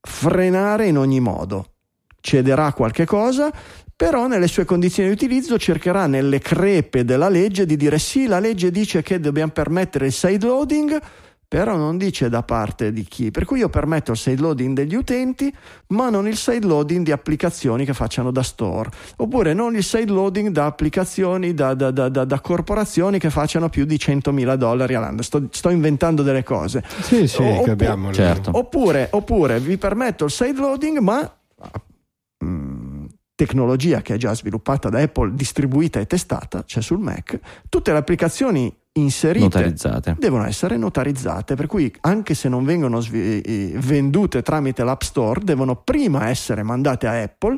[0.00, 1.70] frenare in ogni modo.
[2.20, 3.50] Cederà qualche cosa,
[4.02, 8.40] però nelle sue condizioni di utilizzo cercherà nelle crepe della legge di dire sì, la
[8.40, 11.00] legge dice che dobbiamo permettere il side loading,
[11.46, 13.30] però non dice da parte di chi.
[13.30, 15.54] Per cui io permetto il side loading degli utenti,
[15.88, 20.10] ma non il side loading di applicazioni che facciano da store, oppure non il side
[20.10, 24.94] loading da applicazioni da, da- da- da- da corporazioni che facciano più di 100.000 dollari
[24.94, 25.22] all'anno.
[25.22, 26.82] Sto, sto inventando delle cose.
[27.02, 28.12] Sì, sì, capiamo.
[28.12, 28.50] Certo.
[28.52, 31.32] Oppure, oppure vi permetto il side loading, ma
[33.44, 37.38] tecnologia che è già sviluppata da Apple, distribuita e testata, cioè sul Mac,
[37.68, 40.16] tutte le applicazioni inserite Notarizzate.
[40.18, 45.40] devono essere notarizzate, per cui anche se non vengono svi- eh, vendute tramite l'App Store,
[45.42, 47.56] devono prima essere mandate a Apple,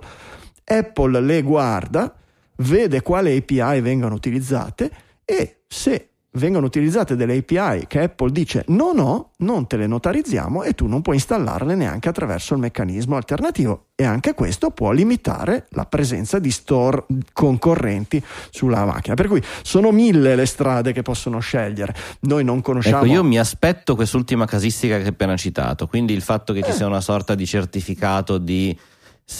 [0.64, 2.14] Apple le guarda,
[2.58, 4.90] vede quale API vengono utilizzate
[5.24, 10.62] e se vengono utilizzate delle API che Apple dice no no, non te le notarizziamo
[10.62, 15.66] e tu non puoi installarle neanche attraverso il meccanismo alternativo e anche questo può limitare
[15.70, 19.14] la presenza di store concorrenti sulla macchina.
[19.14, 21.94] Per cui sono mille le strade che possono scegliere.
[22.20, 26.22] Noi non conosciamo Ecco, io mi aspetto quest'ultima casistica che hai appena citato, quindi il
[26.22, 26.72] fatto che ci Eh.
[26.72, 28.76] sia una sorta di certificato di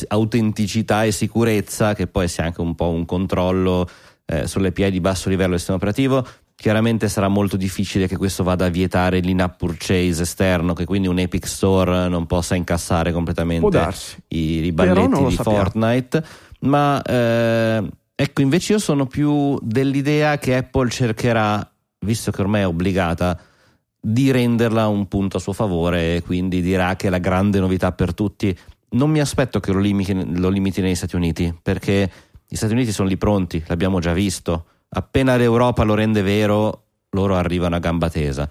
[0.09, 3.89] autenticità e sicurezza, che poi sia anche un po' un controllo
[4.27, 6.27] eh, sulle API di basso livello del sistema operativo.
[6.65, 11.19] Chiaramente sarà molto difficile che questo vada a vietare l'in-app purchase esterno, che quindi un
[11.19, 13.87] Epic Store non possa incassare completamente
[14.29, 15.59] i, i balletti di sappiamo.
[15.59, 16.25] Fortnite,
[16.61, 22.67] ma eh, ecco invece io sono più dell'idea che Apple cercherà, visto che ormai è
[22.67, 23.39] obbligata,
[24.01, 27.93] di renderla un punto a suo favore e quindi dirà che è la grande novità
[27.93, 28.57] per tutti.
[28.93, 32.11] Non mi aspetto che lo limiti, lo limiti negli Stati Uniti, perché
[32.49, 34.69] gli Stati Uniti sono lì pronti, l'abbiamo già visto.
[34.97, 38.49] Appena l'Europa lo rende vero, loro arrivano a gamba tesa.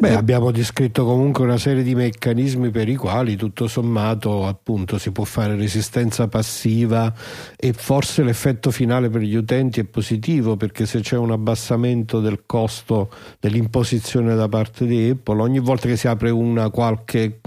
[0.00, 5.10] Beh, abbiamo descritto comunque una serie di meccanismi per i quali tutto sommato appunto si
[5.10, 7.12] può fare resistenza passiva
[7.56, 12.44] e forse l'effetto finale per gli utenti è positivo perché se c'è un abbassamento del
[12.46, 13.10] costo
[13.40, 17.40] dell'imposizione da parte di Apple ogni volta che si apre una qualche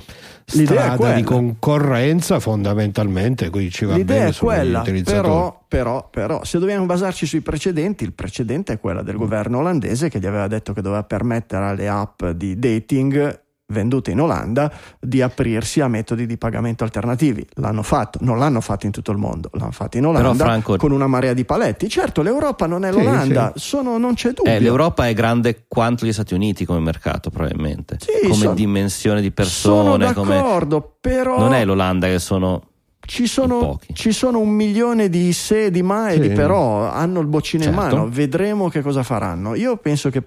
[0.52, 1.24] strada di quella.
[1.24, 7.42] concorrenza fondamentalmente qui ci va L'idea bene quella, però, però, però, se dobbiamo basarci sui
[7.42, 11.66] precedenti, il precedente è quello del governo olandese che gli aveva detto che doveva permettere
[11.66, 13.40] alle app di dating
[13.72, 17.46] vendute in Olanda di aprirsi a metodi di pagamento alternativi.
[17.56, 20.92] L'hanno fatto, non l'hanno fatto in tutto il mondo, l'hanno fatto in Olanda Franco- con
[20.92, 21.90] una marea di paletti.
[21.90, 24.52] Certo, l'Europa non è Sì, l'Olanda, sono- non c'è dubbio.
[24.52, 27.98] Eh, L'Europa è grande quanto gli Stati Uniti come mercato, probabilmente.
[28.00, 30.14] Sì, come sono- dimensione di sono persone.
[30.14, 32.64] come- d'accordo, però Non è l'Olanda che sono.
[33.04, 36.20] Ci sono, ci sono un milione di se, di ma e Sì.
[36.20, 37.96] di però, hanno il boccino in Certo.
[37.96, 39.56] mano, vedremo che cosa faranno.
[39.56, 40.22] Io penso che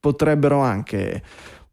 [0.00, 1.22] potrebbero anche,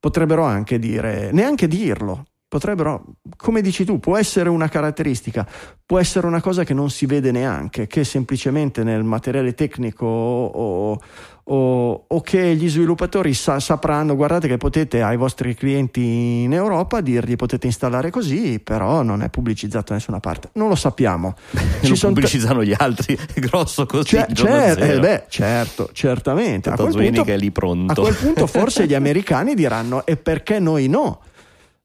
[0.04, 3.06] potrebbero anche dire, neanche dirlo, potrebbero,
[3.38, 5.48] come dici tu, può essere una caratteristica,
[5.86, 10.46] può essere una cosa che non si vede neanche, che semplicemente nel materiale tecnico o,
[10.92, 11.00] o-
[11.46, 17.36] o che gli sviluppatori sa- sapranno, guardate che potete ai vostri clienti in Europa dirgli
[17.36, 20.50] potete installare così, però non è pubblicizzato da nessuna parte.
[20.54, 21.36] Non lo sappiamo.
[21.84, 24.16] Lo son t- pubblicizzano gli altri, è grosso così.
[24.16, 24.94] Il giorno cer- zero.
[24.94, 26.70] eh, beh, certo, certamente.
[26.70, 27.92] A quel, punto, che è lì pronto.
[27.92, 31.20] a quel punto forse gli americani diranno e perché noi no?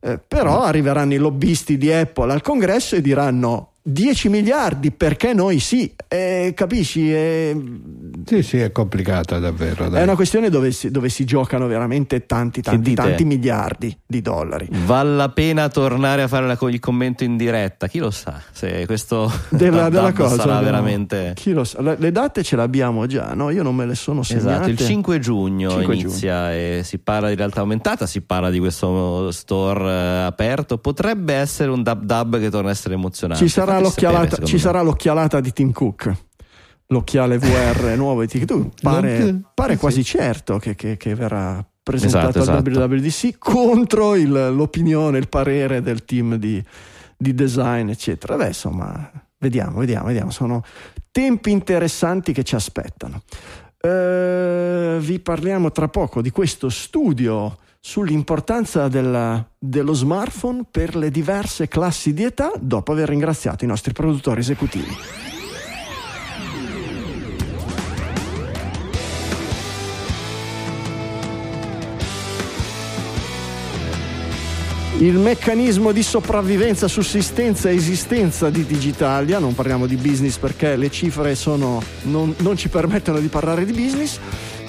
[0.00, 5.58] Eh, però arriveranno i lobbisti di Apple al congresso e diranno 10 miliardi perché noi
[5.60, 5.92] sì.
[6.08, 7.12] Eh, capisci?
[7.12, 7.56] Eh,
[8.24, 9.88] Sì, sì, è complicata davvero.
[9.88, 10.00] dai.
[10.00, 14.68] è una questione dove si, dove si giocano veramente tanti, tanti, tanti miliardi di dollari.
[14.84, 17.88] Vale la pena tornare a fare la- il commento in diretta?
[17.88, 21.32] Chi lo sa se questo Della, della cosa sarà abbiamo- veramente.
[21.34, 21.80] chi lo sa?
[21.80, 23.50] le, le date ce l'abbiamo già, no?
[23.50, 24.48] Io non me le sono segnate.
[24.48, 28.58] Esatto, il 5 giugno 5 inizia e si parla di realtà aumentata, si parla di
[28.58, 30.78] questo store eh, aperto.
[30.78, 33.42] Potrebbe essere un dub dub che torna a essere emozionante.
[33.44, 36.12] Ci sarà, L'occhialata, sapere, ci sarà l'occhialata di Tim Cook.
[36.88, 38.80] L'occhiale VR nuovo di Tim Cook.
[38.80, 42.84] Pare, pare quasi certo che, che- che verrà presentato Esatto, al esatto.
[42.94, 46.62] WWDC contro il- l'opinione, il parere del team di,
[47.16, 48.36] di design, eccetera.
[48.36, 50.30] Beh, insomma, vediamo, vediamo, vediamo.
[50.30, 50.62] Sono
[51.10, 53.22] tempi interessanti che ci aspettano.
[53.80, 61.68] Eh, vi parliamo tra poco di questo studio sull'importanza della- dello smartphone per le diverse
[61.68, 64.96] classi di età dopo aver ringraziato i nostri produttori esecutivi.
[75.00, 80.90] Il meccanismo di sopravvivenza, sussistenza e esistenza di Digitalia, non parliamo di business perché le
[80.90, 84.18] cifre sono- non, non ci permettono di parlare di business,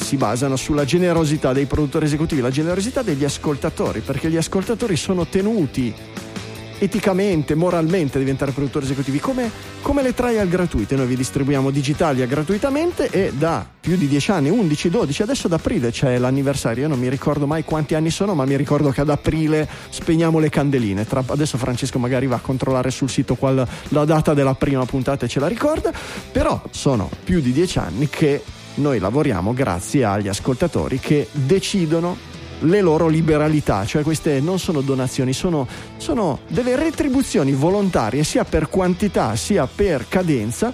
[0.09, 5.27] si basano sulla generosità dei produttori esecutivi, la generosità degli ascoltatori, perché gli ascoltatori sono
[5.27, 5.93] tenuti
[6.79, 9.51] eticamente, moralmente a diventare produttori esecutivi, come,
[9.83, 10.95] come le trial gratuite.
[10.95, 15.53] Noi vi distribuiamo Digitalia gratuitamente e da più di 10 anni, 11, 12, adesso ad
[15.53, 19.01] aprile c'è l'anniversario, io non mi ricordo mai quanti anni sono, ma mi ricordo che
[19.01, 21.05] ad aprile spegniamo le candeline.
[21.05, 25.27] Tra- adesso Francesco magari va a controllare sul sito qual, la data della prima puntata
[25.27, 25.93] e ce la ricorda,
[26.31, 28.41] però sono più di 10 anni che
[28.79, 32.17] noi lavoriamo grazie agli ascoltatori che decidono
[32.61, 35.67] le loro liberalità, cioè queste non sono donazioni, sono,
[35.97, 40.73] sono delle retribuzioni volontarie sia per quantità sia per cadenza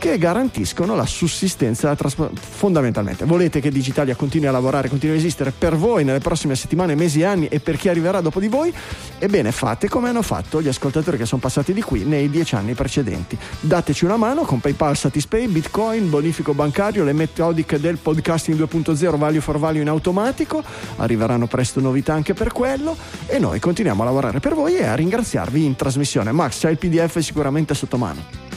[0.00, 3.26] che garantiscono la sussistenza traspo- fondamentalmente.
[3.26, 7.20] Volete che Digitalia continui a lavorare, continui a esistere per voi nelle prossime settimane, mesi
[7.20, 8.72] e anni e per chi arriverà dopo di voi?
[9.18, 12.72] Ebbene, fate come hanno fatto gli ascoltatori che sono passati di qui nei dieci anni
[12.72, 13.36] precedenti.
[13.60, 19.40] Dateci una mano con PayPal, Satispay, Bitcoin, bonifico bancario, le metodiche del podcasting 2.0, value
[19.42, 20.64] for value in automatico.
[20.96, 22.96] Arriveranno presto novità anche per quello
[23.26, 26.32] e noi continuiamo a lavorare per voi e a ringraziarvi in trasmissione.
[26.32, 28.49] Max, c'hai il PDF sicuramente sotto mano.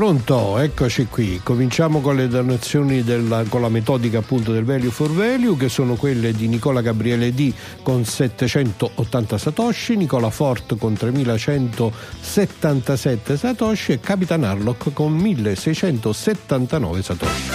[0.00, 1.42] Pronto, eccoci qui.
[1.44, 5.96] Cominciamo con le donazioni della- con la metodica appunto del value for value che sono
[5.96, 14.42] quelle di Nicola Gabriele D con 780 satoshi, Nicola Fort con 3177 satoshi e Capitan
[14.42, 17.50] Harlock con 1679 satoshi.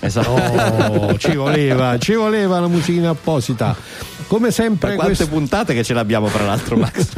[0.00, 0.32] Esatto.
[1.04, 3.76] Oh, ci voleva, ci voleva la musichina apposita.
[4.26, 7.08] Come sempre Per quante questo- puntate che ce l'abbiamo, fra l'altro, Max?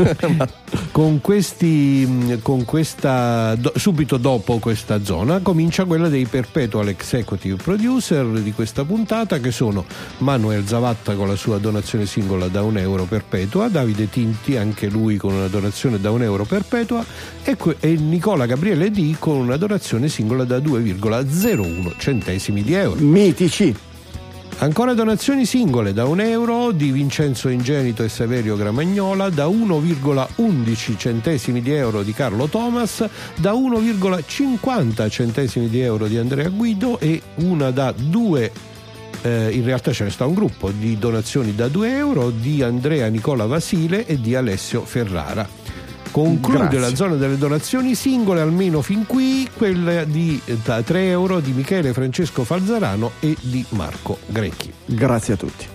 [0.92, 8.24] con questi con questa do- subito dopo questa zona comincia quella dei perpetual executive producer
[8.26, 9.84] di questa puntata che sono
[10.18, 15.16] Manuel Zavatta con la sua donazione singola da un euro perpetua Davide Tinti anche lui
[15.16, 17.04] con una donazione da un euro perpetua
[17.42, 23.00] e, que- e Nicola Gabriele D con una donazione singola da 2,01 centesimi di euro
[23.00, 23.74] Mitici.
[24.58, 31.60] Ancora donazioni singole da un euro di Vincenzo Ingenito e Saverio Gramagnola, da 1,11 centesimi
[31.60, 37.70] di euro di Carlo Thomas, da 1,50 centesimi di euro di Andrea Guido e una
[37.70, 38.52] da 2
[39.22, 43.08] eh, in realtà ce ne sta un gruppo di donazioni da 2 euro di Andrea
[43.08, 45.65] Nicola Vasile e di Alessio Ferrara.
[46.16, 46.78] Conclude Grazie.
[46.78, 51.52] la zona delle donazioni singole, almeno fin qui, quella di eh, da 3 euro di
[51.52, 54.72] Michele Francesco Falzarano e di Marco Grecchi.
[54.86, 55.66] Grazie a tutti.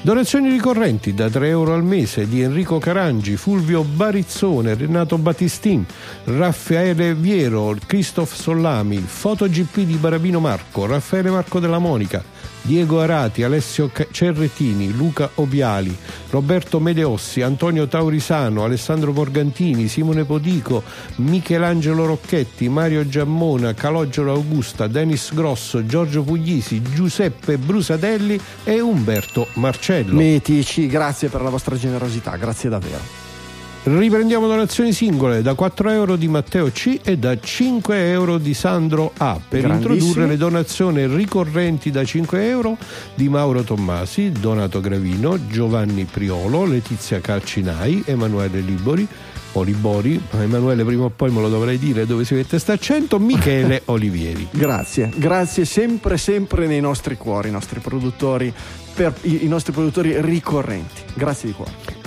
[0.00, 5.84] Donazioni ricorrenti da 3 euro al mese di Enrico Carangi, Fulvio Barizzone, Renato Battistin,
[6.24, 12.24] Raffaele Viero, Christoph Sollami, FotoGP di Barabino Marco, Raffaele Marco della Monica,
[12.66, 15.94] Diego Arati, Alessio Cerretini, Luca Obiali,
[16.30, 20.82] Roberto Medeossi, Antonio Taurisano, Alessandro Morgantini, Simone Podico,
[21.16, 30.14] Michelangelo Rocchetti, Mario Giammona, Calogero Augusta, Denis Grosso, Giorgio Puglisi, Giuseppe Brusatelli e Umberto Marcello.
[30.14, 33.23] Mitici, grazie per la vostra generosità, grazie davvero.
[33.86, 39.12] Riprendiamo donazioni singole da 4 euro di Matteo C e da 5 euro di Sandro
[39.18, 42.78] A per introdurre le donazioni ricorrenti da 5 euro
[43.14, 49.06] di Mauro Tommasi, Donato Gravino, Giovanni Priolo, Letizia Calcinai, Emanuele Libori,
[49.52, 53.18] Olibori, ma Emanuele prima o poi me lo dovrei dire dove si mette sta accento,
[53.18, 54.48] Michele Olivieri.
[54.50, 58.50] Grazie, grazie sempre, sempre nei nostri cuori, i nostri produttori,
[58.94, 61.02] per i, i nostri produttori ricorrenti.
[61.12, 62.03] Grazie di cuore.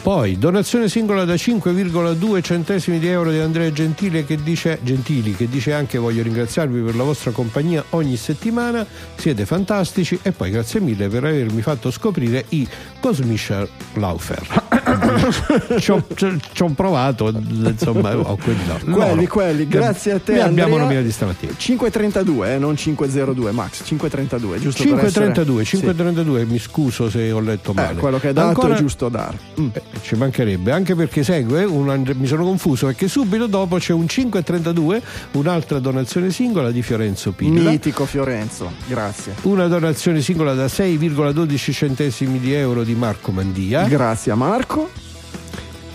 [0.00, 5.48] Poi donazione singola da 5,2 centesimi di euro di Andrea Gentile che dice, Gentili che
[5.48, 8.86] dice anche voglio ringraziarvi per la vostra compagnia ogni settimana,
[9.16, 12.66] siete fantastici e poi grazie mille per avermi fatto scoprire i
[13.00, 14.64] Cosmischer Laufer.
[15.78, 18.94] ci, ho, ci- ho provato, insomma, ho quelli, no.
[18.94, 20.32] Quelli, quelli, grazie a te.
[20.34, 20.82] Ne abbiamo Andrea.
[20.88, 21.52] nominati stamattina.
[21.56, 27.40] 532, eh, non 502, Max, 532, giusto per 532, essere- 532, mi scuso se ho
[27.40, 27.78] letto Sì.
[27.78, 27.98] Eh, male.
[28.00, 29.38] quello che hai dato Ancora- è giusto dare.
[29.60, 29.68] Mm.
[30.02, 35.02] Ci mancherebbe, anche perché segue, un- mi sono confuso perché subito dopo c'è un 532,
[35.32, 39.34] un'altra donazione singola di Fiorenzo Pilla, Mitico Fiorenzo, grazie.
[39.42, 44.90] una donazione singola da 6,12 centesimi di euro di Marco Mandia Grazie a Marco.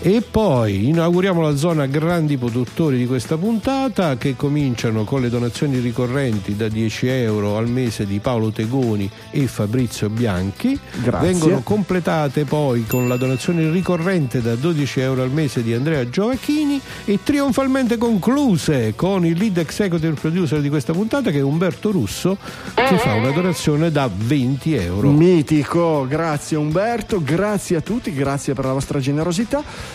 [0.06, 5.78] E poi inauguriamo la zona grandi produttori di questa puntata che cominciano con le donazioni
[5.78, 10.78] ricorrenti da 10 euro al mese di Paolo Tegoni e Fabrizio Bianchi.
[11.02, 11.26] Grazie.
[11.26, 16.78] Vengono completate poi con la donazione ricorrente da 12 euro al mese di Andrea Giovacchini
[17.06, 22.36] e trionfalmente concluse con il lead executive producer di questa puntata che è Umberto Russo
[22.74, 25.10] che fa una donazione da 20 euro.
[25.12, 29.93] Mitico, grazie Umberto, grazie a tutti, grazie per la vostra generosità.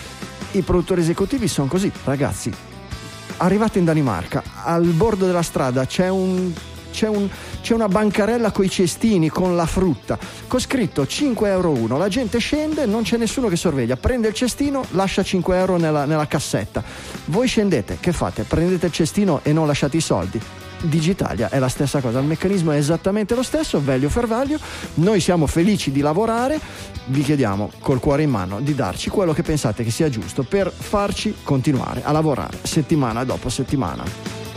[0.51, 2.51] I produttori esecutivi sono così, ragazzi.
[3.37, 6.51] Arrivate in Danimarca, al bordo della strada c'è un
[6.91, 7.29] c'è, un,
[7.61, 10.17] c'è, una bancarella con i cestini, con la frutta,
[10.47, 11.97] con scritto 5 euro uno.
[11.97, 16.05] La gente scende, non c'è nessuno che sorveglia, prende il cestino, lascia 5 euro nella,
[16.05, 16.83] nella cassetta.
[17.25, 18.43] Voi scendete, che fate?
[18.43, 20.41] Prendete il cestino e non lasciate i soldi?
[20.81, 24.57] Digitalia è la stessa cosa, il meccanismo è esattamente lo stesso, value for value.
[24.95, 26.59] Noi siamo felici di lavorare,
[27.05, 30.71] vi chiediamo col cuore in mano di darci quello che pensate che sia giusto per
[30.71, 34.48] farci continuare a lavorare settimana dopo settimana.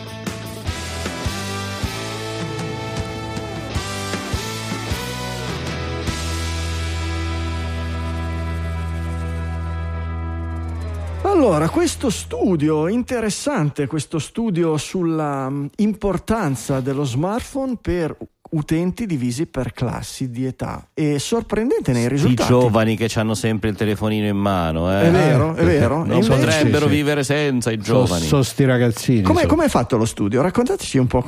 [11.44, 18.16] Allora, questo studio interessante, questo studio sulla mm, importanza dello smartphone per
[18.50, 22.48] utenti divisi per classi di età e sorprendente nei I risultati.
[22.48, 25.08] giovani che hanno sempre il telefonino in mano, eh.
[25.08, 26.04] È vero, è vero.
[26.04, 26.96] Non invece- potrebbero sì, sì.
[26.96, 28.24] vivere senza i giovani.
[28.24, 29.22] Sono sti ragazzini.
[29.22, 29.46] Com'è, so.
[29.48, 30.42] com'è fatto lo studio?
[30.42, 31.22] Raccontateci un po'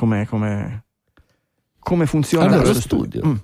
[1.81, 3.27] come funziona Allora, questo lo studio.
[3.27, 3.35] Mm.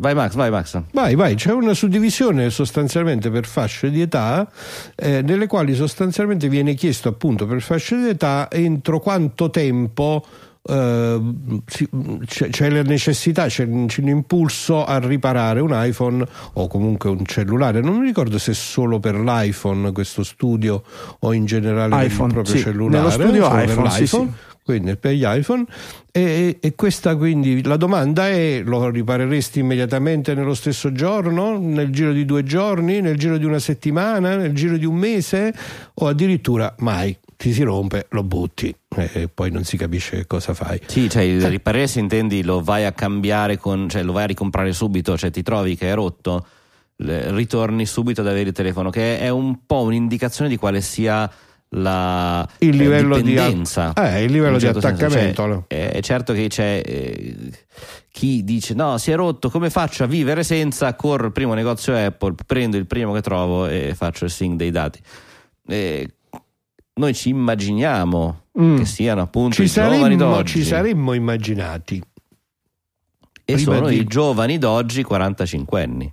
[0.00, 0.82] Vai Max, vai Max.
[0.92, 4.50] Vai, vai, c'è una suddivisione sostanzialmente per fasce di età,
[4.96, 10.24] eh, nelle quali sostanzialmente viene chiesto appunto per fasce di età entro quanto tempo
[10.62, 11.20] eh,
[12.24, 17.82] c'è, c'è la necessità, c'è, c'è l'impulso a riparare un iPhone o comunque un cellulare.
[17.82, 20.82] Non mi ricordo se è solo per l'iPhone questo studio
[21.18, 22.62] o in generale per iPhone, il proprio sì.
[22.62, 22.96] cellulare.
[22.96, 24.32] Nello studio solo per iPhone, sì, l'iPhone.
[24.32, 24.48] sì.
[24.70, 25.64] Quindi per gli iPhone
[26.12, 32.12] e, e questa quindi la domanda è lo ripareresti immediatamente nello stesso giorno, nel giro
[32.12, 35.54] di due giorni, nel giro di una settimana, nel giro di un mese
[35.94, 40.78] o addirittura mai ti si rompe, lo butti e poi non si capisce cosa fai.
[40.84, 44.26] Sì, cioè il riparare se intendi lo vai a cambiare con, cioè lo vai a
[44.26, 46.46] ricomprare subito, cioè ti trovi che è rotto,
[46.96, 51.30] ritorni subito ad avere il telefono, che è un po' un'indicazione di quale sia
[51.72, 53.92] la Il eh, livello di- dipendenza.
[53.92, 55.04] eh, il livello di certo senso.
[55.04, 57.36] attaccamento, Cioè, eh, è certo che c'è eh,
[58.10, 60.94] chi dice no, si è rotto, come faccio a vivere senza?
[60.94, 64.70] Corro al primo negozio Apple, prendo il primo che trovo e faccio il sync dei
[64.72, 65.00] dati.
[65.68, 66.08] Eh,
[66.94, 68.78] noi ci immaginiamo Mm.
[68.78, 72.02] che siano appunto Ci i giovani saremmo, d'oggi ci saremmo immaginati.
[73.44, 76.12] e prima sono di- i giovani d'oggi 45 anni.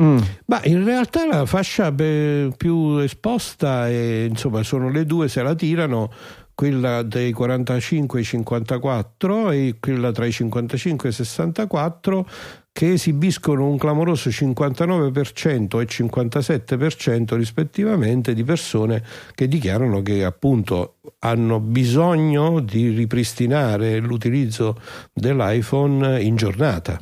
[0.00, 0.18] Mm.
[0.64, 6.10] In realtà la fascia più esposta è, insomma, sono le due se la tirano,
[6.54, 12.28] quella dei 45 ai 54 e quella tra i 55 e i 64
[12.72, 19.02] che esibiscono un clamoroso 59% e 57% rispettivamente di persone
[19.34, 24.80] che dichiarano che appunto hanno bisogno di ripristinare l'utilizzo
[25.12, 27.00] dell'iPhone in giornata.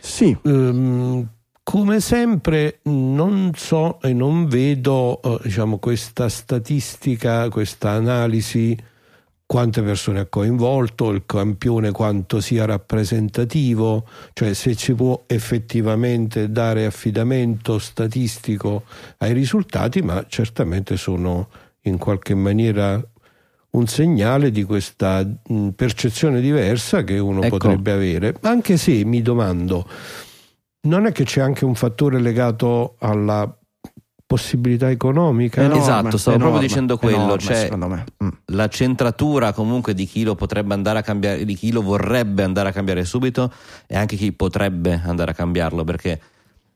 [0.00, 1.28] Sì, Ehm,
[1.62, 8.74] come sempre non so e non vedo eh, diciamo, questa statistica, questa analisi,
[9.44, 16.86] quante persone ha coinvolto, il campione quanto sia rappresentativo, cioè se ci può effettivamente dare
[16.86, 18.84] affidamento statistico
[19.18, 21.48] ai risultati, ma certamente sono
[21.82, 23.02] in qualche maniera
[23.70, 27.58] un segnale di questa mh, percezione diversa che uno Ecco.
[27.58, 29.86] potrebbe avere, anche se mi domando,
[30.82, 33.52] non è che c'è anche un fattore legato alla
[34.24, 35.62] possibilità economica?
[35.62, 38.04] Enorme, Esatto, stavo proprio enorme, dicendo quello, enorme, cioè- secondo me.
[38.22, 38.28] Mm.
[38.46, 42.68] La centratura comunque di chi lo potrebbe andare a cambiare, di chi lo vorrebbe andare
[42.68, 43.52] a cambiare subito
[43.86, 46.20] e anche chi potrebbe andare a cambiarlo perché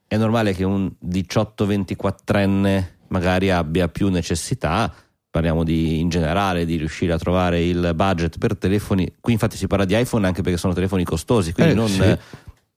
[0.07, 4.93] è normale che un 18-24enne magari abbia più necessità,
[5.33, 9.67] parliamo di, in generale di riuscire a trovare il budget per telefoni, qui infatti si
[9.67, 12.19] parla di iPhone anche perché sono telefoni costosi, quindi Eh, non sì.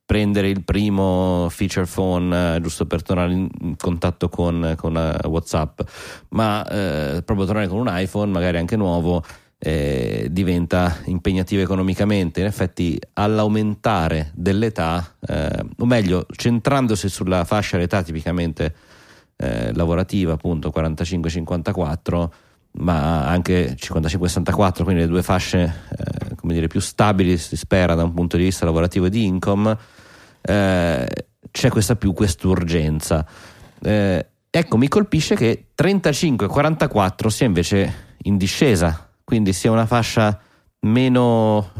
[0.06, 5.82] prendere il primo feature phone eh, giusto per tornare in, contatto con, con eh, Whatsapp,
[6.30, 9.22] ma eh, proprio tornare con un iPhone, magari anche nuovo,
[9.58, 12.40] eh, diventa impegnativo economicamente.
[12.40, 18.74] In effetti, all'aumentare dell'età, eh, o meglio, centrandosi sulla fascia d'età tipicamente
[19.36, 22.30] eh, lavorativa, appunto 45-54,
[22.78, 28.04] ma anche 55-64, quindi le due fasce eh, come dire, più stabili, si spera da
[28.04, 29.78] un punto di vista lavorativo e di income,
[30.42, 31.08] eh,
[31.52, 33.26] c'è questa più quest'urgenza.
[33.82, 40.40] Eh, Ecco, mi colpisce che 35-44 sia invece in discesa, quindi sia una fascia
[40.86, 41.72] meno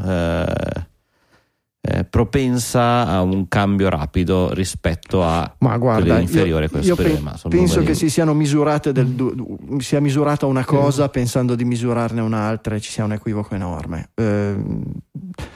[1.86, 7.20] eh, eh, propensa a un cambio rapido rispetto a Ma guarda, inferiore io, io pe-
[7.48, 12.74] penso che si siano misurate del du- sia misurata una cosa pensando di misurarne un'altra
[12.74, 14.10] e ci sia un equivoco enorme.
[14.14, 14.82] Ehm,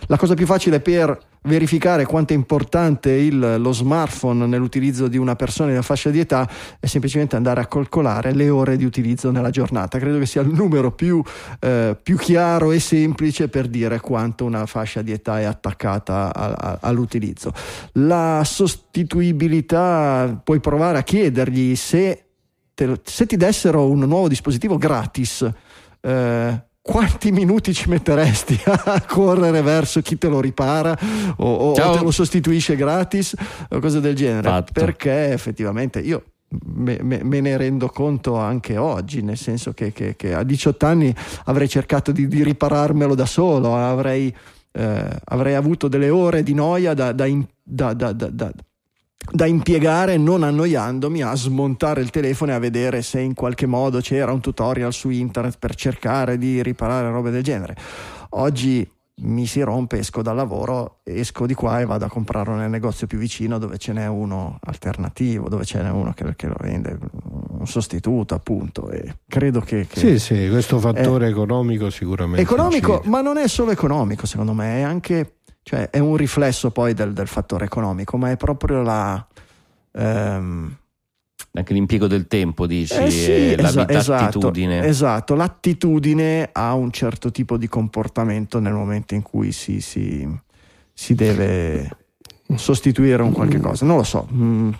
[0.06, 5.36] la cosa più facile per verificare quanto è importante il- lo smartphone nell'utilizzo di una
[5.36, 6.48] persona della fascia di età
[6.78, 9.98] è semplicemente andare a calcolare le ore di utilizzo nella giornata.
[9.98, 11.22] Credo che sia il numero più,
[11.60, 16.52] eh, più chiaro e semplice per dire quanto una fascia di età è attaccata a-
[16.52, 17.52] a- all'utilizzo.
[17.92, 22.24] La sostituibilità puoi provare a chiedergli se,
[22.74, 25.48] te se ti dessero un nuovo dispositivo gratis.
[26.02, 30.96] eh, quanti minuti ci metteresti a correre verso chi te lo ripara
[31.36, 33.34] o, o- te lo sostituisce gratis
[33.68, 34.48] o cose del genere?
[34.48, 34.72] Fatto.
[34.72, 36.24] Perché effettivamente io
[36.64, 40.86] me, me- me ne rendo conto anche oggi, nel senso che, che- che a 18
[40.86, 44.34] anni avrei cercato di, di ripararmelo da solo, avrei,
[44.72, 47.26] eh, avrei avuto delle ore di noia da, da
[47.62, 48.52] da- da-
[49.32, 54.00] da- impiegare non annoiandomi a smontare il telefono e a vedere se in qualche modo
[54.00, 57.76] c'era un tutorial su internet per cercare di riparare robe del genere.
[58.30, 58.88] Oggi
[59.22, 63.06] mi si rompe, esco dal lavoro, esco di qua e vado a comprarlo nel negozio
[63.06, 66.98] più vicino dove ce n'è uno alternativo, dove ce n'è uno che, che lo vende,
[67.58, 68.88] un sostituto appunto.
[68.88, 69.86] E credo che...
[69.86, 72.40] che- Sì, sì, questo fattore economico sicuramente.
[72.40, 73.10] economico, incide.
[73.10, 77.12] ma non è solo economico, secondo me, è anche cioè, è un riflesso poi del,
[77.12, 79.24] del fattore economico, ma è proprio la.
[79.92, 80.76] ehm,
[81.52, 86.90] Anche l'impiego del tempo, dici, eh sì, e la esa- esatto, esatto, l'attitudine a un
[86.92, 90.28] certo tipo di comportamento nel momento in cui si, si-
[90.92, 91.88] si deve
[92.54, 93.84] sostituire un qualche cosa.
[93.86, 94.28] Non lo so.
[94.32, 94.70] mm,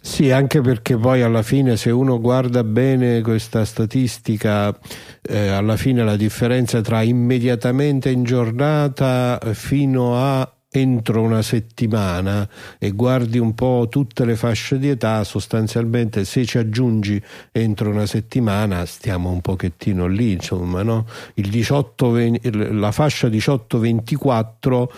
[0.00, 4.76] Sì, anche perché poi alla fine se uno guarda bene questa statistica,
[5.22, 12.46] eh, alla fine la differenza tra immediatamente in giornata fino a entro una settimana
[12.78, 17.20] e guardi un po' tutte le fasce di età, sostanzialmente se ci aggiungi
[17.52, 21.06] entro una settimana stiamo un pochettino lì, insomma, no?
[21.34, 22.38] Il 18, ven-
[22.78, 24.88] la fascia 18-24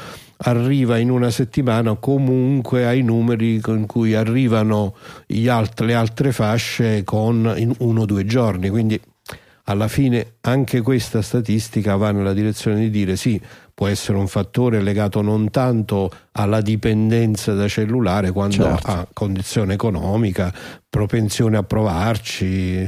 [0.42, 4.94] arriva in una settimana comunque ai numeri con cui arrivano
[5.46, 8.68] alt- le altre fasce con in uno o due giorni.
[8.68, 9.00] Quindi
[9.64, 13.40] alla fine anche questa statistica va nella direzione di dire sì,
[13.80, 18.86] può essere un fattore legato non tanto alla dipendenza da cellulare quanto Certo.
[18.86, 20.52] a condizione economica,
[20.86, 22.86] propensione a provarci.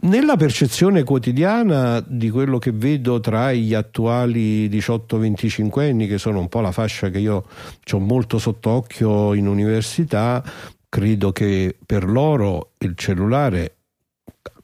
[0.00, 6.48] Nella percezione quotidiana di quello che vedo tra gli attuali 18-25 anni, che sono un
[6.48, 7.44] po' la fascia che io
[7.92, 10.42] ho molto sott'occhio in università,
[10.88, 13.74] credo che per loro il cellulare,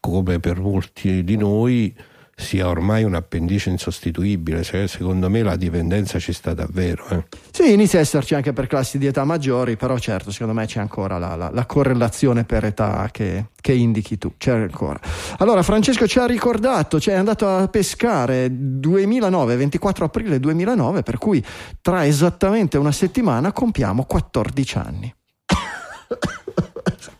[0.00, 1.94] come per molti di noi,
[2.40, 4.62] sia ormai un appendice insostituibile.
[4.62, 7.06] Cioè, secondo me la dipendenza ci sta davvero.
[7.10, 7.24] eh.
[7.52, 10.80] Sì, inizia a esserci anche per classi di età maggiori, però certo, secondo me c'è
[10.80, 14.98] ancora la, la- la correlazione per età che, che indichi tu, c'è ancora.
[15.38, 21.18] Allora, Francesco ci ha ricordato, cioè è andato a pescare 2009, 24 aprile 2009, per
[21.18, 21.44] cui
[21.80, 25.14] tra esattamente una settimana compiamo 14 anni.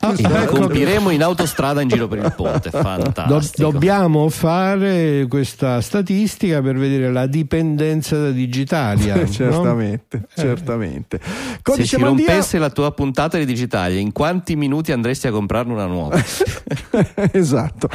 [0.01, 2.71] Ah, E la ecco, compiremo in autostrada in giro per il ponte.
[2.71, 3.71] do- Fantastico.
[3.71, 9.17] dobbiamo fare questa statistica per vedere la dipendenza da Digitalia.
[9.21, 9.29] no?
[9.29, 11.21] certamente, certamente.
[11.23, 15.31] Se Codice si Mandia- rompesse la tua puntata di digitale, in quanti minuti andresti a
[15.31, 16.21] comprarne una nuova?
[17.33, 17.89] esatto.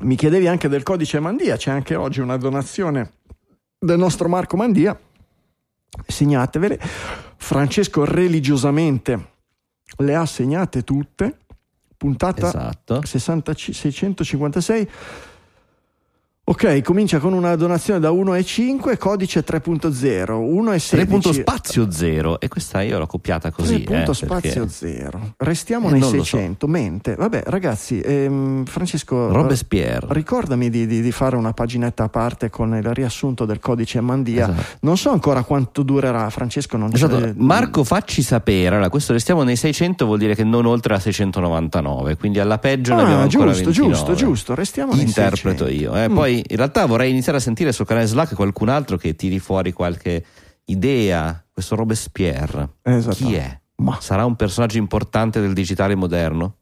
[0.00, 3.12] Mi chiedevi anche del codice Mandia, c'è anche oggi una donazione
[3.78, 4.98] del nostro Marco Mandia.
[6.06, 6.80] Segnatevele.
[7.36, 9.32] Francesco religiosamente
[9.98, 11.38] le ha segnate tutte.
[11.96, 13.04] Puntata esatto.
[13.04, 14.88] 60 656.
[16.46, 20.88] Ok, comincia con una donazione da 1,5, codice 3.0, 1,16.
[20.90, 23.82] 3 punto spazio 0 e questa io l'ho copiata così.
[23.82, 25.32] 3 punto eh, spazio perché- zero.
[25.38, 26.36] Restiamo Eh, nei non lo so.
[26.36, 26.66] 600.
[26.68, 27.14] Mente.
[27.14, 30.06] Vabbè, ragazzi, ehm, Francesco, Robespierre.
[30.10, 34.42] ricordami di, di- di fare una paginetta a parte con il riassunto del codice Mandia.
[34.50, 34.62] Esatto.
[34.80, 36.76] Non so ancora quanto durerà, Francesco.
[36.76, 37.20] Non Esatto.
[37.20, 38.74] c'è- Marco, facci sapere.
[38.74, 42.16] Allora, questo restiamo nei 600, vuol dire che non oltre a 699.
[42.18, 43.94] Quindi alla peggio ne abbiamo Ah, ancora giusto, 29.
[43.94, 44.54] giusto, giusto.
[44.54, 45.68] Restiamo nei Interpreto 600.
[45.68, 45.94] io.
[45.96, 46.10] eh.
[46.10, 46.14] Mm.
[46.14, 49.72] Poi in realtà vorrei iniziare a sentire sul canale Slack qualcun altro che tiri fuori
[49.72, 50.24] qualche
[50.66, 51.44] idea.
[51.52, 52.76] Questo Robespierre.
[52.82, 53.16] Esatto.
[53.16, 53.60] Chi è?
[53.76, 56.56] Ma Sarà un personaggio importante del digitale moderno?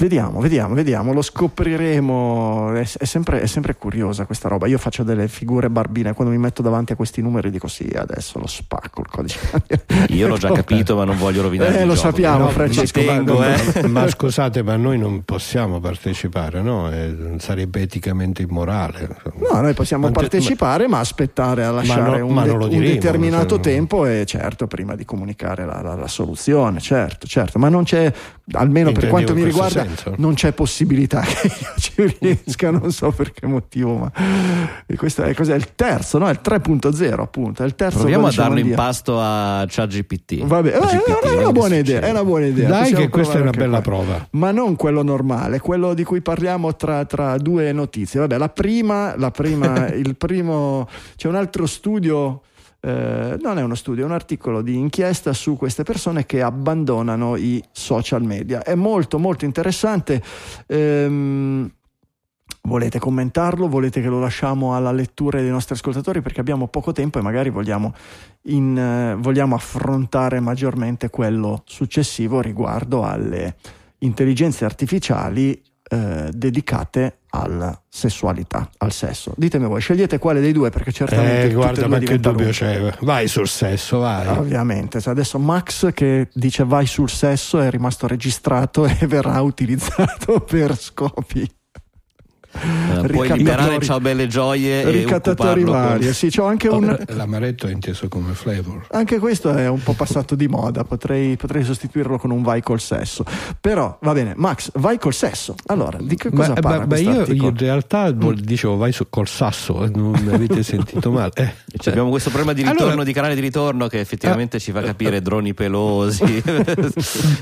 [0.00, 2.72] Vediamo, vediamo, vediamo, lo scopriremo.
[2.72, 4.66] È, è, sempre, è, sempre, curiosa questa roba.
[4.66, 8.38] Io faccio delle figure barbine quando mi metto davanti a questi numeri dico sì, adesso
[8.38, 9.38] lo spacco il codice.
[10.08, 11.80] Io l'ho già capito, ma non voglio rovinare.
[11.80, 12.06] Eh, lo gioco.
[12.06, 12.98] sappiamo, no, Francesco.
[12.98, 13.82] Tengo, ma, eh.
[13.88, 16.90] ma, scusate, ma noi non possiamo partecipare, no?
[16.90, 19.06] Eh, sarebbe eticamente immorale.
[19.34, 22.80] No, noi possiamo Ante, partecipare, ma, ma, aspettare a lasciare no, un, de- diremo, un,
[22.80, 27.58] determinato cioè, tempo e certo, prima di comunicare la, la, la, soluzione, certo, certo.
[27.58, 28.10] Ma non c'è,
[28.52, 29.89] almeno per quanto mi riguarda, senso.
[30.16, 34.12] Non c'è possibilità che io ci riesca, non so per che motivo, ma
[34.96, 36.28] questo è, cos'è, il terzo, no?
[36.28, 40.44] È il 3.0 appunto, è il terzo Proviamo a darlo in pasto a ChatGPT.
[40.44, 42.68] Vabbè, GPT, è, una buona idea, è una buona idea.
[42.68, 43.80] Dai Possiamo che questa è una bella qua.
[43.80, 44.28] prova.
[44.30, 48.20] Ma non quello normale, quello di cui parliamo tra, tra due notizie.
[48.20, 52.42] Vabbè, la prima, la prima il primo, c'è un altro studio
[52.80, 57.36] eh, non è uno studio, è un articolo di inchiesta su queste persone che abbandonano
[57.36, 58.62] i social media.
[58.62, 60.22] È molto molto interessante.
[60.66, 61.70] Ehm,
[62.62, 63.68] volete commentarlo?
[63.68, 66.22] Volete che lo lasciamo alla lettura dei nostri ascoltatori?
[66.22, 67.94] Perché abbiamo poco tempo e magari vogliamo,
[68.42, 73.56] in, eh, vogliamo affrontare maggiormente quello successivo riguardo alle
[73.98, 79.32] intelligenze artificiali eh, dedicate alla sessualità, al sesso.
[79.36, 81.50] Ditemi voi, scegliete quale dei due perché certamente...
[81.50, 82.92] Eh, guarda, ma che dubbio c'è?
[83.00, 84.26] Vai sul sesso, vai.
[84.28, 90.76] Ovviamente, adesso Max che dice vai sul sesso è rimasto registrato e verrà utilizzato per
[90.76, 91.48] scopi
[92.52, 96.12] Uh, puoi liberare ciao belle gioie ricattatori vari con...
[96.12, 97.04] sì, c'ho anche oh, un...
[97.10, 101.62] l'amaretto è inteso come flavor anche questo è un po' passato di moda potrei, potrei,
[101.62, 103.24] sostituirlo con un vai col sesso
[103.60, 107.24] però va bene Max vai col sesso allora di che cosa ma, parla ma, io
[107.24, 108.32] in realtà mm.
[108.32, 111.52] dicevo vai su, col sasso eh, non mi avete sentito male eh.
[111.76, 114.72] cioè, abbiamo questo problema di ritorno allora, di canale di ritorno che effettivamente eh, ci
[114.72, 116.96] fa capire droni pelosi vai,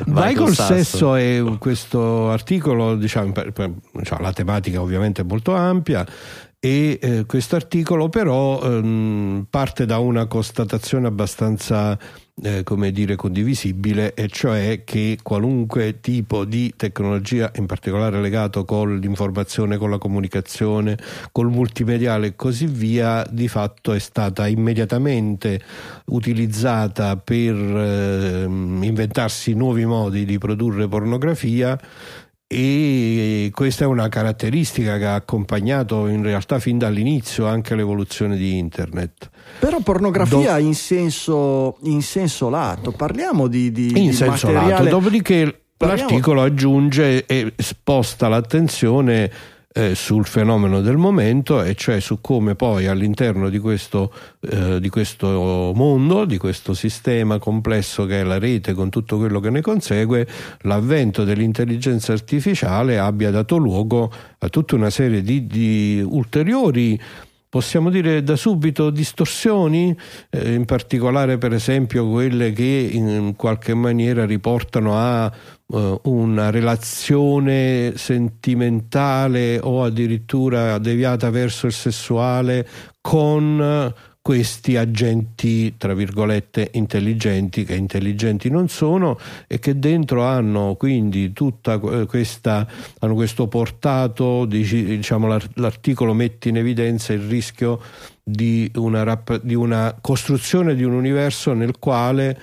[0.05, 0.75] vai col sasso.
[0.75, 3.73] sesso è questo articolo diciamo per, per,
[4.03, 6.07] cioè, la tematica ovviamente ovviamente molto ampia
[6.61, 11.97] e eh, questo articolo però ehm, parte da una constatazione abbastanza
[12.43, 18.99] eh, come dire condivisibile e cioè che qualunque tipo di tecnologia in particolare legato con
[18.99, 20.99] l'informazione con la comunicazione
[21.31, 25.61] col multimediale e così via di fatto è stata immediatamente
[26.07, 31.79] utilizzata per eh, inventarsi nuovi modi di produrre pornografia
[32.51, 38.57] e questa è una caratteristica che ha accompagnato in realtà fin dall'inizio anche l'evoluzione di
[38.57, 39.29] internet.
[39.59, 44.85] Però pornografia Do- in, senso, in, senso, lato, parliamo di, di in di senso materiale...
[44.85, 46.09] lato, dopodiché parliamo...
[46.09, 49.31] l'articolo aggiunge e sposta l'attenzione
[49.79, 54.89] eh, sul fenomeno del momento e cioè su come poi all'interno di questo, eh, di
[54.89, 59.61] questo mondo, di questo sistema complesso che è la rete con tutto quello che ne
[59.61, 60.27] consegue,
[60.63, 67.01] l'avvento dell'intelligenza artificiale abbia dato luogo a tutta una serie di, di ulteriori
[67.49, 69.97] possiamo dire da subito distorsioni,
[70.29, 75.33] eh, in particolare per esempio quelle che in qualche maniera riportano a
[75.71, 82.67] una relazione sentimentale o addirittura deviata verso il sessuale
[83.03, 83.93] con
[84.23, 91.79] questi agenti, tra virgolette, intelligenti, che intelligenti non sono e che dentro hanno quindi tutta
[91.79, 92.67] questa,
[92.99, 97.81] hanno questo portato, diciamo, l'articolo mette in evidenza il rischio
[98.23, 102.39] di una, di una costruzione di un universo nel quale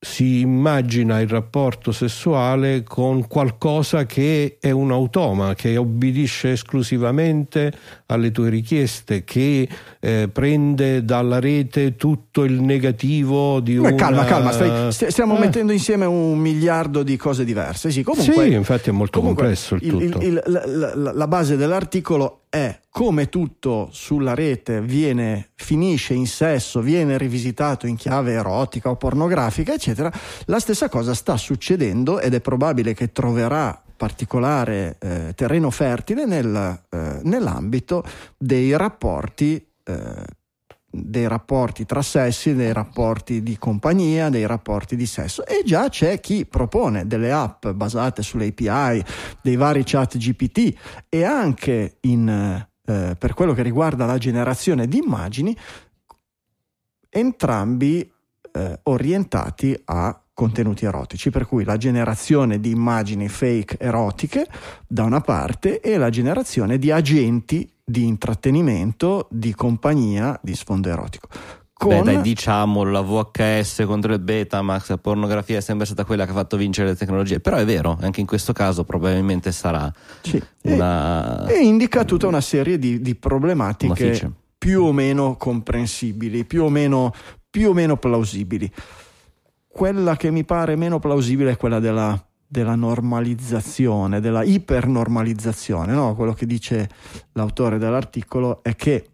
[0.00, 7.72] si immagina il rapporto sessuale con qualcosa che è un automa, che obbedisce esclusivamente
[8.06, 9.68] alle tue richieste, che
[9.98, 13.92] eh, prende dalla rete tutto il negativo di una...
[13.94, 15.40] Calma, calma, stai, stiamo eh.
[15.40, 17.90] mettendo insieme un miliardo di cose diverse.
[17.90, 20.24] Sì, comunque, sì infatti è molto complesso il, il tutto.
[20.24, 26.80] Il, la, la, la base dell'articolo è come tutto sulla rete viene, finisce in sesso,
[26.80, 30.10] viene rivisitato in chiave erotica o pornografica, eccetera,
[30.46, 36.80] la stessa cosa sta succedendo ed è probabile che troverà particolare eh, terreno fertile nel,
[36.88, 38.04] eh, nell'ambito
[38.36, 40.24] dei rapporti eh,
[40.90, 45.46] dei rapporti tra sessi, dei rapporti di compagnia, dei rapporti di sesso.
[45.46, 49.04] E già c'è chi propone delle app basate sulle API
[49.42, 50.74] dei vari chat GPT
[51.08, 55.56] e anche in, eh, per quello che riguarda la generazione di immagini
[57.10, 58.10] entrambi
[58.52, 64.46] eh, orientati a contenuti erotici, per cui la generazione di immagini fake erotiche
[64.86, 71.26] da una parte e la generazione di agenti di intrattenimento, di compagnia, di sfondo erotico.
[71.72, 71.88] con...
[71.88, 76.30] Beh, dai, diciamo la VHS contro il Betamax, la pornografia è sempre stata quella che
[76.30, 79.92] ha fatto vincere le tecnologie, però è vero, anche in questo caso probabilmente sarà
[80.22, 80.40] Sì.
[80.62, 81.48] una...
[81.48, 86.68] E, e indica tutta una serie di, di problematiche più o meno comprensibili, più o
[86.68, 87.12] meno,
[87.50, 88.70] più o meno plausibili.
[89.78, 95.92] Quella che mi pare meno plausibile è quella della, della normalizzazione, della ipernormalizzazione.
[95.92, 96.16] no?
[96.16, 96.90] Quello che dice
[97.34, 99.10] l'autore dell'articolo è che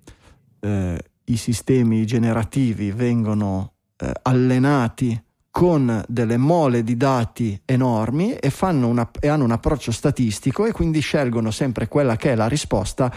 [0.60, 9.10] eh, i sistemi generativi vengono eh, allenati con delle mole di dati enormi e, una-
[9.20, 13.12] e hanno un approccio statistico e quindi scelgono sempre quella che è la risposta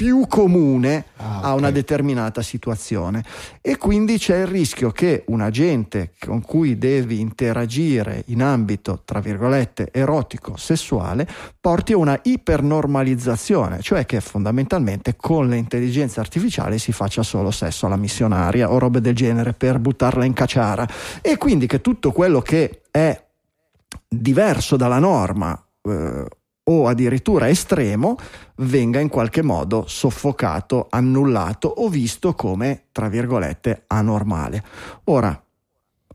[0.00, 1.58] più comune Ah, a ok.
[1.58, 3.22] una determinata situazione
[3.60, 9.20] e quindi c'è il rischio che un agente con cui devi interagire in ambito tra
[9.20, 11.28] virgolette erotico sessuale
[11.60, 17.84] porti a una ipernormalizzazione cioè che fondamentalmente con le intelligenze artificiali si faccia solo sesso
[17.84, 20.88] alla missionaria o robe del genere per buttarla in caciara
[21.20, 23.22] e quindi che tutto quello che è
[24.08, 26.24] diverso dalla norma eh,
[26.70, 28.16] o addirittura estremo
[28.56, 34.62] venga in qualche modo soffocato, annullato o visto come, tra virgolette, anormale.
[35.04, 35.42] Ora,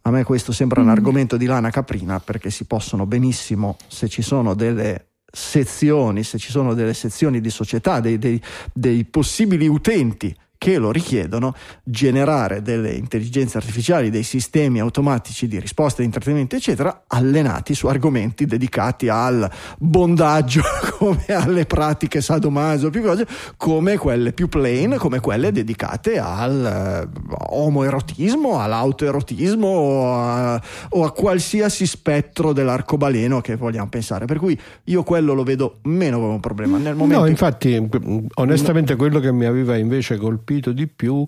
[0.01, 4.21] a me questo sembra un argomento di lana caprina perché si possono benissimo, se ci
[4.21, 8.41] sono delle sezioni, se ci sono delle sezioni di società, dei, dei-
[8.71, 11.53] dei possibili utenti che lo richiedono,
[11.83, 18.45] generare delle intelligenze artificiali, dei sistemi automatici di risposta, di intrattenimento, eccetera, allenati su argomenti
[18.45, 20.61] dedicati al bondaggio,
[20.97, 23.27] come alle pratiche sadomaso, più cose,
[23.57, 31.11] come quelle più plain, come quelle dedicate al eh, omoerotismo, all'autoerotismo o a, o a
[31.11, 34.25] qualsiasi spettro dell'arcobaleno che vogliamo pensare.
[34.25, 36.77] Per cui io quello lo vedo meno come un problema.
[36.77, 41.25] Nel momento No, in- infatti, mh, onestamente, quello che mi aveva invece colpito di più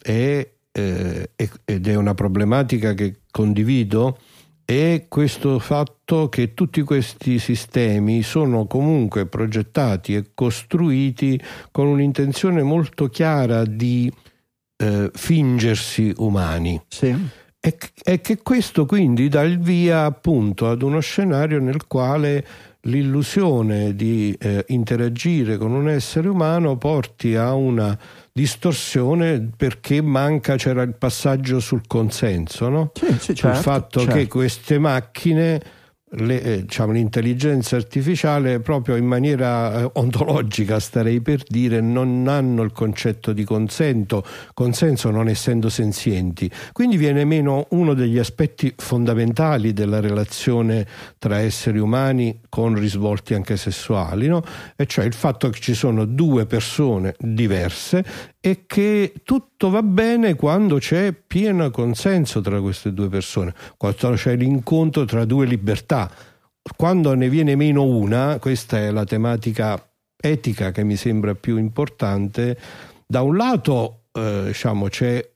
[0.00, 1.30] è, eh,
[1.64, 4.18] ed è una problematica che condivido.
[4.64, 11.40] È questo fatto che tutti questi sistemi sono comunque progettati e costruiti
[11.70, 14.12] con un'intenzione molto chiara di
[14.76, 16.80] eh, fingersi umani.
[16.88, 17.14] Sì.
[17.60, 22.44] E, e che questo quindi dà il via appunto ad uno scenario nel quale
[22.82, 27.98] l'illusione di eh, interagire con un essere umano porti a una
[28.36, 32.90] distorsione perché manca, c'era il passaggio sul consenso, no?
[32.92, 34.14] Sì, sì, Sul certo, fatto certo.
[34.14, 35.62] che queste macchine,
[36.10, 42.62] le, eh, diciamo, l'intelligenza artificiale, proprio in maniera eh, ontologica, starei per dire, non hanno
[42.62, 44.24] il concetto di consento,
[44.54, 46.48] consenso non essendo senzienti.
[46.72, 50.86] Quindi viene meno uno degli aspetti fondamentali della relazione
[51.18, 54.42] tra esseri umani con risvolti anche sessuali, no?
[54.76, 58.04] e cioè il fatto che ci sono due persone diverse
[58.40, 59.12] e che
[59.56, 65.24] tutto va bene quando c'è pieno consenso tra queste due persone, quando c'è l'incontro tra
[65.24, 66.10] due libertà.
[66.76, 69.82] Quando ne viene meno una, questa è la tematica
[70.20, 72.58] etica che mi sembra più importante,
[73.06, 75.26] da un lato eh, diciamo, c'è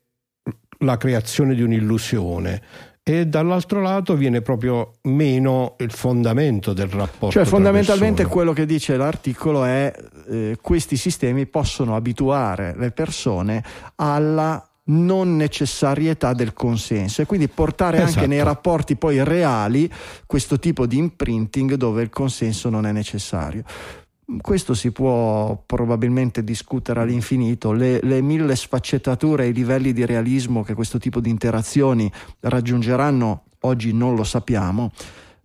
[0.81, 2.63] la creazione di un'illusione
[3.11, 7.31] e dall'altro lato viene proprio meno il fondamento del rapporto.
[7.31, 9.93] Cioè, fondamentalmente quello che dice l'articolo è
[10.29, 13.65] eh, questi sistemi possono abituare le persone
[13.97, 18.27] alla non necessarietà del consenso e quindi portare anche Esatto.
[18.27, 19.91] nei rapporti poi reali
[20.27, 23.65] questo tipo di imprinting dove il consenso non è necessario.
[24.41, 30.63] Questo si può probabilmente discutere all'infinito, le, le mille sfaccettature e i livelli di realismo
[30.63, 34.93] che questo tipo di interazioni raggiungeranno oggi non lo sappiamo,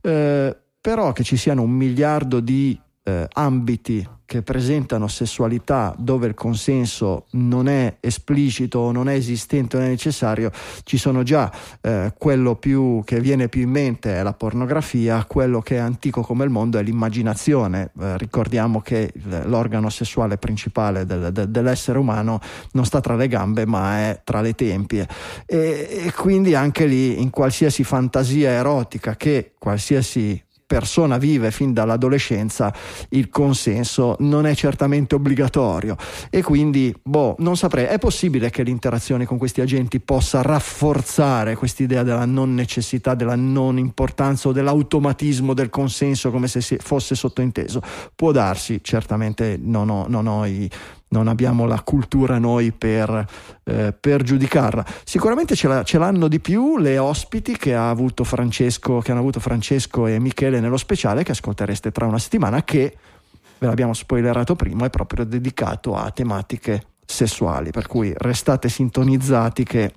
[0.01, 6.33] eh, però che ci siano un miliardo di eh, ambiti che presentano sessualità dove il
[6.33, 10.51] consenso non è esplicito, non è esistente, non è necessario,
[10.83, 11.51] ci sono già
[11.81, 16.21] eh, quello più che viene più in mente è la pornografia, quello che è antico
[16.21, 17.91] come il mondo è l'immaginazione.
[18.01, 19.13] Eh, ricordiamo che
[19.43, 22.39] l'organo sessuale principale del- del- dell'essere umano
[22.71, 25.07] non sta tra le gambe ma è tra le tempie
[25.45, 32.73] e, e quindi anche lì in qualsiasi fantasia erotica che qualsiasi persona vive fin dall'adolescenza
[33.09, 35.95] il consenso non è certamente obbligatorio.
[36.29, 37.85] E quindi boh non saprei.
[37.85, 43.77] È possibile che l'interazione con questi agenti possa rafforzare quest'idea della non necessità della non
[43.77, 47.81] importanza o dell'automatismo del consenso come se fosse sottointeso?
[48.15, 50.69] Può darsi certamente non ho, non ho i
[51.09, 53.25] non abbiamo la cultura noi per,
[53.63, 54.85] eh, per giudicarla.
[55.03, 59.19] Sicuramente ce, la- ce l'hanno di più le ospiti che, ha avuto Francesco, che hanno
[59.21, 62.97] avuto Francesco e Michele nello speciale che ascoltereste tra una settimana che,
[63.57, 69.93] ve l'abbiamo spoilerato prima, è proprio dedicato a tematiche sessuali, per cui restate sintonizzati che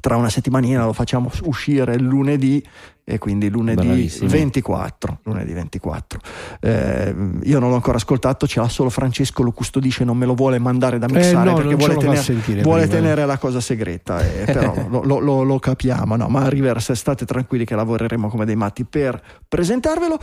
[0.00, 2.62] tra una settimanina lo facciamo uscire lunedì
[3.06, 4.30] e quindi lunedì Bravissimi.
[4.30, 6.20] 24 lunedì 24
[6.60, 10.34] Eh, io non l'ho ancora ascoltato ce l'ha solo Francesco lo custodisce non me lo
[10.34, 12.96] vuole mandare da mixare Eh, no, perché vuole, tenere, vuole prima.
[13.00, 17.26] tenere la cosa segreta eh, però lo, lo- lo- lo capiamo no, ma Rivers state
[17.26, 20.18] tranquilli che lavoreremo come dei matti per presentarvelo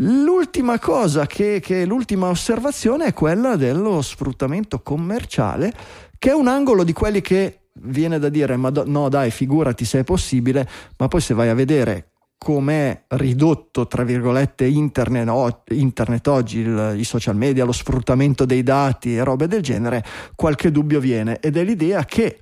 [0.00, 5.72] l'ultima cosa che, che l'ultima osservazione è quella dello sfruttamento commerciale
[6.18, 10.00] che è un angolo di quelli che viene da dire ma no dai figurati se
[10.00, 16.26] è possibile ma poi se vai a vedere com'è ridotto tra virgolette internet, o- internet
[16.28, 20.04] oggi il- i social media lo sfruttamento dei dati e robe del genere
[20.34, 21.40] qualche dubbio viene.
[21.40, 22.40] Ed è l'idea che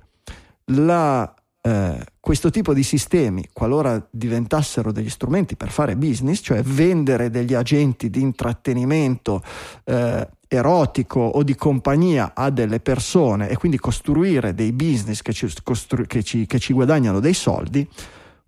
[0.65, 7.29] la, eh, questo tipo di sistemi, qualora diventassero degli strumenti per fare business, cioè vendere
[7.29, 9.41] degli agenti di intrattenimento
[9.85, 15.47] eh, erotico o di compagnia a delle persone e quindi costruire dei business che ci,
[15.63, 17.87] costru- che ci- che ci guadagnano dei soldi,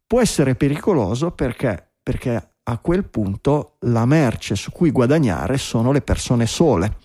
[0.05, 6.01] può essere pericoloso perché, perché a quel punto la merce su cui guadagnare sono le
[6.01, 6.97] persone sole.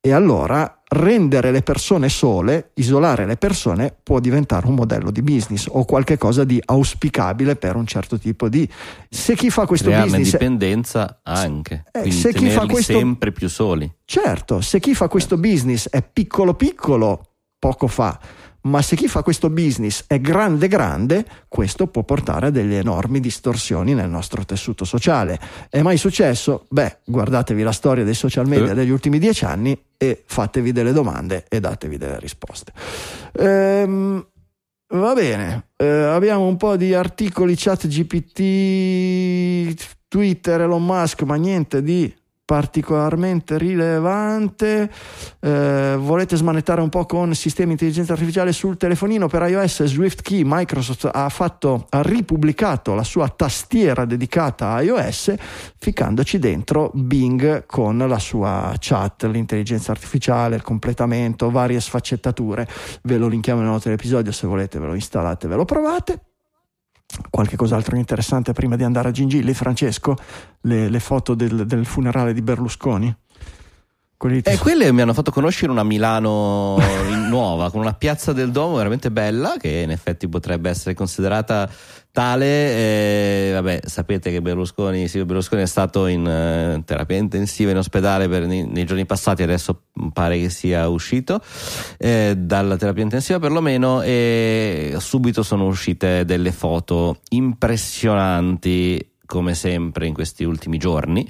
[0.00, 5.66] E allora rendere le persone sole, isolare le persone, può diventare un modello di business
[5.70, 8.68] o qualcosa di auspicabile per un certo tipo di.
[9.08, 10.32] Se chi fa questo Crearne business.
[10.32, 11.84] dipendenza anche.
[11.92, 13.88] Eh, se chi fa questo- sempre più soli.
[14.04, 18.18] Certo, se chi fa questo business è piccolo piccolo, poco fa,
[18.62, 23.20] ma se chi fa questo business è grande grande, questo può portare a delle enormi
[23.20, 25.38] distorsioni nel nostro tessuto sociale.
[25.70, 26.66] È mai successo?
[26.68, 28.74] Beh, guardatevi la storia dei social media Eh.
[28.74, 32.72] degli ultimi dieci anni e fatevi delle domande e datevi delle risposte.
[33.38, 34.26] Ehm,
[34.88, 39.74] va bene, eh, abbiamo un po' di articoli chat GPT,
[40.08, 42.12] Twitter, Elon Musk, ma niente di
[42.50, 44.90] particolarmente rilevante.
[45.38, 50.22] Eh, volete smanettare un po' con sistemi di intelligenza artificiale sul telefonino per iOS Swift
[50.22, 50.42] Key?
[50.44, 55.32] Microsoft ha, fatto, ha ripubblicato la sua tastiera dedicata a iOS,
[55.78, 62.66] ficcandoci dentro Bing con la sua chat, l'intelligenza artificiale, il completamento, varie sfaccettature.
[63.02, 66.29] Ve lo linkiamo nelle note dell'episodio se volete, ve lo installate, ve lo provate.
[67.28, 70.16] Qualche cos'altro interessante prima di andare a Gingilli, Francesco?
[70.62, 73.14] Le, le foto del, del funerale di Berlusconi?
[74.52, 76.76] E quelle mi hanno fatto conoscere una Milano
[77.30, 81.66] nuova, con una piazza del Duomo veramente bella, che in effetti potrebbe essere considerata
[82.12, 82.44] tale.
[82.44, 88.28] E, vabbè, sapete che Berlusconi, Silvio Berlusconi è stato in eh, terapia intensiva in ospedale
[88.28, 91.40] per- nei, nei giorni passati, adesso pare che sia uscito
[91.96, 100.12] eh, dalla terapia intensiva perlomeno e subito sono uscite delle foto impressionanti come sempre in
[100.12, 101.24] questi ultimi giorni,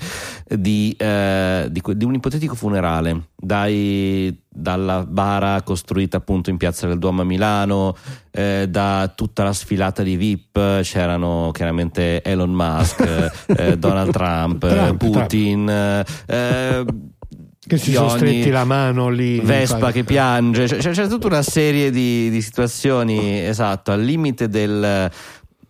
[0.49, 6.99] di, eh, di di un ipotetico funerale dai- dalla bara costruita appunto in Piazza del
[6.99, 7.95] Duomo a Milano,
[8.31, 13.01] eh, da tutta la sfilata di VIP, c'erano chiaramente Elon Musk,
[13.55, 15.69] eh, Donald Trump, Trump, Putin.
[15.69, 16.85] eh,
[17.67, 19.41] Che si sono stretti la mano lì.
[19.41, 25.11] Vespa che piange, c'è, c'è tutta una serie di, di situazioni, esatto, al limite del,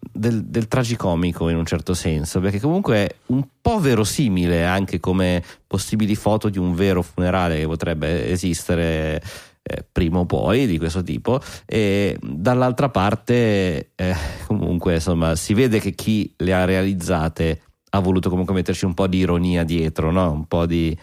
[0.00, 5.42] del, del tragicomico in un certo senso, perché comunque è un po' verosimile anche come
[5.66, 9.22] possibili foto di un vero funerale che potrebbe esistere
[9.62, 14.16] eh, prima o poi di questo tipo e dall'altra parte eh,
[14.46, 17.60] comunque insomma si vede che chi le ha realizzate
[17.90, 20.30] ha voluto comunque metterci un po' di ironia dietro, no?
[20.30, 20.96] un po' di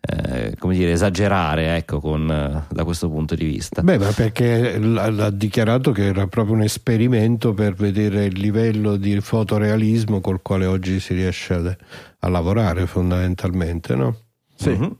[0.00, 3.82] eh, come dire, esagerare ecco, con, eh, da questo punto di vista.
[3.82, 9.20] Beh, ma perché l'ha dichiarato che era proprio un esperimento per vedere il livello di
[9.20, 11.76] fotorealismo col quale oggi si riesce a,
[12.20, 14.16] a lavorare fondamentalmente, no?
[14.54, 14.70] Sì.
[14.70, 14.96] Mhm.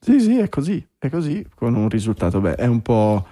[0.00, 3.26] sì, sì, è così, è così, con un risultato, beh, è un po'...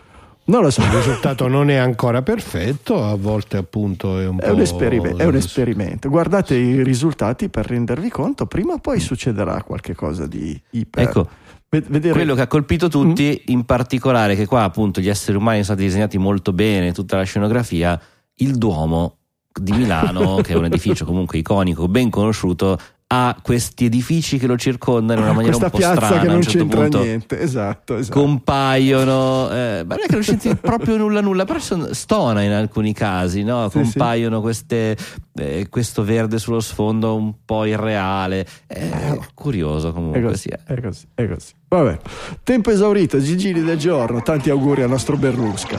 [0.46, 4.48] Non lo so, Il risultato non è ancora perfetto, a volte appunto è un è
[4.48, 4.54] po'...
[4.54, 6.10] un, esperime- è un esperimento.
[6.10, 11.02] Guardate i risultati per rendervi conto, prima o poi succederà qualcosa di iper...
[11.02, 11.28] Ecco,
[11.70, 12.12] Ved- vedere...
[12.12, 15.82] quello che ha colpito tutti, in particolare che qua appunto gli esseri umani sono stati
[15.82, 17.98] disegnati molto bene, tutta la scenografia,
[18.34, 19.16] il Duomo
[19.50, 24.56] di Milano, che è un edificio comunque iconico, ben conosciuto, ha questi edifici che lo
[24.56, 26.20] circondano in una maniera Questa un po' piazza strana.
[26.20, 28.18] che a non un certo c'entra punto niente, esatto, esatto.
[28.20, 32.50] compaiono, eh, ma non è che non c'entri proprio nulla nulla, però son- stona in
[32.50, 33.68] alcuni casi, no?
[33.68, 34.96] Sì, compaiono queste,
[35.34, 40.58] eh, questo verde sullo sfondo un po' irreale, è curioso È comunque così, sia.
[40.66, 41.52] è così, è così.
[41.68, 41.98] Vabbè,
[42.42, 45.78] tempo esaurito, Gigili del giorno, tanti auguri al nostro Berlusca.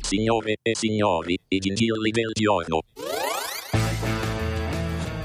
[0.00, 2.80] Signore e signori, i gingilli del giorno.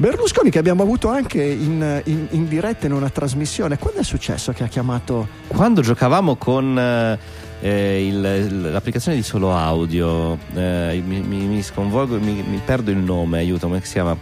[0.03, 4.51] Berlusconi che abbiamo avuto anche in, in- in diretta in una trasmissione, quando è successo
[4.51, 5.29] che ha chiamato...
[5.47, 7.17] Quando giocavamo con eh,
[7.61, 12.97] eh, il- l'applicazione di solo audio, eh, mi, mi- mi sconvolgo, mi, mi perdo il
[12.97, 14.17] nome, aiuto, come si chiama?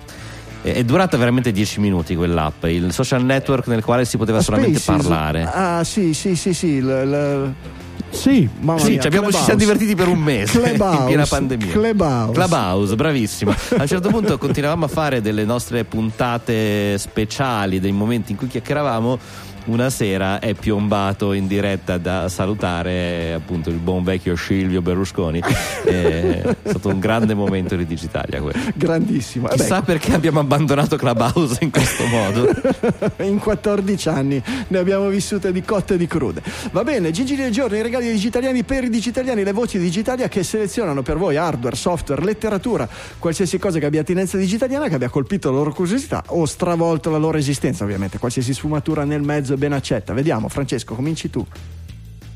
[0.61, 5.07] È durata veramente 10 minuti quell'app, il social network nel quale si poteva solamente Spaces.
[5.07, 5.49] parlare.
[5.51, 6.67] Ah, sì, sì, sì, sì.
[6.67, 7.53] il- il-
[8.11, 11.25] Sì, mamma Sì, mia, ci, abbiamo- ci siamo divertiti per un mese Clubhouse, in piena
[11.25, 11.71] pandemia.
[11.71, 12.31] Clubhouse.
[12.33, 13.51] Clubhouse, bravissimo.
[13.51, 18.47] A un certo punto continuavamo a fare delle nostre puntate speciali, dei momenti in cui
[18.47, 19.19] chiacchieravamo.
[19.65, 25.39] Una sera è piombato in diretta da salutare appunto il buon vecchio Silvio Berlusconi.
[25.85, 28.59] è stato un grande momento di Digitalia quello.
[28.73, 29.47] Grandissimo.
[29.47, 32.49] Eh beh, Chissà perché abbiamo abbandonato Clubhouse in questo modo.
[33.23, 36.41] in 14 anni ne abbiamo vissute di cotte e di crude.
[36.71, 40.43] Va bene, Gigi del giorno, i regali digitaliani per i digitaliani, le voci digitali che
[40.43, 42.89] selezionano per voi hardware, software, letteratura,
[43.19, 47.17] qualsiasi cosa che abbia attinenza digitaliana, che abbia colpito la loro curiosità o stravolto la
[47.17, 48.17] loro esistenza, ovviamente.
[48.17, 50.13] Qualsiasi sfumatura nel mezzo ben accetta.
[50.13, 51.45] Vediamo, Francesco, cominci tu.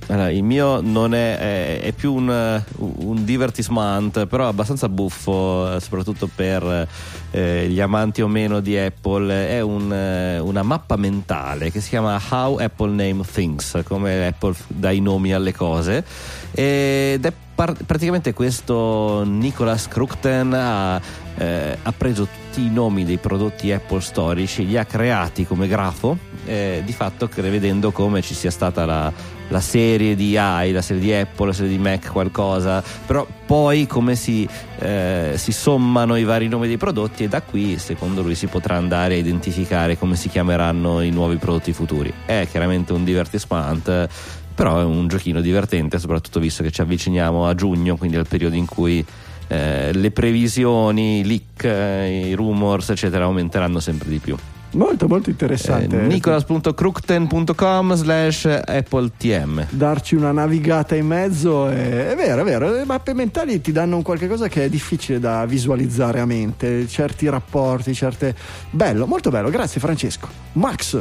[0.07, 5.79] Allora, il mio non è, è- è più un, un divertissement, però abbastanza buffo, eh,
[5.79, 6.87] soprattutto per
[7.31, 9.47] eh, gli amanti o meno di Apple.
[9.49, 14.53] È un, eh, una mappa mentale che si chiama How Apple Name Things, come Apple
[14.67, 16.05] dà i nomi alle cose.
[16.51, 21.01] Ed è par- praticamente questo Nicholas Krukten ha,
[21.35, 26.15] eh, ha preso tutti i nomi dei prodotti Apple storici, li ha creati come grafo,
[26.45, 29.11] eh, di fatto cre- vedendo come ci sia stata la,
[29.49, 33.87] la serie di i, la serie di Apple, la serie di Mac, qualcosa, però poi
[33.87, 34.47] come si,
[34.79, 38.75] eh, si sommano i vari nomi dei prodotti e da qui secondo lui si potrà
[38.75, 42.11] andare a identificare come si chiameranno i nuovi prodotti futuri.
[42.25, 44.07] È chiaramente un divertissement.
[44.55, 48.55] Però è un giochino divertente, soprattutto visto che ci avviciniamo a giugno, quindi al periodo
[48.55, 49.05] in cui
[49.47, 54.37] eh, le previsioni, i leak, eh, i rumors, eccetera, aumenteranno sempre di più.
[54.75, 55.95] Molto, molto Eh, interessante.
[55.97, 63.13] nicolas.crukten.com slash appletm darci una navigata in mezzo è, è vero, è vero, le mappe
[63.13, 67.93] mentali ti danno un qualche cosa che è difficile da visualizzare a mente, certi rapporti,
[67.93, 68.35] certe...
[68.69, 70.27] Bello, molto bello, grazie Francesco.
[70.53, 70.99] Max,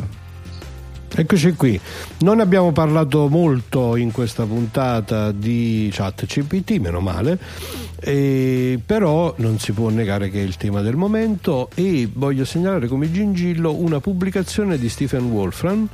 [1.17, 1.81] Eccoci qui.
[2.19, 7.39] Non abbiamo parlato molto in questa puntata di chat CPT, meno male,
[8.01, 12.89] e però non si può negare che è il tema del momento e voglio segnalare
[12.89, 15.89] come gingillo una pubblicazione di Stephen Wolfram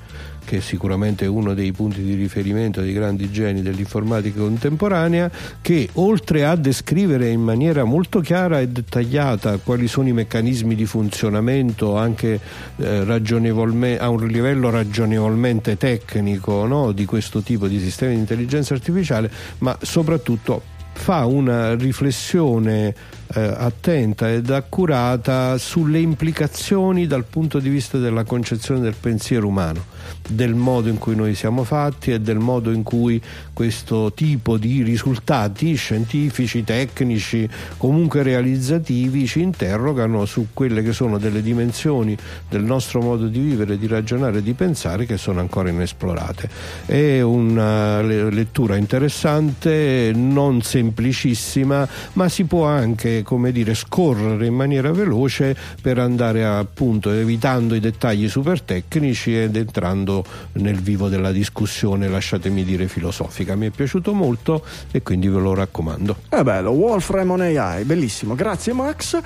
[0.45, 5.31] che è sicuramente uno dei punti di riferimento dei grandi geni dell'informatica contemporanea,
[5.61, 10.87] che oltre a descrivere in maniera molto chiara e dettagliata quali sono i meccanismi di
[10.87, 12.41] funzionamento anche
[12.77, 19.31] eh, a un livello ragionevolmente tecnico no, di questo tipo di sistemi di intelligenza artificiale,
[19.59, 20.63] ma soprattutto
[20.93, 22.95] fa una riflessione
[23.35, 29.85] eh, attenta ed accurata sulle implicazioni dal punto di vista della concezione del pensiero umano,
[30.29, 33.21] del modo in cui noi siamo fatti e del modo in cui
[33.53, 41.43] questo tipo di risultati scientifici, tecnici, comunque realizzativi ci interrogano su quelle che sono delle
[41.43, 42.17] dimensioni
[42.49, 46.49] del nostro modo di vivere, di ragionare e di pensare che sono ancora inesplorate.
[46.87, 54.55] È una le- lettura interessante, non semplicissima, ma si può anche, come dire, scorrere in
[54.55, 61.33] maniera veloce per andare appunto evitando i dettagli super tecnici ed entrando nel vivo della
[61.33, 63.55] discussione, lasciatemi dire, filosofica.
[63.57, 66.17] Mi è piaciuto molto e quindi ve lo raccomando.
[66.29, 69.19] è bello, Wolfram on AI, bellissimo, grazie Max.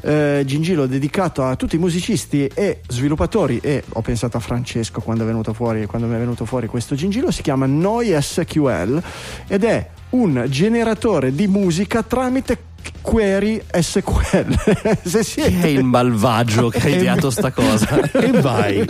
[0.00, 5.24] Eh, Gingillo dedicato a tutti i musicisti e sviluppatori e ho pensato a Francesco quando
[5.24, 9.02] è venuto fuori, quando mi è venuto fuori questo Gingillo, si chiama NoiSQL
[9.48, 12.70] ed è un generatore di musica tramite
[13.00, 15.00] query SQL.
[15.02, 18.00] Se Chi è siete il malvagio che ha ideato sta cosa?
[18.10, 18.88] E vai!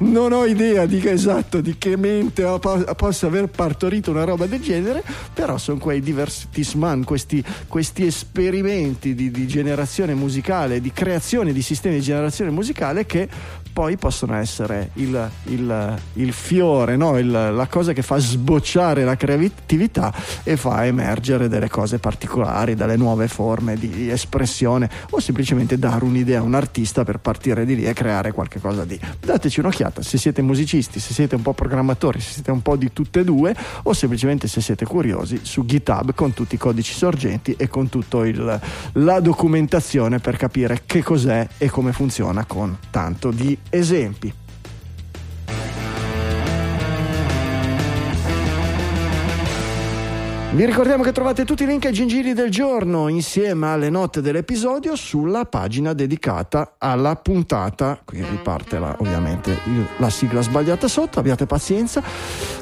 [0.00, 2.44] non ho idea di che esatto di che mente
[2.96, 5.02] possa aver partorito una roba del genere,
[5.32, 11.96] però sono quei divertisman, questi, questi esperimenti di, di generazione musicale, di creazione di sistemi
[11.96, 13.28] di generazione musicale che
[13.74, 17.18] poi possono essere il, il- il fiore, no?
[17.18, 20.14] Il- la cosa che fa sbocciare la creatività
[20.44, 26.38] e fa emergere delle cose particolari, delle nuove forme di espressione o semplicemente dare un'idea
[26.38, 28.98] a un artista per partire di lì e creare qualche cosa di.
[29.18, 32.92] Dateci un'occhiata se siete musicisti, se siete un po' programmatori, se siete un po' di
[32.92, 33.52] tutte e due
[33.82, 38.12] o semplicemente se siete curiosi su GitHub con tutti i codici sorgenti e con tutta
[38.92, 44.32] la documentazione per capire che cos'è e come funziona con tanto di esempi.
[50.54, 54.94] Vi ricordiamo che trovate tutti i link ai gingilli del giorno insieme alle note dell'episodio
[54.94, 57.98] sulla pagina dedicata alla puntata.
[58.04, 59.58] Qui riparte la, ovviamente
[59.96, 62.00] la sigla sbagliata sotto, abbiate pazienza.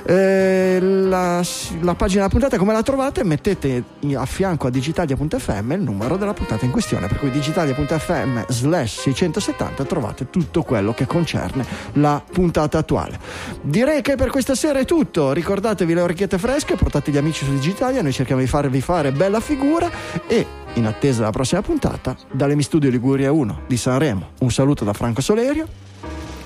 [0.04, 1.42] Eh, la,
[1.80, 3.24] la, pagina della puntata come la trovate?
[3.24, 9.00] Mettete a fianco a digitalia.fm il numero della puntata in questione, per cui digitalia.fm slash
[9.02, 13.20] 670 trovate tutto quello che concerne la puntata attuale.
[13.60, 17.52] Direi che per questa sera è tutto, ricordatevi le orecchiette fresche, portate gli amici su
[17.52, 19.90] Digitalia Italia, noi cerchiamo di farvi fare bella figura
[20.28, 24.92] e in attesa della prossima puntata, dall'Emi Studio Liguria 1 di Sanremo, un saluto da
[24.92, 25.66] Franco Solerio.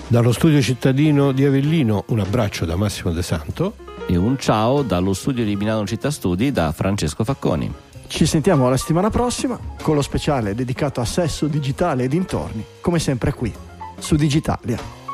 [0.06, 3.74] Dallo studio cittadino di Avellino un abbraccio da Massimo De Santo.
[4.06, 7.70] E un ciao dallo studio di Milano Città Studi da Francesco Facconi.
[8.06, 12.98] Ci sentiamo la settimana prossima con lo speciale dedicato a sesso digitale e dintorni, come
[12.98, 13.52] sempre qui,
[13.98, 15.05] su Digitalia.